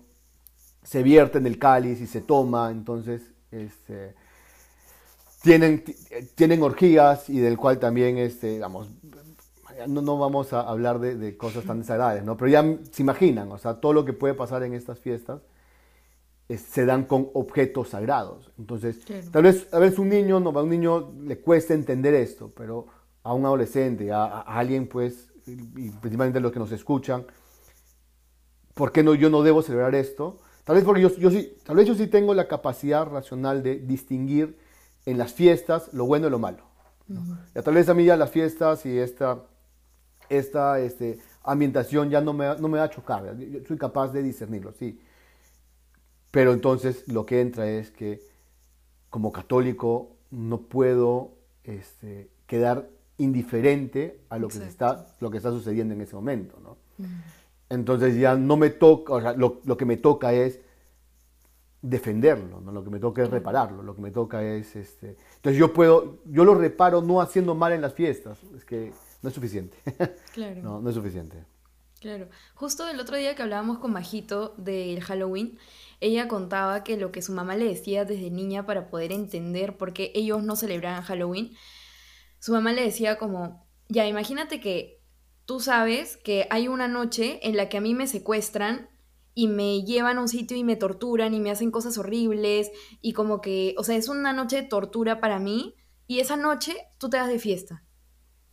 se 0.84 1.03
vierte 1.03 1.38
en 1.38 1.47
el 1.47 1.57
cáliz 1.59 2.01
y 2.01 2.07
se 2.07 2.21
toma, 2.21 2.71
entonces 2.71 3.21
este, 3.51 4.15
tienen, 5.41 5.84
ti- 5.84 5.95
tienen 6.36 6.61
orgías 6.63 7.29
y 7.29 7.39
del 7.39 7.57
cual 7.57 7.79
también, 7.79 8.17
este, 8.17 8.47
digamos, 8.53 8.89
no, 9.88 10.01
no 10.01 10.17
vamos 10.17 10.53
a 10.53 10.61
hablar 10.61 10.99
de, 10.99 11.15
de 11.15 11.36
cosas 11.36 11.65
tan 11.65 11.79
desagradables, 11.79 12.23
¿no? 12.23 12.38
Pero 12.38 12.49
ya 12.49 12.77
se 12.91 13.01
imaginan, 13.01 13.51
o 13.51 13.57
sea, 13.57 13.75
todo 13.75 13.93
lo 13.93 14.05
que 14.05 14.13
puede 14.13 14.34
pasar 14.36 14.63
en 14.63 14.73
estas 14.73 14.99
fiestas 14.99 15.41
es- 16.47 16.61
se 16.61 16.86
dan 16.86 17.05
con 17.05 17.29
objetos 17.34 17.89
sagrados. 17.89 18.51
Entonces, 18.57 18.97
Claro. 19.05 19.23
tal 19.31 19.43
vez 19.43 19.67
a 19.73 19.79
veces 19.79 19.99
un 19.99 20.09
niño, 20.09 20.39
no, 20.39 20.49
a 20.51 20.63
un 20.63 20.69
niño 20.69 21.13
le 21.23 21.39
cuesta 21.39 21.73
entender 21.73 22.13
esto, 22.13 22.51
pero 22.55 22.88
a 23.23 23.34
un 23.34 23.45
adolescente, 23.45 24.11
a, 24.11 24.25
a 24.25 24.41
alguien, 24.59 24.88
pues, 24.88 25.29
y 25.45 25.89
principalmente 25.89 26.39
los 26.39 26.51
que 26.51 26.59
nos 26.59 26.71
escuchan, 26.71 27.25
¿por 28.73 28.91
qué 28.91 29.03
no, 29.03 29.13
yo 29.15 29.29
no 29.29 29.43
debo 29.43 29.61
celebrar 29.61 29.95
esto? 29.95 30.39
Tal 30.64 30.76
vez 30.76 30.86
porque 30.86 31.01
yo, 31.01 31.16
yo 31.18 31.30
sí, 31.30 31.57
tal 31.64 31.76
vez 31.76 31.88
yo 31.88 31.95
sí 31.95 32.07
tengo 32.07 32.34
la 32.34 32.47
capacidad 32.47 33.05
racional 33.05 33.64
de 33.64 33.76
distinguir 33.80 34.57
en 35.05 35.18
las 35.18 35.34
fiestas 35.34 35.93
lo 35.93 36.05
bueno 36.05 36.28
y 36.28 36.30
lo 36.30 36.39
malo. 36.39 36.64
¿no? 37.07 37.38
Ya 37.53 37.61
tal 37.61 37.74
vez 37.74 37.89
a 37.89 37.93
mí 37.93 38.05
ya 38.05 38.16
las 38.16 38.32
fiestas 38.32 38.86
y 38.86 38.97
esta, 38.97 39.43
esta 40.30 40.80
este, 40.80 41.20
ambientación 41.43 42.09
ya 42.09 42.22
no 42.22 42.34
me, 42.34 42.55
no 42.57 42.68
me 42.70 42.78
va 42.78 42.86
a 42.86 42.89
chocar, 42.89 43.38
yo 43.38 43.59
soy 43.68 43.78
capaz 43.78 44.14
de 44.14 44.24
discernirlo, 44.24 44.72
sí. 44.74 45.01
Pero 46.32 46.53
entonces 46.53 47.07
lo 47.07 47.26
que 47.26 47.41
entra 47.41 47.68
es 47.68 47.91
que 47.91 48.22
como 49.09 49.32
católico 49.32 50.16
no 50.32 50.61
puedo 50.61 51.36
este, 51.64 52.32
quedar 52.47 52.89
indiferente 53.18 54.22
a 54.30 54.39
lo 54.39 54.47
que, 54.47 54.55
se 54.55 54.68
está, 54.68 55.05
lo 55.20 55.30
que 55.30 55.38
está 55.38 55.51
sucediendo 55.51 55.93
en 55.93 56.01
ese 56.01 56.16
momento, 56.16 56.59
¿no? 56.59 56.78
Entonces 57.74 58.15
ya 58.15 58.36
no 58.36 58.57
me 58.57 58.69
toca, 58.69 59.13
o 59.13 59.21
sea, 59.21 59.34
lo, 59.34 59.61
lo 59.65 59.78
que 59.78 59.86
me 59.86 59.97
toca 59.97 60.34
es 60.34 60.59
defenderlo, 61.82 62.61
¿no? 62.61 62.71
Lo 62.71 62.84
que 62.84 62.89
me 62.89 62.99
toca 62.99 63.24
es 63.24 63.30
repararlo, 63.30 63.84
lo 63.84 63.95
que 63.95 64.01
me 64.01 64.11
toca 64.11 64.41
es, 64.41 64.76
este... 64.76 65.17
Entonces 65.36 65.59
yo 65.59 65.74
puedo, 65.74 66.19
yo 66.26 66.45
lo 66.45 66.55
reparo 66.55 67.01
no 67.01 67.19
haciendo 67.19 67.55
mal 67.55 67.74
en 67.74 67.82
las 67.82 67.93
fiestas, 67.93 68.39
es 68.55 68.63
que 68.63 68.93
no 69.21 69.30
es 69.30 69.36
suficiente, 69.36 69.78
Claro. 70.34 70.61
no, 70.61 70.82
no 70.82 70.89
es 70.89 70.95
suficiente. 70.95 71.43
Claro. 71.99 72.30
Justo 72.55 72.88
el 72.88 72.99
otro 72.99 73.17
día 73.17 73.36
que 73.36 73.43
hablábamos 73.43 73.80
con 73.80 73.91
Majito 73.93 74.53
del 74.57 75.01
Halloween, 75.01 75.57
ella 76.01 76.28
contaba 76.28 76.84
que 76.84 76.97
lo 76.97 77.11
que 77.11 77.21
su 77.21 77.32
mamá 77.34 77.55
le 77.55 77.65
decía 77.65 78.03
desde 78.05 78.30
niña 78.30 78.65
para 78.65 78.89
poder 78.89 79.11
entender 79.11 79.78
por 79.78 79.93
qué 79.93 80.11
ellos 80.13 80.43
no 80.43 80.55
celebraban 80.55 81.03
Halloween, 81.03 81.53
su 82.39 82.53
mamá 82.53 82.74
le 82.74 82.84
decía 82.84 83.17
como, 83.17 83.65
ya, 83.89 84.05
imagínate 84.07 84.59
que 84.59 85.02
tú 85.45 85.59
sabes 85.59 86.17
que 86.17 86.47
hay 86.49 86.67
una 86.67 86.87
noche 86.87 87.39
en 87.43 87.57
la 87.57 87.69
que 87.69 87.77
a 87.77 87.81
mí 87.81 87.93
me 87.93 88.07
secuestran 88.07 88.89
y 89.35 89.47
me 89.47 89.83
llevan 89.83 90.17
a 90.17 90.21
un 90.21 90.27
sitio 90.27 90.55
y 90.57 90.63
me 90.63 90.75
torturan 90.75 91.33
y 91.33 91.39
me 91.39 91.51
hacen 91.51 91.71
cosas 91.71 91.97
horribles 91.97 92.71
y 93.01 93.13
como 93.13 93.41
que, 93.41 93.75
o 93.77 93.83
sea, 93.83 93.95
es 93.95 94.07
una 94.09 94.33
noche 94.33 94.57
de 94.57 94.67
tortura 94.67 95.19
para 95.19 95.39
mí 95.39 95.75
y 96.07 96.19
esa 96.19 96.37
noche 96.37 96.75
tú 96.99 97.09
te 97.09 97.17
vas 97.17 97.27
de 97.27 97.39
fiesta. 97.39 97.83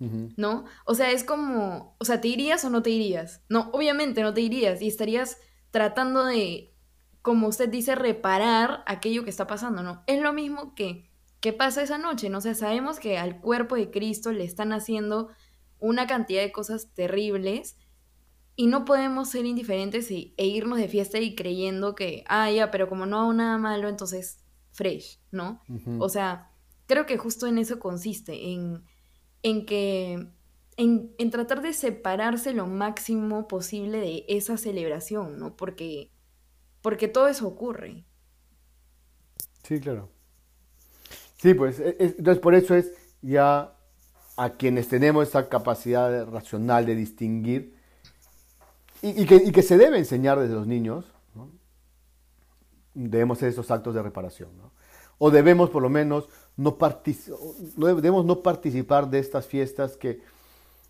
¿no? 0.00 0.64
O 0.86 0.94
sea, 0.94 1.10
es 1.10 1.24
como, 1.24 1.94
o 1.98 2.04
sea, 2.06 2.22
¿te 2.22 2.28
irías 2.28 2.64
o 2.64 2.70
no 2.70 2.82
te 2.82 2.88
irías? 2.88 3.42
No, 3.50 3.68
obviamente 3.72 4.22
no 4.22 4.32
te 4.32 4.40
irías 4.40 4.80
y 4.80 4.88
estarías 4.88 5.36
tratando 5.70 6.24
de, 6.24 6.74
como 7.20 7.48
usted 7.48 7.68
dice, 7.68 7.94
reparar 7.94 8.82
aquello 8.86 9.24
que 9.24 9.30
está 9.30 9.46
pasando, 9.46 9.82
¿no? 9.82 10.02
Es 10.06 10.22
lo 10.22 10.32
mismo 10.32 10.74
que, 10.74 11.10
que 11.40 11.52
pasa 11.52 11.82
esa 11.82 11.98
noche, 11.98 12.30
¿no? 12.30 12.38
O 12.38 12.40
sea, 12.40 12.54
sabemos 12.54 12.98
que 12.98 13.18
al 13.18 13.40
cuerpo 13.40 13.76
de 13.76 13.90
Cristo 13.90 14.32
le 14.32 14.44
están 14.44 14.72
haciendo 14.72 15.28
una 15.80 16.06
cantidad 16.06 16.42
de 16.42 16.52
cosas 16.52 16.92
terribles 16.94 17.76
y 18.56 18.66
no 18.66 18.84
podemos 18.84 19.30
ser 19.30 19.46
indiferentes 19.46 20.10
y- 20.10 20.34
e 20.36 20.46
irnos 20.46 20.78
de 20.78 20.88
fiesta 20.88 21.18
y 21.18 21.34
creyendo 21.34 21.94
que, 21.94 22.24
ah, 22.28 22.50
ya, 22.50 22.70
pero 22.70 22.88
como 22.88 23.06
no 23.06 23.20
hago 23.20 23.32
nada 23.32 23.58
malo, 23.58 23.88
entonces 23.88 24.38
fresh, 24.72 25.20
¿no? 25.30 25.62
O 25.96 26.08
sea, 26.08 26.52
creo 26.86 27.06
que 27.06 27.18
justo 27.18 27.46
en 27.46 27.58
eso 27.58 27.78
consiste, 27.80 28.52
en, 28.52 28.84
en 29.42 29.66
que, 29.66 30.28
en, 30.76 31.14
en 31.18 31.30
tratar 31.30 31.62
de 31.62 31.72
separarse 31.74 32.54
lo 32.54 32.66
máximo 32.66 33.48
posible 33.48 33.98
de 34.00 34.24
esa 34.28 34.56
celebración, 34.58 35.38
¿no? 35.38 35.56
Porque, 35.56 36.12
porque 36.82 37.08
todo 37.08 37.28
eso 37.28 37.48
ocurre. 37.48 38.06
Sí, 39.62 39.80
claro. 39.80 40.10
Sí, 41.36 41.54
pues, 41.54 41.80
e- 41.80 41.96
es- 41.98 42.18
entonces 42.18 42.40
por 42.42 42.54
eso 42.54 42.74
es 42.74 42.92
ya 43.22 43.76
a 44.42 44.50
quienes 44.50 44.88
tenemos 44.88 45.28
esa 45.28 45.48
capacidad 45.48 46.26
racional 46.26 46.86
de 46.86 46.94
distinguir 46.94 47.74
y, 49.02 49.22
y 49.22 49.26
que, 49.26 49.36
y 49.36 49.52
que 49.52 49.62
se 49.62 49.76
debe 49.76 49.98
enseñar 49.98 50.38
desde 50.40 50.54
los 50.54 50.66
niños, 50.66 51.04
¿no? 51.34 51.48
debemos 52.94 53.38
hacer 53.38 53.50
esos 53.50 53.70
actos 53.70 53.94
de 53.94 54.02
reparación, 54.02 54.50
¿no? 54.56 54.72
O 55.18 55.30
debemos 55.30 55.68
por 55.68 55.82
lo 55.82 55.90
menos 55.90 56.28
no, 56.56 56.76
debemos 57.94 58.24
no 58.24 58.42
participar 58.42 59.10
de 59.10 59.18
estas 59.18 59.46
fiestas 59.46 59.96
que, 59.96 60.20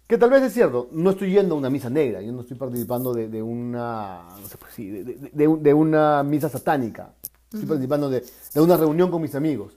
que 0.07 0.17
tal 0.19 0.31
vez 0.31 0.43
es 0.43 0.53
cierto, 0.53 0.89
no 0.93 1.11
estoy 1.11 1.33
yendo 1.33 1.55
a 1.55 1.59
una 1.59 1.71
misa 1.71 1.91
negra, 1.91 2.21
yo 2.23 2.33
no 2.33 2.43
estoy 2.43 2.57
participando 2.57 3.13
de, 3.13 3.29
de 3.29 3.43
una, 3.43 4.23
no 4.41 4.47
sé, 4.49 4.57
pues 4.59 4.73
sí, 4.75 4.89
de, 4.91 5.05
de- 5.05 5.31
de 5.33 5.49
un- 5.49 5.63
de 5.63 5.75
una 5.75 6.23
misa 6.23 6.49
satánica, 6.49 7.15
estoy 7.53 7.67
participando 7.69 8.09
de 8.11 8.25
una 8.57 8.77
reunión 8.77 9.11
con 9.11 9.21
mis 9.23 9.35
amigos. 9.35 9.77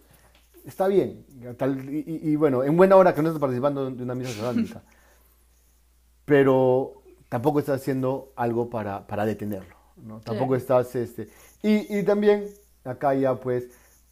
Está 0.65 0.87
bien, 0.87 1.25
tal- 1.57 1.89
y, 1.93 1.99
y- 2.07 2.29
y 2.31 2.35
bueno, 2.35 2.63
en 2.63 2.77
buena 2.77 2.95
hora 2.95 3.13
que 3.13 3.21
no 3.21 3.27
estás 3.29 3.41
participando 3.41 3.89
de 3.91 4.03
una 4.03 4.15
misa 4.15 4.31
satánica, 4.31 4.81
pero 6.25 7.03
tampoco 7.29 7.59
estás 7.59 7.81
haciendo 7.81 8.31
algo 8.35 8.69
para, 8.69 9.05
para 9.07 9.25
detenerlo, 9.25 9.75
¿no? 9.97 10.19
Tampoco 10.21 10.55
estás, 10.55 10.95
este, 10.95 11.29
y, 11.61 11.97
y 11.99 12.03
también 12.03 12.45
acá 12.85 13.13
ya 13.13 13.35
pues, 13.35 13.65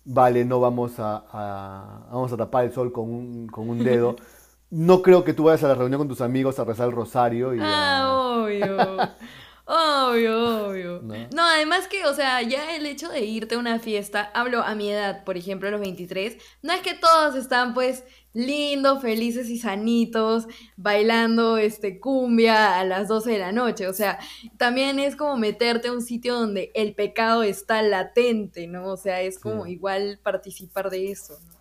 vale, 0.03 0.43
no 0.45 0.59
vamos 0.59 0.99
a, 0.99 1.23
a- 1.31 2.07
vamos 2.11 2.31
a 2.33 2.37
tapar 2.37 2.65
el 2.65 2.73
sol 2.73 2.91
con 2.91 3.09
un, 3.09 3.47
con 3.47 3.69
un 3.69 3.83
dedo. 3.83 4.15
No 4.73 5.01
creo 5.01 5.25
que 5.25 5.33
tú 5.33 5.43
vayas 5.43 5.65
a 5.65 5.67
la 5.67 5.75
reunión 5.75 5.99
con 5.99 6.07
tus 6.07 6.21
amigos 6.21 6.57
a 6.57 6.63
rezar 6.63 6.87
el 6.87 6.95
rosario 6.95 7.53
y 7.53 7.59
a- 7.59 7.63
Ah, 7.65 8.41
obvio. 8.41 8.77
Obvio, 9.73 10.67
obvio. 10.67 10.99
¿No? 11.01 11.15
¿No? 11.33 11.43
además 11.45 11.87
que, 11.87 12.05
o 12.05 12.13
sea, 12.13 12.41
ya 12.41 12.75
el 12.75 12.85
hecho 12.85 13.07
de 13.07 13.21
irte 13.21 13.55
a 13.55 13.57
una 13.57 13.79
fiesta, 13.79 14.29
hablo 14.33 14.63
a 14.63 14.75
mi 14.75 14.91
edad, 14.91 15.23
por 15.23 15.37
ejemplo, 15.37 15.69
a 15.69 15.71
los 15.71 15.79
23, 15.79 16.35
no 16.61 16.73
es 16.73 16.81
que 16.81 16.93
todos 16.93 17.35
están 17.35 17.73
pues 17.73 18.03
lindos, 18.33 19.01
felices 19.01 19.49
y 19.49 19.57
sanitos, 19.57 20.47
bailando 20.75 21.57
este 21.57 22.01
cumbia 22.01 22.79
a 22.79 22.83
las 22.83 23.07
12 23.07 23.31
de 23.31 23.39
la 23.39 23.53
noche, 23.53 23.87
o 23.87 23.93
sea, 23.93 24.19
también 24.57 24.99
es 24.99 25.15
como 25.15 25.37
meterte 25.37 25.87
a 25.87 25.93
un 25.93 26.01
sitio 26.01 26.35
donde 26.35 26.71
el 26.73 26.93
pecado 26.93 27.43
está 27.43 27.81
latente, 27.81 28.67
¿no? 28.67 28.87
O 28.87 28.97
sea, 28.97 29.21
es 29.21 29.39
como 29.39 29.65
Sí. 29.65 29.71
igual 29.71 30.19
participar 30.21 30.89
de 30.89 31.11
eso, 31.11 31.39
¿no? 31.47 31.51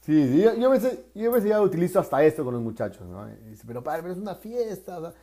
Sí, 0.00 0.26
sí, 0.28 0.42
yo, 0.42 0.56
yo 0.56 0.66
a 0.68 0.70
veces, 0.72 0.98
yo 1.14 1.30
a 1.30 1.34
veces 1.34 1.50
ya 1.50 1.60
utilizo 1.60 2.00
hasta 2.00 2.20
esto 2.24 2.42
con 2.44 2.54
los 2.54 2.62
muchachos, 2.64 3.02
¿no? 3.06 3.28
Y 3.28 3.50
dice, 3.50 3.62
pero 3.64 3.80
padre, 3.84 4.02
pero 4.02 4.14
es 4.14 4.18
una 4.18 4.34
fiesta. 4.34 5.14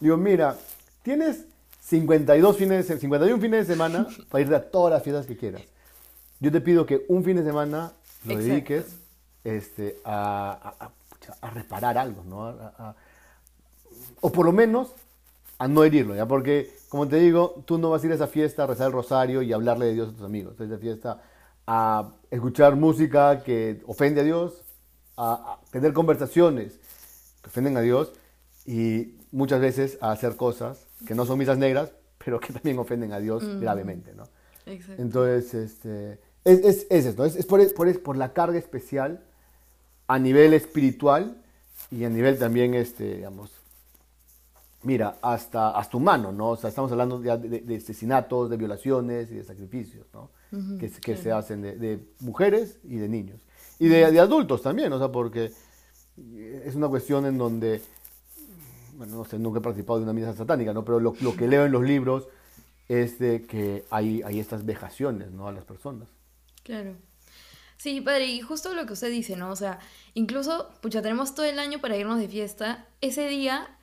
Digo, 0.00 0.16
mira, 0.16 0.56
tienes 1.02 1.46
52 1.84 2.56
fines, 2.56 2.86
de 2.88 2.94
se- 2.94 3.00
51 3.00 3.40
fines 3.40 3.66
de 3.66 3.74
semana 3.74 4.06
para 4.30 4.42
irte 4.42 4.54
a 4.54 4.70
todas 4.70 4.92
las 4.92 5.02
fiestas 5.02 5.26
que 5.26 5.36
quieras. 5.36 5.62
Yo 6.40 6.52
te 6.52 6.60
pido 6.60 6.86
que 6.86 7.04
un 7.08 7.24
fin 7.24 7.36
de 7.36 7.42
semana 7.44 7.92
lo 8.24 8.32
Exacto. 8.34 8.48
dediques 8.48 8.86
este, 9.44 9.98
a, 10.04 10.52
a- 10.78 10.84
a- 10.86 10.90
pucha, 11.08 11.34
a 11.40 11.50
reparar 11.50 11.98
algo, 11.98 12.22
¿no? 12.24 12.54
O 14.20 14.30
por 14.30 14.46
lo 14.46 14.52
menos 14.52 14.92
a 15.58 15.66
no 15.68 15.82
herirlo, 15.84 16.14
¿ya? 16.14 16.26
Porque, 16.26 16.72
como 16.88 17.08
te 17.08 17.16
digo, 17.16 17.62
tú 17.66 17.78
no 17.78 17.90
vas 17.90 18.02
a 18.02 18.06
ir 18.06 18.12
a 18.12 18.14
esa 18.16 18.26
fiesta 18.28 18.64
a 18.64 18.66
rezar 18.66 18.86
el 18.88 18.92
rosario 18.92 19.42
y 19.42 19.52
hablarle 19.52 19.86
de 19.86 19.94
Dios 19.94 20.08
a 20.10 20.12
tus 20.12 20.22
amigos. 20.24 20.58
Esa 20.60 20.78
fiesta 20.78 21.22
a 21.66 22.10
escuchar 22.30 22.76
música 22.76 23.42
que 23.42 23.82
ofende 23.86 24.20
a 24.20 24.24
Dios, 24.24 24.62
a, 25.16 25.32
a 25.54 25.70
tener 25.70 25.92
conversaciones 25.92 26.78
que 27.42 27.48
ofenden 27.48 27.76
a 27.76 27.80
Dios 27.80 28.12
y 28.66 29.16
muchas 29.32 29.60
veces 29.60 29.98
a 30.00 30.12
hacer 30.12 30.36
cosas 30.36 30.86
que 31.06 31.14
no 31.14 31.26
son 31.26 31.38
misas 31.38 31.58
negras, 31.58 31.90
pero 32.24 32.38
que 32.38 32.52
también 32.52 32.78
ofenden 32.78 33.12
a 33.12 33.18
Dios 33.18 33.42
gravemente, 33.60 34.14
¿no? 34.14 34.24
Exacto. 34.66 35.02
Entonces, 35.02 35.54
este, 35.54 36.12
es, 36.44 36.58
es, 36.64 36.86
es 36.90 37.06
esto, 37.06 37.24
es, 37.24 37.34
es 37.36 37.46
por, 37.46 37.74
por, 37.74 38.02
por 38.02 38.16
la 38.16 38.32
carga 38.32 38.58
especial 38.58 39.24
a 40.06 40.18
nivel 40.18 40.54
espiritual 40.54 41.36
y 41.90 42.04
a 42.04 42.10
nivel 42.10 42.38
también, 42.38 42.74
este, 42.74 43.16
digamos, 43.16 43.50
mira, 44.82 45.16
hasta, 45.22 45.70
hasta 45.70 45.96
humano, 45.96 46.32
¿no? 46.32 46.50
O 46.50 46.56
sea, 46.56 46.68
estamos 46.68 46.90
hablando 46.92 47.18
de, 47.18 47.36
de- 47.38 47.60
de 47.60 47.76
asesinatos, 47.76 48.50
de 48.50 48.56
violaciones 48.56 49.30
y 49.30 49.36
de 49.36 49.44
sacrificios, 49.44 50.06
¿no? 50.12 50.30
Que, 50.78 50.90
que 50.90 51.16
se 51.16 51.32
hacen 51.32 51.62
de, 51.62 51.76
de 51.76 51.98
mujeres 52.20 52.78
y 52.84 52.96
de 52.96 53.08
niños. 53.08 53.40
Y 53.78 53.88
de, 53.88 54.10
de 54.12 54.20
adultos 54.20 54.60
también, 54.62 54.92
o 54.92 54.98
sea, 54.98 55.10
porque 55.10 55.50
es 56.64 56.74
una 56.74 56.88
cuestión 56.88 57.24
en 57.26 57.38
donde, 57.38 57.80
bueno, 59.02 59.16
no 59.16 59.24
sé, 59.24 59.38
nunca 59.38 59.58
he 59.58 59.62
participado 59.62 59.98
de 59.98 60.04
una 60.04 60.12
misa 60.12 60.32
satánica, 60.32 60.72
¿no? 60.72 60.84
Pero 60.84 61.00
lo, 61.00 61.14
lo 61.20 61.36
que 61.36 61.48
leo 61.48 61.64
en 61.64 61.72
los 61.72 61.82
libros 61.82 62.28
es 62.88 63.18
de 63.18 63.42
que 63.42 63.84
hay, 63.90 64.22
hay 64.22 64.38
estas 64.38 64.64
vejaciones, 64.64 65.32
¿no? 65.32 65.48
A 65.48 65.52
las 65.52 65.64
personas. 65.64 66.08
Claro. 66.62 66.94
Sí, 67.78 68.00
padre, 68.00 68.26
y 68.26 68.40
justo 68.40 68.74
lo 68.74 68.86
que 68.86 68.92
usted 68.92 69.10
dice, 69.10 69.36
¿no? 69.36 69.50
O 69.50 69.56
sea, 69.56 69.80
incluso, 70.14 70.70
pucha, 70.80 71.02
tenemos 71.02 71.34
todo 71.34 71.46
el 71.46 71.58
año 71.58 71.80
para 71.80 71.96
irnos 71.96 72.20
de 72.20 72.28
fiesta. 72.28 72.86
Ese 73.00 73.26
día, 73.26 73.76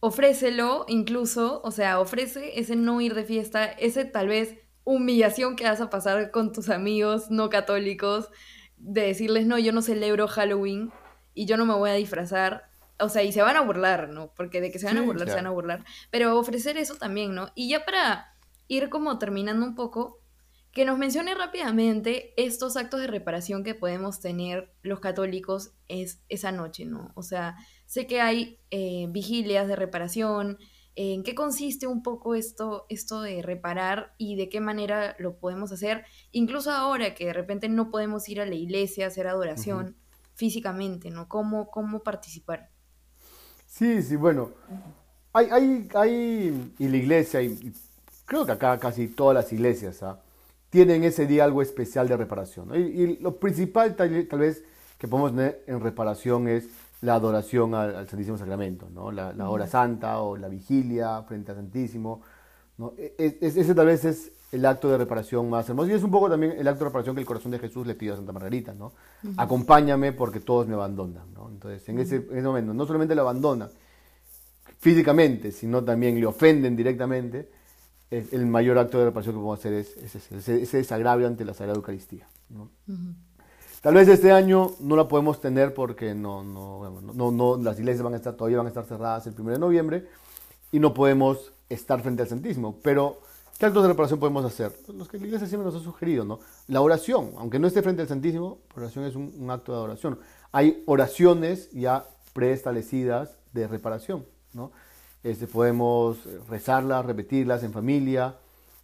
ofrécelo, 0.00 0.86
incluso, 0.88 1.60
o 1.62 1.70
sea, 1.70 2.00
ofrece 2.00 2.58
ese 2.58 2.76
no 2.76 3.02
ir 3.02 3.14
de 3.14 3.24
fiesta, 3.24 3.66
ese 3.66 4.06
tal 4.06 4.28
vez 4.28 4.56
humillación 4.84 5.56
que 5.56 5.64
vas 5.64 5.82
a 5.82 5.90
pasar 5.90 6.30
con 6.30 6.52
tus 6.52 6.70
amigos 6.70 7.30
no 7.30 7.50
católicos, 7.50 8.30
de 8.78 9.02
decirles, 9.02 9.46
no, 9.46 9.58
yo 9.58 9.72
no 9.72 9.82
celebro 9.82 10.28
Halloween 10.28 10.92
y 11.34 11.44
yo 11.44 11.58
no 11.58 11.66
me 11.66 11.74
voy 11.74 11.90
a 11.90 11.94
disfrazar. 11.94 12.65
O 12.98 13.08
sea, 13.08 13.22
y 13.22 13.32
se 13.32 13.42
van 13.42 13.56
a 13.56 13.60
burlar, 13.60 14.08
¿no? 14.08 14.32
Porque 14.34 14.60
de 14.60 14.70
que 14.70 14.78
se 14.78 14.86
van 14.86 14.96
a 14.96 15.00
Sí, 15.00 15.06
burlar, 15.06 15.26
se 15.28 15.34
claro. 15.34 15.38
van 15.38 15.46
a 15.46 15.50
burlar. 15.50 15.84
Pero 16.10 16.38
ofrecer 16.38 16.76
eso 16.78 16.96
también, 16.96 17.34
¿no? 17.34 17.50
Y 17.54 17.68
ya 17.68 17.84
para 17.84 18.34
ir 18.68 18.88
como 18.88 19.18
terminando 19.18 19.64
un 19.66 19.74
poco, 19.74 20.20
que 20.72 20.84
nos 20.84 20.98
mencione 20.98 21.34
rápidamente 21.34 22.34
estos 22.36 22.76
actos 22.76 23.00
de 23.00 23.06
reparación 23.06 23.64
que 23.64 23.74
podemos 23.74 24.20
tener 24.20 24.74
los 24.82 25.00
católicos 25.00 25.72
es 25.88 26.22
esa 26.28 26.52
noche, 26.52 26.84
¿no? 26.84 27.12
O 27.14 27.22
sea, 27.22 27.56
sé 27.86 28.06
que 28.06 28.20
hay 28.20 28.60
eh, 28.70 29.06
vigilias 29.08 29.68
de 29.68 29.76
reparación. 29.76 30.58
¿En 30.94 31.22
qué 31.22 31.34
consiste 31.34 31.86
un 31.86 32.02
poco 32.02 32.34
esto, 32.34 32.86
esto 32.90 33.22
de 33.22 33.40
reparar 33.42 34.14
y 34.18 34.36
de 34.36 34.48
qué 34.50 34.60
manera 34.60 35.16
lo 35.18 35.38
podemos 35.38 35.72
hacer? 35.72 36.04
Incluso 36.30 36.70
ahora 36.70 37.14
que 37.14 37.26
de 37.26 37.32
repente 37.32 37.68
no 37.70 37.90
podemos 37.90 38.28
ir 38.28 38.40
a 38.42 38.46
la 38.46 38.54
iglesia 38.54 39.04
a 39.06 39.08
hacer 39.08 39.26
adoración 39.28 39.96
físicamente, 40.34 41.10
¿no? 41.10 41.26
¿Cómo, 41.28 41.70
cómo 41.70 42.02
participar? 42.02 42.70
Sí, 43.76 44.02
sí, 44.02 44.16
bueno. 44.16 44.50
Hay, 45.32 45.48
hay, 45.50 45.88
hay, 45.94 46.74
y 46.78 46.88
la 46.88 46.96
iglesia, 46.96 47.42
y, 47.42 47.48
y 47.48 47.72
creo 48.24 48.46
que 48.46 48.52
acá 48.52 48.78
casi 48.78 49.08
todas 49.08 49.34
las 49.34 49.52
iglesias, 49.52 50.02
¿ah? 50.02 50.18
tienen 50.70 51.04
ese 51.04 51.26
día 51.26 51.44
algo 51.44 51.60
especial 51.60 52.08
de 52.08 52.16
reparación. 52.16 52.68
¿no? 52.68 52.76
Y, 52.76 52.80
y 52.82 53.16
lo 53.18 53.36
principal 53.36 53.94
tal, 53.94 54.26
tal 54.28 54.38
vez 54.38 54.64
que 54.98 55.08
podemos 55.08 55.32
tener 55.32 55.62
en 55.66 55.80
reparación 55.80 56.48
es 56.48 56.68
la 57.02 57.14
adoración 57.16 57.74
al, 57.74 57.94
al 57.96 58.08
Santísimo 58.08 58.38
Sacramento, 58.38 58.88
¿no? 58.94 59.12
La, 59.12 59.32
la 59.34 59.50
hora 59.50 59.66
santa 59.66 60.20
o 60.20 60.36
la 60.38 60.48
vigilia 60.48 61.22
frente 61.24 61.50
al 61.52 61.58
Santísimo. 61.58 62.22
¿no? 62.78 62.94
E- 62.96 63.14
es- 63.40 63.56
ese 63.58 63.74
tal 63.74 63.86
vez 63.86 64.04
es 64.06 64.32
el 64.52 64.64
acto 64.64 64.88
de 64.88 64.96
reparación 64.98 65.50
más 65.50 65.68
hermoso. 65.68 65.90
Y 65.90 65.94
es 65.94 66.02
un 66.02 66.10
poco 66.10 66.30
también 66.30 66.52
el 66.56 66.66
acto 66.68 66.80
de 66.84 66.90
reparación 66.90 67.14
que 67.16 67.20
el 67.20 67.26
corazón 67.26 67.50
de 67.52 67.58
Jesús 67.58 67.86
le 67.86 67.94
pidió 67.94 68.14
a 68.14 68.16
Santa 68.16 68.32
Margarita, 68.32 68.74
¿no? 68.74 68.92
Acompáñame 69.36 70.12
porque 70.12 70.40
todos 70.40 70.66
me 70.68 70.74
abandonan, 70.74 71.32
¿no? 71.34 71.48
Entonces, 71.48 71.88
en, 71.88 71.98
ese, 71.98 72.16
en 72.16 72.38
ese 72.38 72.42
momento, 72.46 72.72
no 72.72 72.86
solamente 72.86 73.14
lo 73.14 73.22
abandonan 73.22 73.68
físicamente, 74.78 75.52
sino 75.52 75.82
también 75.82 76.18
le 76.20 76.26
ofenden 76.26 76.76
directamente, 76.76 77.48
es- 78.10 78.32
el 78.32 78.46
mayor 78.46 78.78
acto 78.78 78.98
de 78.98 79.06
reparación 79.06 79.34
que 79.34 79.38
podemos 79.38 79.58
hacer 79.58 79.72
es, 79.72 79.96
es 79.96 80.14
ese, 80.32 80.62
ese- 80.62 80.76
desagravio 80.76 81.26
ante 81.26 81.44
la 81.44 81.54
Sagrada 81.54 81.76
Eucaristía, 81.76 82.26
¿no? 82.50 82.70
Tal 83.82 83.94
vez 83.94 84.08
este 84.08 84.32
año 84.32 84.72
no 84.80 84.96
la 84.96 85.06
podemos 85.08 85.40
tener 85.40 85.72
porque 85.74 86.14
no, 86.14 86.42
no, 86.42 87.00
no, 87.14 87.30
no- 87.30 87.56
las 87.56 87.78
iglesias 87.78 88.02
van 88.02 88.14
a 88.14 88.16
estar, 88.16 88.34
todavía 88.34 88.58
van 88.58 88.66
a 88.66 88.70
estar 88.70 88.84
cerradas 88.84 89.26
el 89.26 89.34
1 89.38 89.52
de 89.52 89.58
noviembre 89.58 90.06
y 90.72 90.78
no 90.80 90.92
podemos 90.94 91.52
estar 91.68 92.00
frente 92.00 92.22
al 92.22 92.28
Santísimo. 92.28 92.78
Pero, 92.82 93.20
¿qué 93.58 93.66
actos 93.66 93.82
de 93.82 93.88
reparación 93.88 94.18
podemos 94.20 94.44
hacer? 94.44 94.72
Pues 94.84 94.96
los 94.96 95.08
que 95.08 95.18
la 95.18 95.26
iglesia 95.26 95.46
siempre 95.46 95.64
nos 95.70 95.80
ha 95.80 95.84
sugerido, 95.84 96.24
¿no? 96.24 96.40
La 96.68 96.80
oración, 96.80 97.32
aunque 97.38 97.58
no 97.58 97.66
esté 97.66 97.82
frente 97.82 98.02
al 98.02 98.08
Santísimo, 98.08 98.58
la 98.74 98.82
oración 98.82 99.04
es 99.04 99.14
un, 99.16 99.32
un 99.38 99.50
acto 99.50 99.72
de 99.72 99.78
adoración. 99.78 100.18
Hay 100.52 100.82
oraciones 100.86 101.70
ya 101.72 102.06
preestablecidas 102.32 103.36
de 103.52 103.66
reparación, 103.66 104.26
¿no? 104.52 104.72
Este, 105.22 105.46
podemos 105.46 106.18
rezarlas, 106.48 107.04
repetirlas 107.04 107.62
en 107.62 107.72
familia, 107.72 108.36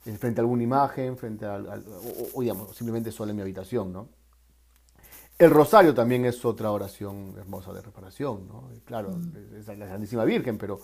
eh, 0.05 0.17
frente 0.17 0.41
a 0.41 0.43
alguna 0.43 0.63
imagen, 0.63 1.17
frente 1.17 1.45
al, 1.47 1.69
al- 1.71 1.85
o, 1.87 2.39
o, 2.39 2.41
digamos, 2.41 2.77
simplemente 2.77 3.13
solo 3.13 3.31
en 3.31 3.37
mi 3.37 3.43
habitación, 3.43 3.93
¿no? 3.93 4.09
El 5.39 5.51
rosario 5.51 5.93
también 5.95 6.25
es 6.25 6.45
otra 6.45 6.71
oración 6.71 7.35
hermosa 7.39 7.73
de 7.73 7.81
reparación, 7.81 8.47
¿no? 8.47 8.69
Claro, 8.85 9.17
es 9.59 9.67
la 9.67 9.89
Santísima 9.89 10.25
Virgen, 10.25 10.57
pero 10.57 10.81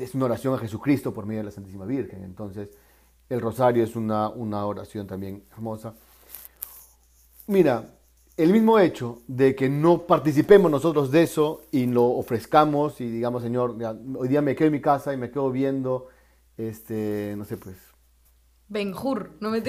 es 0.00 0.14
una 0.14 0.26
oración 0.26 0.54
a 0.54 0.58
Jesucristo 0.58 1.12
por 1.12 1.26
medio 1.26 1.40
de 1.40 1.44
la 1.46 1.50
Santísima 1.50 1.84
Virgen. 1.84 2.22
Entonces, 2.24 2.68
el 3.28 3.40
rosario 3.40 3.82
es 3.84 3.96
una, 3.96 4.28
una 4.28 4.64
oración 4.66 5.06
también 5.06 5.44
hermosa. 5.52 5.94
Mira, 7.46 7.94
el 8.36 8.52
mismo 8.52 8.78
hecho 8.78 9.22
de 9.26 9.54
que 9.56 9.68
no 9.68 10.02
participemos 10.06 10.70
nosotros 10.70 11.10
de 11.10 11.22
eso 11.22 11.62
y 11.72 11.86
lo 11.86 12.04
ofrezcamos 12.04 13.00
y 13.00 13.10
digamos, 13.10 13.42
Señor, 13.42 13.76
ya, 13.78 13.96
hoy 14.16 14.28
día 14.28 14.42
me 14.42 14.54
quedo 14.54 14.66
en 14.68 14.74
mi 14.74 14.80
casa 14.80 15.12
y 15.12 15.16
me 15.16 15.30
quedo 15.30 15.50
viendo, 15.50 16.06
este, 16.56 17.34
no 17.36 17.44
sé, 17.44 17.56
pues, 17.56 17.76
Benjur, 18.68 19.32
no 19.40 19.50
me 19.50 19.62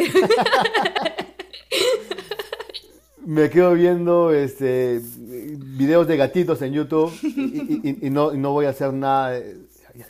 me 3.26 3.50
quedo 3.50 3.74
viendo 3.74 4.34
este, 4.34 5.02
videos 5.58 6.08
de 6.08 6.18
gatitos 6.18 6.62
en 6.62 6.74
YouTube 6.74 7.12
y, 7.24 7.90
y- 7.90 8.08
y 8.08 8.10
no, 8.10 8.34
y 8.34 8.38
no 8.38 8.52
voy 8.52 8.66
a 8.66 8.70
hacer 8.70 8.94
nada. 8.94 9.38
eh, 9.38 9.58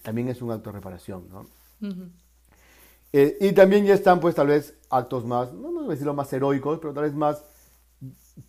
También 0.03 0.29
es 0.29 0.41
un 0.41 0.51
acto 0.51 0.69
de 0.69 0.75
reparación, 0.75 1.27
¿no? 1.29 1.45
Eh, 3.11 3.37
y 3.41 3.53
también 3.53 3.85
ya 3.85 3.93
están, 3.93 4.19
pues, 4.19 4.35
tal 4.35 4.47
vez 4.47 4.77
actos 4.89 5.25
más, 5.25 5.53
no, 5.53 5.71
no 5.71 5.79
voy 5.81 5.87
a 5.87 5.91
decirlo 5.91 6.13
más 6.13 6.31
heroicos, 6.31 6.79
pero 6.79 6.93
tal 6.93 7.03
vez 7.03 7.13
más 7.13 7.43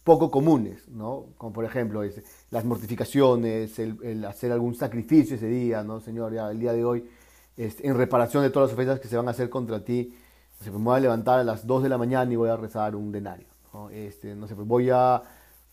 poco 0.04 0.30
comunes, 0.30 0.88
¿no? 0.88 1.26
Como 1.36 1.52
por 1.52 1.64
ejemplo, 1.64 2.02
las 2.50 2.64
mortificaciones, 2.64 3.78
el, 3.78 3.96
el 4.02 4.24
hacer 4.24 4.52
algún 4.52 4.74
sacrificio 4.74 5.36
ese 5.36 5.48
día, 5.48 5.82
¿no? 5.82 6.00
Señor, 6.00 6.32
ya 6.32 6.50
el 6.50 6.60
día 6.60 6.72
de 6.72 6.84
hoy, 6.84 7.08
este, 7.56 7.86
en 7.86 7.96
reparación 7.96 8.42
de 8.42 8.50
todas 8.50 8.68
las 8.68 8.74
ofensas 8.74 9.00
que 9.00 9.08
se 9.08 9.16
van 9.16 9.28
a 9.28 9.32
hacer 9.32 9.50
contra 9.50 9.84
ti, 9.84 10.14
no 10.58 10.64
sé, 10.64 10.70
pues, 10.70 10.78
me 10.78 10.84
voy 10.84 10.96
a 10.96 11.00
levantar 11.00 11.40
a 11.40 11.44
las 11.44 11.66
2 11.66 11.82
de 11.82 11.88
la 11.88 11.98
mañana 11.98 12.30
y 12.32 12.36
voy 12.36 12.50
a 12.50 12.56
rezar 12.56 12.94
un 12.94 13.10
denario, 13.10 13.48
¿no? 13.72 13.90
Este, 13.90 14.34
no 14.34 14.46
sé, 14.46 14.54
pues 14.54 14.68
voy 14.68 14.90
a 14.90 15.22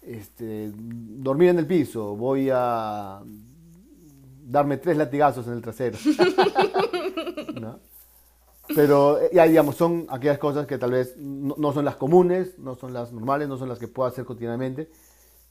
este, 0.02 0.72
dormir 0.74 1.50
en 1.50 1.60
el 1.60 1.68
piso, 1.68 2.16
voy 2.16 2.50
a 2.52 3.22
darme 4.50 4.78
tres 4.78 4.98
latigazos 4.98 5.46
en 5.48 5.54
el 5.54 5.62
trasero, 5.62 5.98
¿no? 7.62 7.80
Pero 8.74 9.20
eh, 9.20 9.30
ya 9.34 9.46
digamos, 9.48 9.76
son 9.76 10.08
aquellas 10.10 10.38
cosas 10.38 10.66
que 10.66 10.78
tal 10.78 10.92
vez 10.92 11.16
no, 11.18 11.56
no 11.58 11.74
son 11.74 11.86
las 11.86 11.96
comunes, 11.96 12.58
no 12.58 12.76
son 12.76 12.94
las 12.94 13.12
normales, 13.12 13.48
no 13.48 13.58
son 13.58 13.70
las 13.70 13.80
que 13.80 13.88
puedo 13.88 14.08
hacer 14.08 14.26
cotidianamente, 14.26 14.90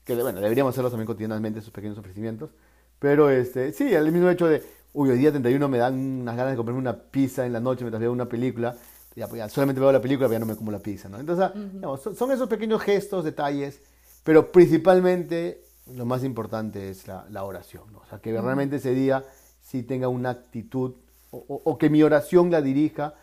que 0.05 0.15
bueno, 0.15 0.41
deberíamos 0.41 0.75
hacerlos 0.75 0.93
también 0.93 1.07
cotidianamente, 1.07 1.59
esos 1.59 1.73
pequeños 1.73 1.99
ofrecimientos. 1.99 2.51
Pero 2.99 3.29
este, 3.29 3.73
sí, 3.73 3.93
el 3.93 4.11
mismo 4.13 4.31
hecho 4.31 4.47
de 4.47 4.63
uy, 4.95 5.11
hoy 5.11 5.19
día 5.19 5.31
31 5.31 5.69
me 5.69 5.79
dan 5.79 5.95
unas 6.23 6.37
ganas 6.37 6.53
de 6.53 6.57
comerme 6.57 6.81
una 6.81 6.97
pizza 6.97 7.45
en 7.45 7.53
la 7.53 7.61
noche 7.61 7.85
mientras 7.85 8.01
veo 8.01 8.13
una 8.13 8.29
película, 8.29 8.77
ya, 9.15 9.29
pues, 9.29 9.39
ya 9.39 9.49
solamente 9.49 9.81
veo 9.81 9.93
la 9.93 10.01
película, 10.01 10.29
pero 10.29 10.37
ya 10.37 10.41
no 10.41 10.47
me 10.47 10.57
como 10.57 10.71
la 10.71 10.79
pizza, 10.79 11.09
¿no? 11.09 11.19
Entonces, 11.19 11.51
digamos, 11.75 12.03
son, 12.03 12.17
son 12.17 12.33
esos 12.33 12.49
pequeños 12.49 12.81
gestos, 12.83 13.25
detalles, 13.25 13.83
pero 14.25 14.51
principalmente 14.51 15.66
lo 15.95 16.05
más 16.05 16.25
importante 16.25 16.91
es 16.91 17.07
la, 17.07 17.27
la 17.31 17.45
oración, 17.45 17.85
¿no? 17.93 17.99
O 18.01 18.07
sea, 18.07 18.19
que 18.21 18.33
realmente 18.41 18.77
ese 18.77 18.95
día 18.95 19.25
sí 19.63 19.83
tenga 19.83 20.09
una 20.09 20.31
actitud 20.31 20.95
o, 21.31 21.39
o- 21.49 21.63
o 21.65 21.79
que 21.79 21.91
mi 21.91 22.03
oración 22.03 22.51
la 22.51 22.63
dirija 22.63 23.15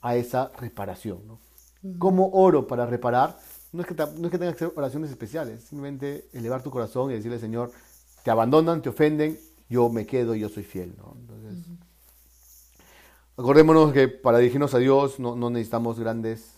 a 0.00 0.16
esa 0.16 0.50
reparación, 0.58 1.26
¿no? 1.26 1.38
¿Cómo 1.98 2.30
oro 2.32 2.66
para 2.66 2.86
reparar? 2.86 3.38
No 3.72 3.82
es, 3.82 3.88
que 3.88 3.94
no 3.94 4.26
es 4.26 4.30
que 4.32 4.38
tengas 4.38 4.56
que 4.56 4.64
hacer 4.66 4.72
oraciones 4.76 5.10
especiales, 5.10 5.62
simplemente 5.64 6.28
elevar 6.32 6.62
tu 6.62 6.70
corazón 6.70 7.10
y 7.10 7.14
decirle, 7.14 7.38
Señor, 7.38 7.72
te 8.22 8.30
abandonan, 8.30 8.82
te 8.82 8.88
ofenden, 8.90 9.38
yo 9.68 9.88
me 9.88 10.06
quedo 10.06 10.34
y 10.34 10.40
yo 10.40 10.48
soy 10.48 10.62
fiel, 10.64 10.94
¿no? 10.98 11.16
Entonces, 11.20 11.58
acordémonos 13.36 13.92
que 13.92 14.08
para 14.08 14.38
dirigirnos 14.38 14.74
a 14.74 14.78
Dios 14.78 15.18
no, 15.20 15.36
no 15.36 15.50
necesitamos 15.50 15.98
grandes 15.98 16.54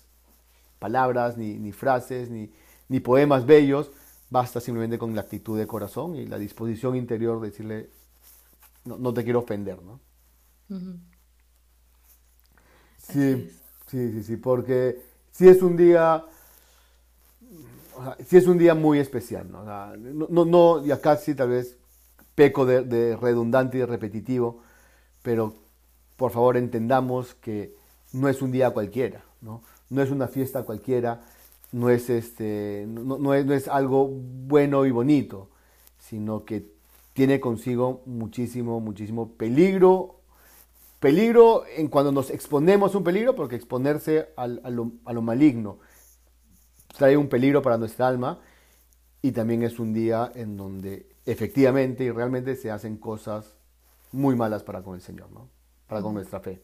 palabras, 0.79 1.37
ni, 1.39 1.55
ni 1.59 1.73
frases, 1.73 2.31
ni, 2.31 2.53
ni 2.89 3.01
poemas 3.01 3.47
bellos, 3.47 3.91
basta 4.31 4.61
simplemente 4.61 4.99
con 4.99 5.15
la 5.15 5.23
actitud 5.23 5.59
de 5.59 5.67
corazón 5.67 6.17
y 6.17 6.27
la 6.27 6.39
disposición 6.39 6.97
interior 6.97 7.41
de 7.41 7.51
decirle, 7.51 7.91
no, 8.85 8.99
no 8.99 9.15
te 9.15 9.25
quiero 9.25 9.41
ofender, 9.41 9.83
¿no? 9.83 10.01
Sí, 12.99 13.51
sí, 13.87 14.13
sí, 14.13 14.23
sí, 14.23 14.37
porque 14.37 15.01
sí 15.31 15.49
es 15.49 15.63
un 15.63 15.77
día, 15.77 16.25
o 17.97 18.03
sea, 18.03 18.17
sí 18.25 18.37
es 18.37 18.47
un 18.47 18.59
día 18.59 18.75
muy 18.75 18.99
especial, 18.99 19.51
¿no? 19.51 19.63
O 19.63 19.65
sea, 19.65 19.95
no, 19.99 20.27
no, 20.31 20.45
no, 20.45 20.85
y 20.87 20.91
acá 20.91 21.17
sí 21.17 21.35
tal 21.35 21.51
vez 21.51 21.77
peco 22.35 22.67
de, 22.67 22.83
de 22.83 23.17
redundante 23.17 23.79
y 23.79 23.81
de 23.81 23.87
repetitivo, 23.87 24.63
pero 25.23 25.55
por 26.17 26.33
favor 26.33 26.57
entendamos 26.57 27.35
que 27.37 27.75
no 28.13 28.29
es 28.29 28.43
un 28.43 28.53
día 28.53 28.71
cualquiera, 28.71 29.25
¿no? 29.41 29.63
No 29.91 30.03
es 30.03 30.11
una 30.11 30.29
fiesta 30.29 30.65
cualquiera, 30.65 31.23
no 31.73 31.91
es, 31.91 32.11
este, 32.11 32.87
no, 32.89 33.19
no 33.19 33.35
es, 33.35 33.47
no 33.47 33.55
es 33.55 33.69
algo 33.69 34.09
bueno 34.09 34.87
y 34.87 34.91
bonito, 34.91 35.51
sino 35.99 36.45
que 36.45 36.67
tiene 37.15 37.41
consigo 37.41 38.03
muchísimo, 38.07 38.81
muchísimo 38.81 39.33
peligro 39.37 40.15
peligro 41.01 41.65
en 41.77 41.89
cuando 41.89 42.13
nos 42.13 42.31
exponemos 42.31 42.95
a 42.95 42.99
un 42.99 43.05
peligro, 43.05 43.35
porque 43.37 43.57
exponerse 43.57 44.31
al- 44.37 44.61
a, 44.65 44.71
lo, 44.71 44.93
a 45.05 45.13
lo 45.13 45.23
maligno 45.23 45.79
trae 46.97 47.17
un 47.17 47.29
peligro 47.29 47.63
para 47.63 47.79
nuestra 47.79 48.09
alma 48.09 48.41
y 49.23 49.33
también 49.33 49.63
es 49.63 49.79
un 49.79 49.93
día 49.95 50.33
en 50.35 50.57
donde 50.57 51.09
efectivamente 51.27 52.05
y 52.05 52.11
realmente 52.11 52.57
se 52.57 52.71
hacen 52.71 52.99
cosas 52.99 53.57
muy 54.13 54.37
malas 54.37 54.65
para 54.65 54.83
con 54.83 54.95
el 54.97 55.03
Señor, 55.03 55.31
¿no? 55.33 55.49
Para 55.89 56.03
con 56.03 56.15
nuestra 56.15 56.41
fe. 56.41 56.63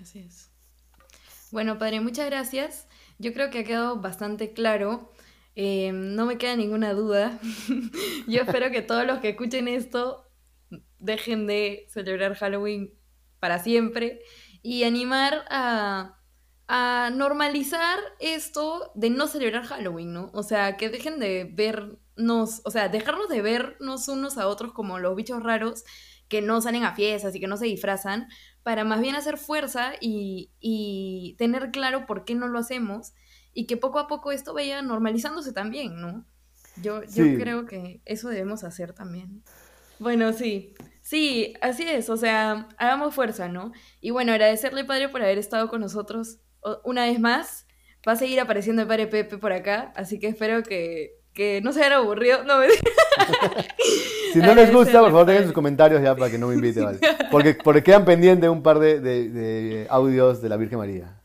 Así 0.00 0.20
es. 0.20 0.50
Bueno, 1.50 1.78
padre, 1.78 2.00
muchas 2.00 2.26
gracias. 2.26 2.86
Yo 3.18 3.32
creo 3.32 3.50
que 3.50 3.60
ha 3.60 3.64
quedado 3.64 4.00
bastante 4.00 4.52
claro. 4.52 5.12
Eh, 5.56 5.92
no 5.92 6.26
me 6.26 6.38
queda 6.38 6.56
ninguna 6.56 6.92
duda. 6.94 7.38
Yo 8.26 8.42
espero 8.42 8.70
que 8.70 8.82
todos 8.82 9.06
los 9.06 9.20
que 9.20 9.30
escuchen 9.30 9.68
esto 9.68 10.28
dejen 10.98 11.46
de 11.46 11.86
celebrar 11.90 12.34
Halloween 12.34 12.94
para 13.38 13.58
siempre 13.58 14.20
y 14.62 14.84
animar 14.84 15.44
a, 15.50 16.18
a 16.66 17.10
normalizar 17.14 17.98
esto 18.20 18.90
de 18.94 19.10
no 19.10 19.26
celebrar 19.26 19.64
Halloween, 19.64 20.12
¿no? 20.12 20.30
O 20.32 20.42
sea, 20.42 20.76
que 20.76 20.88
dejen 20.88 21.20
de 21.20 21.50
vernos, 21.52 22.62
o 22.64 22.70
sea, 22.70 22.88
dejarnos 22.88 23.28
de 23.28 23.42
vernos 23.42 24.08
unos 24.08 24.38
a 24.38 24.48
otros 24.48 24.72
como 24.72 24.98
los 24.98 25.14
bichos 25.14 25.42
raros 25.42 25.84
que 26.34 26.42
no 26.42 26.60
salen 26.60 26.84
a 26.84 26.94
fiestas 26.94 27.34
y 27.34 27.40
que 27.40 27.46
no 27.46 27.56
se 27.56 27.66
disfrazan, 27.66 28.28
para 28.64 28.84
más 28.84 29.00
bien 29.00 29.14
hacer 29.14 29.38
fuerza 29.38 29.92
y, 30.00 30.50
y 30.60 31.36
tener 31.38 31.70
claro 31.70 32.06
por 32.06 32.24
qué 32.24 32.34
no 32.34 32.48
lo 32.48 32.58
hacemos 32.58 33.14
y 33.52 33.66
que 33.66 33.76
poco 33.76 33.98
a 34.00 34.08
poco 34.08 34.32
esto 34.32 34.52
vaya 34.54 34.82
normalizándose 34.82 35.52
también, 35.52 36.00
¿no? 36.00 36.26
Yo, 36.74 37.02
yo 37.04 37.24
Sí. 37.24 37.36
creo 37.36 37.66
que 37.66 38.02
eso 38.04 38.28
debemos 38.30 38.64
hacer 38.64 38.94
también. 38.94 39.44
Bueno, 39.98 40.32
sí, 40.32 40.74
sí, 41.02 41.54
así 41.60 41.84
es, 41.84 42.10
o 42.10 42.16
sea, 42.16 42.68
hagamos 42.78 43.14
fuerza, 43.14 43.48
¿no? 43.48 43.72
Y 44.00 44.10
bueno, 44.10 44.32
agradecerle, 44.32 44.84
Padre, 44.84 45.08
por 45.08 45.22
haber 45.22 45.38
estado 45.38 45.68
con 45.68 45.80
nosotros 45.80 46.40
una 46.84 47.04
vez 47.04 47.20
más. 47.20 47.66
Va 48.06 48.12
a 48.12 48.16
seguir 48.16 48.40
apareciendo 48.40 48.82
el 48.82 48.88
Padre 48.88 49.06
Pepe 49.06 49.38
por 49.38 49.52
acá, 49.52 49.92
así 49.96 50.18
que 50.18 50.26
espero 50.28 50.62
que, 50.64 51.12
que 51.34 51.60
no 51.62 51.72
se 51.72 51.80
hayan 51.80 51.94
aburrido. 51.94 52.44
No, 52.44 52.58
me... 52.58 52.66
Si 54.32 54.40
no 54.40 54.54
les 54.54 54.72
gusta, 54.72 55.00
por 55.00 55.10
favor, 55.10 55.26
dejen 55.26 55.44
sus 55.44 55.52
comentarios 55.52 56.02
ya 56.02 56.16
para 56.16 56.30
que 56.30 56.38
no 56.38 56.48
me 56.48 56.54
invite, 56.54 56.80
¿vale? 56.80 56.98
Porque, 57.30 57.54
porque 57.54 57.82
quedan 57.84 58.04
pendientes 58.04 58.50
un 58.50 58.62
par 58.62 58.78
de, 58.80 58.98
de- 59.00 59.28
de 59.30 59.86
audios 59.90 60.42
de 60.42 60.48
la 60.48 60.56
Virgen 60.56 60.78
María. 60.78 61.20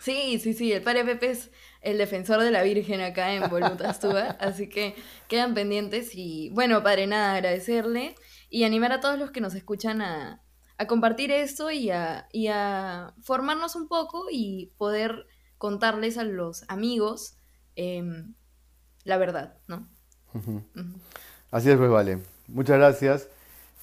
Sí, 0.00 0.38
sí, 0.40 0.54
sí, 0.54 0.72
el 0.72 0.82
Padre 0.82 1.04
Pepe 1.04 1.30
es 1.30 1.50
el 1.82 1.98
defensor 1.98 2.40
de 2.42 2.50
la 2.50 2.62
Virgen 2.64 3.00
acá 3.00 3.32
en 3.34 3.48
Voluntad 3.48 3.96
Tuba, 4.00 4.30
así 4.40 4.68
que 4.68 4.94
quedan 5.28 5.54
pendientes 5.54 6.10
y 6.14 6.50
bueno, 6.50 6.82
Padre, 6.82 7.06
nada, 7.06 7.34
agradecerle 7.34 8.14
y 8.50 8.64
animar 8.64 8.90
a 8.92 9.00
todos 9.00 9.18
los 9.18 9.30
que 9.30 9.40
nos 9.40 9.54
escuchan 9.54 10.00
a, 10.02 10.42
a 10.78 10.86
compartir 10.88 11.30
esto 11.30 11.70
y 11.70 11.90
a, 11.90 12.26
y 12.32 12.48
a 12.48 13.14
formarnos 13.22 13.76
un 13.76 13.86
poco 13.86 14.26
y 14.30 14.72
poder 14.78 15.26
contarles 15.58 16.18
a 16.18 16.24
los 16.24 16.64
amigos 16.68 17.36
em, 17.76 18.34
la 19.04 19.16
verdad, 19.18 19.54
¿no? 19.66 19.86
Así 21.50 21.70
es, 21.70 21.76
pues 21.76 21.90
vale. 21.90 22.18
Muchas 22.48 22.78
gracias. 22.78 23.28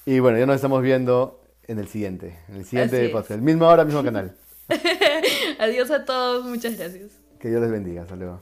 Y 0.05 0.19
bueno, 0.19 0.37
ya 0.37 0.45
nos 0.45 0.55
estamos 0.55 0.81
viendo 0.81 1.41
en 1.67 1.79
el 1.79 1.87
siguiente. 1.87 2.37
En 2.47 2.57
el 2.57 2.65
siguiente 2.65 3.09
podcast. 3.09 3.41
Misma 3.41 3.67
hora, 3.69 3.85
mismo 3.85 4.03
canal. 4.03 4.35
Adiós 5.59 5.89
a 5.91 6.05
todos, 6.05 6.45
muchas 6.45 6.77
gracias. 6.77 7.11
Que 7.39 7.49
Dios 7.49 7.61
les 7.61 7.71
bendiga. 7.71 8.03
Hasta 8.03 8.15
luego. 8.15 8.39